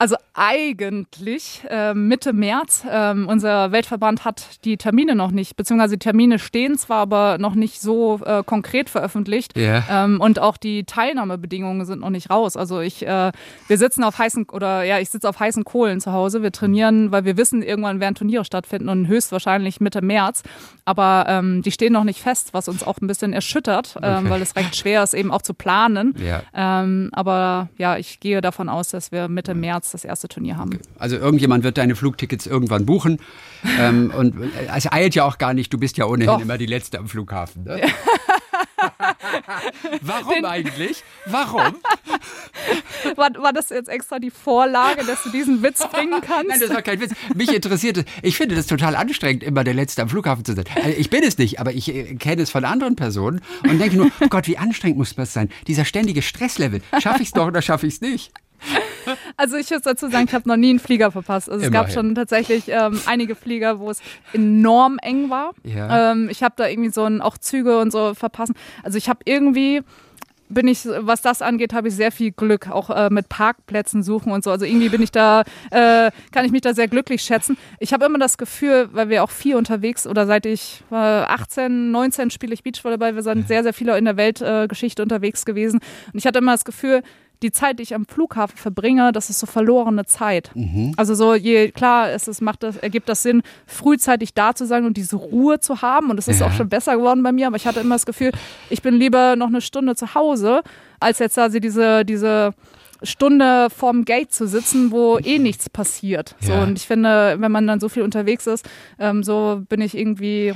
Also 0.00 0.16
eigentlich 0.32 1.62
äh, 1.68 1.92
Mitte 1.92 2.32
März. 2.32 2.86
Ähm, 2.90 3.28
unser 3.28 3.70
Weltverband 3.70 4.24
hat 4.24 4.64
die 4.64 4.78
Termine 4.78 5.14
noch 5.14 5.30
nicht, 5.30 5.56
beziehungsweise 5.56 5.98
die 5.98 6.02
Termine 6.02 6.38
stehen 6.38 6.78
zwar, 6.78 7.00
aber 7.00 7.36
noch 7.36 7.54
nicht 7.54 7.82
so 7.82 8.18
äh, 8.24 8.42
konkret 8.42 8.88
veröffentlicht. 8.88 9.58
Ja. 9.58 9.84
Ähm, 9.90 10.18
und 10.22 10.38
auch 10.38 10.56
die 10.56 10.84
Teilnahmebedingungen 10.84 11.84
sind 11.84 12.00
noch 12.00 12.08
nicht 12.08 12.30
raus. 12.30 12.56
Also 12.56 12.80
ich, 12.80 13.06
äh, 13.06 13.30
wir 13.68 13.76
sitzen 13.76 14.02
auf 14.02 14.18
heißen 14.18 14.48
oder 14.48 14.84
ja, 14.84 14.98
ich 15.00 15.10
sitze 15.10 15.28
auf 15.28 15.38
heißen 15.38 15.64
Kohlen 15.64 16.00
zu 16.00 16.12
Hause. 16.12 16.42
Wir 16.42 16.52
trainieren, 16.52 17.12
weil 17.12 17.26
wir 17.26 17.36
wissen, 17.36 17.62
irgendwann 17.62 18.00
werden 18.00 18.14
Turniere 18.14 18.46
stattfinden 18.46 18.88
und 18.88 19.06
höchstwahrscheinlich 19.06 19.80
Mitte 19.80 20.00
März. 20.00 20.44
Aber 20.86 21.26
ähm, 21.28 21.60
die 21.60 21.72
stehen 21.72 21.92
noch 21.92 22.04
nicht 22.04 22.22
fest, 22.22 22.54
was 22.54 22.68
uns 22.68 22.82
auch 22.84 22.96
ein 23.02 23.06
bisschen 23.06 23.34
erschüttert, 23.34 23.96
ähm, 24.02 24.20
okay. 24.20 24.30
weil 24.30 24.40
es 24.40 24.56
recht 24.56 24.76
schwer 24.76 25.02
ist, 25.02 25.12
eben 25.12 25.30
auch 25.30 25.42
zu 25.42 25.52
planen. 25.52 26.14
Ja. 26.16 26.42
Ähm, 26.54 27.10
aber 27.12 27.68
ja, 27.76 27.98
ich 27.98 28.18
gehe 28.20 28.40
davon 28.40 28.70
aus, 28.70 28.88
dass 28.88 29.12
wir 29.12 29.28
Mitte 29.28 29.54
März 29.54 29.89
das 29.90 30.04
erste 30.04 30.28
Turnier 30.28 30.56
haben. 30.56 30.74
Okay. 30.74 30.82
Also 30.98 31.16
irgendjemand 31.16 31.64
wird 31.64 31.78
deine 31.78 31.96
Flugtickets 31.96 32.46
irgendwann 32.46 32.86
buchen. 32.86 33.18
ähm, 33.78 34.12
und 34.16 34.34
es 34.74 34.90
eilt 34.90 35.14
ja 35.14 35.24
auch 35.24 35.38
gar 35.38 35.54
nicht, 35.54 35.72
du 35.72 35.78
bist 35.78 35.96
ja 35.96 36.06
ohnehin 36.06 36.26
Doch. 36.26 36.40
immer 36.40 36.58
die 36.58 36.66
Letzte 36.66 36.98
am 36.98 37.08
Flughafen. 37.08 37.64
Ne? 37.64 37.80
Warum 40.00 40.34
Den 40.34 40.44
eigentlich? 40.44 41.02
Warum? 41.26 41.76
War, 43.16 43.30
war, 43.38 43.52
das 43.52 43.70
jetzt 43.70 43.88
extra 43.88 44.18
die 44.18 44.30
Vorlage, 44.30 45.04
dass 45.04 45.22
du 45.22 45.30
diesen 45.30 45.62
Witz 45.62 45.86
bringen 45.88 46.20
kannst? 46.20 46.48
Nein, 46.48 46.60
das 46.60 46.70
war 46.70 46.82
kein 46.82 47.00
Witz. 47.00 47.12
Mich 47.34 47.52
interessiert 47.52 47.96
es. 47.96 48.04
Ich 48.22 48.36
finde 48.36 48.54
das 48.54 48.66
total 48.66 48.94
anstrengend, 48.94 49.42
immer 49.42 49.64
der 49.64 49.74
Letzte 49.74 50.02
am 50.02 50.08
Flughafen 50.08 50.44
zu 50.44 50.54
sein. 50.54 50.64
Also 50.74 50.90
ich 50.98 51.08
bin 51.08 51.22
es 51.22 51.38
nicht, 51.38 51.60
aber 51.60 51.72
ich 51.72 51.94
äh, 51.94 52.14
kenne 52.16 52.42
es 52.42 52.50
von 52.50 52.64
anderen 52.64 52.96
Personen 52.96 53.40
und 53.62 53.78
denke 53.78 53.96
nur, 53.96 54.10
oh 54.20 54.28
Gott, 54.28 54.46
wie 54.46 54.58
anstrengend 54.58 54.98
muss 54.98 55.14
das 55.14 55.32
sein? 55.32 55.48
Dieser 55.66 55.84
ständige 55.84 56.22
Stresslevel. 56.22 56.82
Schaffe 57.00 57.22
ich 57.22 57.28
es 57.28 57.32
doch 57.32 57.46
oder 57.46 57.62
schaffe 57.62 57.86
ich 57.86 57.94
es 57.94 58.00
nicht? 58.00 58.32
Also 59.36 59.56
ich 59.56 59.70
muss 59.70 59.82
dazu 59.82 60.08
sagen, 60.08 60.26
ich 60.28 60.34
habe 60.34 60.48
noch 60.48 60.56
nie 60.56 60.70
einen 60.70 60.78
Flieger 60.78 61.10
verpasst. 61.10 61.48
Also 61.48 61.62
es 61.62 61.68
Immerhin. 61.68 61.86
gab 61.86 61.92
schon 61.92 62.14
tatsächlich 62.14 62.68
ähm, 62.68 63.00
einige 63.06 63.34
Flieger, 63.34 63.80
wo 63.80 63.90
es 63.90 64.00
enorm 64.32 64.98
eng 65.00 65.30
war. 65.30 65.52
Ja. 65.64 66.12
Ähm, 66.12 66.28
ich 66.30 66.42
habe 66.42 66.54
da 66.56 66.68
irgendwie 66.68 66.90
so 66.90 67.04
ein, 67.04 67.20
auch 67.20 67.38
Züge 67.38 67.78
und 67.78 67.90
so 67.90 68.14
verpassen. 68.14 68.54
Also 68.82 68.98
ich 68.98 69.08
habe 69.08 69.20
irgendwie 69.24 69.82
bin 70.50 70.66
ich, 70.66 70.84
was 70.84 71.22
das 71.22 71.42
angeht, 71.42 71.72
habe 71.72 71.88
ich 71.88 71.94
sehr 71.94 72.12
viel 72.12 72.32
Glück, 72.32 72.68
auch 72.68 72.90
äh, 72.90 73.08
mit 73.08 73.28
Parkplätzen 73.28 74.02
suchen 74.02 74.32
und 74.32 74.44
so. 74.44 74.50
Also 74.50 74.64
irgendwie 74.64 74.88
bin 74.88 75.00
ich 75.00 75.12
da, 75.12 75.42
äh, 75.70 76.10
kann 76.32 76.44
ich 76.44 76.50
mich 76.50 76.60
da 76.60 76.74
sehr 76.74 76.88
glücklich 76.88 77.22
schätzen. 77.22 77.56
Ich 77.78 77.92
habe 77.92 78.04
immer 78.04 78.18
das 78.18 78.36
Gefühl, 78.36 78.88
weil 78.92 79.08
wir 79.08 79.22
auch 79.22 79.30
viel 79.30 79.54
unterwegs 79.54 80.06
oder 80.06 80.26
seit 80.26 80.46
ich 80.46 80.82
äh, 80.90 80.94
18, 80.94 81.92
19 81.92 82.30
spiele 82.30 82.52
ich 82.52 82.64
Beachvolleyball, 82.64 83.14
wir 83.14 83.22
sind 83.22 83.46
sehr, 83.46 83.62
sehr 83.62 83.72
viele 83.72 83.96
in 83.96 84.04
der 84.04 84.16
Weltgeschichte 84.16 85.02
unterwegs 85.02 85.44
gewesen. 85.44 85.80
Und 86.12 86.18
ich 86.18 86.26
hatte 86.26 86.40
immer 86.40 86.52
das 86.52 86.64
Gefühl, 86.64 87.02
die 87.42 87.52
Zeit, 87.52 87.78
die 87.78 87.82
ich 87.82 87.94
am 87.94 88.06
Flughafen 88.06 88.56
verbringe, 88.56 89.12
das 89.12 89.30
ist 89.30 89.38
so 89.40 89.46
verlorene 89.46 90.04
Zeit. 90.04 90.50
Mhm. 90.54 90.92
Also 90.96 91.14
so 91.14 91.34
je 91.34 91.70
klar 91.70 92.12
ist 92.12 92.28
es 92.28 92.40
macht 92.40 92.62
das 92.62 92.76
ergibt 92.76 93.08
das 93.08 93.22
Sinn 93.22 93.42
frühzeitig 93.66 94.34
da 94.34 94.54
zu 94.54 94.66
sein 94.66 94.84
und 94.84 94.96
diese 94.96 95.16
Ruhe 95.16 95.60
zu 95.60 95.82
haben 95.82 96.10
und 96.10 96.18
es 96.18 96.28
ist 96.28 96.40
ja. 96.40 96.46
auch 96.46 96.52
schon 96.52 96.68
besser 96.68 96.96
geworden 96.96 97.22
bei 97.22 97.32
mir, 97.32 97.46
aber 97.46 97.56
ich 97.56 97.66
hatte 97.66 97.80
immer 97.80 97.94
das 97.94 98.06
Gefühl, 98.06 98.32
ich 98.68 98.82
bin 98.82 98.94
lieber 98.94 99.36
noch 99.36 99.48
eine 99.48 99.60
Stunde 99.60 99.96
zu 99.96 100.14
Hause, 100.14 100.62
als 101.00 101.18
jetzt 101.18 101.38
also 101.38 101.58
diese 101.58 102.04
diese 102.04 102.52
Stunde 103.02 103.68
vorm 103.70 104.04
Gate 104.04 104.32
zu 104.32 104.46
sitzen, 104.46 104.90
wo 104.90 105.18
eh 105.18 105.38
nichts 105.38 105.70
passiert. 105.70 106.36
So 106.40 106.52
ja. 106.52 106.62
und 106.62 106.76
ich 106.76 106.86
finde, 106.86 107.36
wenn 107.38 107.50
man 107.50 107.66
dann 107.66 107.80
so 107.80 107.88
viel 107.88 108.02
unterwegs 108.02 108.46
ist, 108.46 108.68
ähm, 108.98 109.22
so 109.22 109.62
bin 109.68 109.80
ich 109.80 109.96
irgendwie 109.96 110.52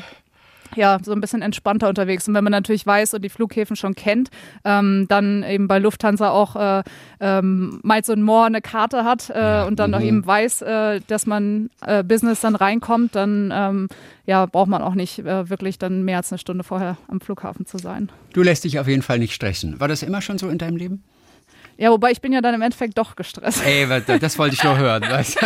ja, 0.77 0.99
so 1.03 1.13
ein 1.13 1.21
bisschen 1.21 1.43
entspannter 1.43 1.89
unterwegs. 1.89 2.29
Und 2.29 2.35
wenn 2.35 2.45
man 2.45 2.53
natürlich 2.53 2.87
weiß 2.87 3.15
und 3.15 3.23
die 3.23 3.29
Flughäfen 3.29 3.77
schon 3.77 3.95
kennt, 3.95 4.31
ähm, 4.65 5.07
dann 5.09 5.43
eben 5.43 5.69
bei 5.69 5.79
Lufthansa 5.79 6.31
auch 6.31 6.57
äh, 6.57 6.83
ähm, 7.21 7.81
Miles 7.83 8.09
und 8.09 8.23
More 8.23 8.47
eine 8.47 8.61
Karte 8.61 9.05
hat 9.05 9.31
äh, 9.31 9.65
und 9.67 9.79
dann 9.79 9.91
mhm. 9.91 9.97
auch 9.97 10.01
eben 10.01 10.27
weiß, 10.27 10.63
äh, 10.63 11.01
dass 11.07 11.27
man 11.27 11.71
äh, 11.87 12.03
Business 12.03 12.41
dann 12.41 12.55
reinkommt, 12.55 13.15
dann 13.15 13.53
ähm, 13.55 13.89
ja, 14.27 14.47
braucht 14.47 14.69
man 14.69 14.83
auch 14.83 14.95
nicht 14.95 15.19
äh, 15.19 15.51
wirklich 15.51 15.79
dann 15.79 16.05
mehr 16.05 16.19
als 16.19 16.33
eine 16.33 16.39
Stunde 16.39 16.65
vorher 16.65 16.97
am 17.09 17.21
Flughafen 17.21 17.67
zu 17.67 17.79
sein. 17.79 18.11
Du 18.33 18.43
lässt 18.43 18.65
dich 18.65 18.79
auf 18.79 18.89
jeden 18.89 19.03
Fall 19.03 19.19
nicht 19.19 19.35
stressen. 19.35 19.81
War 19.81 19.89
das 19.89 20.03
immer 20.03 20.23
schon 20.23 20.39
so 20.39 20.49
in 20.49 20.59
deinem 20.59 20.77
Leben? 20.77 21.03
Ja, 21.77 21.91
wobei 21.91 22.13
ich 22.13 22.21
bin 22.21 22.33
ja 22.33 22.41
dann 22.41 22.55
im 22.55 22.63
Endeffekt 22.63 22.97
doch 22.97 23.17
gestresst. 23.17 23.65
Ey, 23.65 23.87
das 24.21 24.39
wollte 24.39 24.55
ich 24.55 24.63
nur 24.63 24.79
hören. 24.79 25.03
Weißt? 25.09 25.39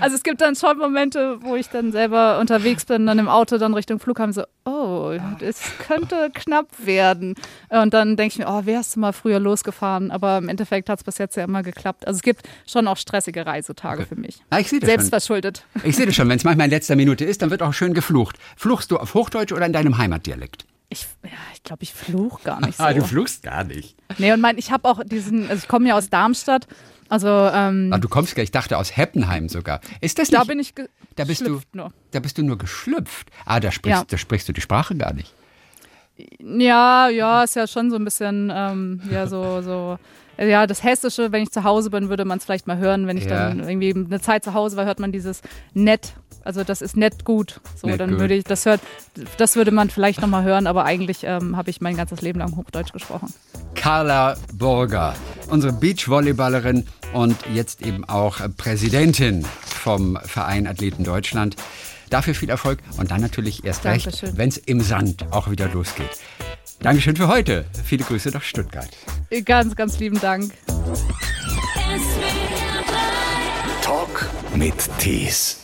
Also 0.00 0.16
es 0.16 0.22
gibt 0.22 0.40
dann 0.40 0.56
schon 0.56 0.78
Momente, 0.78 1.38
wo 1.42 1.56
ich 1.56 1.68
dann 1.68 1.92
selber 1.92 2.38
unterwegs 2.40 2.84
bin, 2.84 3.06
dann 3.06 3.18
im 3.18 3.28
Auto 3.28 3.58
dann 3.58 3.74
Richtung 3.74 3.98
Flughafen 3.98 4.32
so, 4.32 4.44
oh, 4.64 5.12
es 5.40 5.60
könnte 5.78 6.30
knapp 6.32 6.68
werden. 6.84 7.34
Und 7.68 7.94
dann 7.94 8.16
denke 8.16 8.32
ich 8.32 8.38
mir, 8.38 8.48
oh, 8.48 8.66
wärst 8.66 8.96
du 8.96 9.00
mal 9.00 9.12
früher 9.12 9.40
losgefahren? 9.40 10.10
Aber 10.10 10.38
im 10.38 10.48
Endeffekt 10.48 10.88
hat 10.88 10.98
es 10.98 11.04
bis 11.04 11.18
jetzt 11.18 11.36
ja 11.36 11.44
immer 11.44 11.62
geklappt. 11.62 12.06
Also 12.06 12.18
es 12.18 12.22
gibt 12.22 12.48
schon 12.66 12.88
auch 12.88 12.96
stressige 12.96 13.46
Reisetage 13.46 14.02
okay. 14.02 14.08
für 14.08 14.20
mich. 14.20 14.42
Ah, 14.50 14.58
ich 14.58 14.68
sehe 14.68 14.80
das 14.80 14.88
Selbst 14.88 15.26
schon. 15.26 15.40
Ich 15.84 15.96
sehe 15.96 16.06
das 16.06 16.14
schon. 16.14 16.28
Wenn 16.28 16.36
es 16.36 16.44
manchmal 16.44 16.66
in 16.66 16.70
letzter 16.70 16.96
Minute 16.96 17.24
ist, 17.24 17.42
dann 17.42 17.50
wird 17.50 17.62
auch 17.62 17.72
schön 17.72 17.94
geflucht. 17.94 18.36
Fluchst 18.56 18.90
du 18.90 18.98
auf 18.98 19.14
Hochdeutsch 19.14 19.52
oder 19.52 19.66
in 19.66 19.72
deinem 19.72 19.98
Heimatdialekt? 19.98 20.64
Ich, 20.88 21.06
ja, 21.22 21.30
ich 21.54 21.62
glaube, 21.62 21.82
ich 21.82 21.92
fluch 21.92 22.42
gar 22.42 22.60
nicht 22.64 22.76
so. 22.78 22.84
Ah, 22.84 22.92
du 22.92 23.02
fluchst 23.02 23.42
gar 23.42 23.64
nicht. 23.64 23.96
Nee, 24.18 24.32
und 24.32 24.40
mein, 24.40 24.58
ich 24.58 24.70
habe 24.70 24.88
auch 24.88 25.02
diesen, 25.04 25.48
also 25.48 25.62
ich 25.62 25.68
komme 25.68 25.88
ja 25.88 25.96
aus 25.96 26.10
Darmstadt. 26.10 26.66
Also, 27.08 27.28
ähm, 27.28 27.90
ah, 27.92 27.98
du 27.98 28.08
kommst, 28.08 28.36
ich 28.38 28.50
dachte 28.50 28.78
aus 28.78 28.96
Heppenheim 28.96 29.48
sogar. 29.48 29.80
Ist 30.00 30.18
das 30.18 30.30
nicht? 30.30 30.40
Da 30.40 30.44
bin 30.44 30.58
ich 30.58 30.74
da 31.16 31.24
bist 31.24 31.46
du, 31.46 31.60
nur. 31.72 31.92
Da 32.10 32.20
bist 32.20 32.38
du 32.38 32.42
nur 32.42 32.58
geschlüpft. 32.58 33.30
Ah, 33.44 33.60
da 33.60 33.70
sprichst, 33.70 34.00
ja. 34.00 34.06
da 34.08 34.16
sprichst 34.16 34.48
du 34.48 34.52
die 34.52 34.60
Sprache 34.60 34.96
gar 34.96 35.12
nicht. 35.12 35.32
Ja, 36.38 37.08
ja, 37.08 37.42
ist 37.42 37.56
ja 37.56 37.66
schon 37.66 37.90
so 37.90 37.96
ein 37.96 38.04
bisschen, 38.04 38.50
ähm, 38.54 39.00
ja, 39.10 39.26
so, 39.26 39.62
so, 39.62 39.98
ja, 40.38 40.66
das 40.66 40.82
Hessische, 40.82 41.32
wenn 41.32 41.42
ich 41.42 41.50
zu 41.50 41.64
Hause 41.64 41.90
bin, 41.90 42.08
würde 42.08 42.24
man 42.24 42.38
es 42.38 42.44
vielleicht 42.44 42.66
mal 42.66 42.78
hören. 42.78 43.06
Wenn 43.06 43.16
ich 43.16 43.24
ja. 43.24 43.48
dann 43.48 43.60
irgendwie 43.60 43.94
eine 43.94 44.20
Zeit 44.20 44.44
zu 44.44 44.54
Hause 44.54 44.76
war, 44.76 44.84
hört 44.84 45.00
man 45.00 45.12
dieses 45.12 45.42
nett 45.72 46.14
also 46.44 46.64
das 46.64 46.82
ist 46.82 46.96
nett 46.96 47.24
gut. 47.24 47.60
So, 47.76 47.86
nett 47.86 48.00
dann 48.00 48.10
gut. 48.10 48.20
würde 48.20 48.34
ich, 48.34 48.44
das 48.44 48.66
hört, 48.66 48.80
das 49.38 49.56
würde 49.56 49.70
man 49.70 49.90
vielleicht 49.90 50.20
nochmal 50.20 50.44
hören, 50.44 50.66
aber 50.66 50.84
eigentlich 50.84 51.24
ähm, 51.24 51.56
habe 51.56 51.70
ich 51.70 51.80
mein 51.80 51.96
ganzes 51.96 52.20
Leben 52.20 52.38
lang 52.38 52.56
Hochdeutsch 52.56 52.92
gesprochen. 52.92 53.32
Carla 53.74 54.36
Burger, 54.52 55.14
unsere 55.48 55.72
Beachvolleyballerin 55.72 56.86
und 57.12 57.36
jetzt 57.52 57.82
eben 57.82 58.04
auch 58.04 58.40
Präsidentin 58.56 59.44
vom 59.44 60.18
Verein 60.24 60.66
Athleten 60.66 61.04
Deutschland. 61.04 61.56
Dafür 62.10 62.34
viel 62.34 62.50
Erfolg 62.50 62.78
und 62.98 63.10
dann 63.10 63.20
natürlich 63.20 63.64
erst 63.64 63.84
Dankeschön. 63.84 64.28
recht, 64.28 64.38
wenn 64.38 64.48
es 64.48 64.58
im 64.58 64.80
Sand 64.80 65.26
auch 65.32 65.50
wieder 65.50 65.68
losgeht. 65.68 66.10
Dankeschön 66.80 67.16
für 67.16 67.28
heute. 67.28 67.64
Viele 67.84 68.04
Grüße 68.04 68.28
nach 68.30 68.42
Stuttgart. 68.42 68.90
Ganz, 69.44 69.74
ganz 69.74 69.98
lieben 69.98 70.20
Dank. 70.20 70.52
Talk 73.82 74.28
mit 74.54 74.74
Tees. 74.98 75.63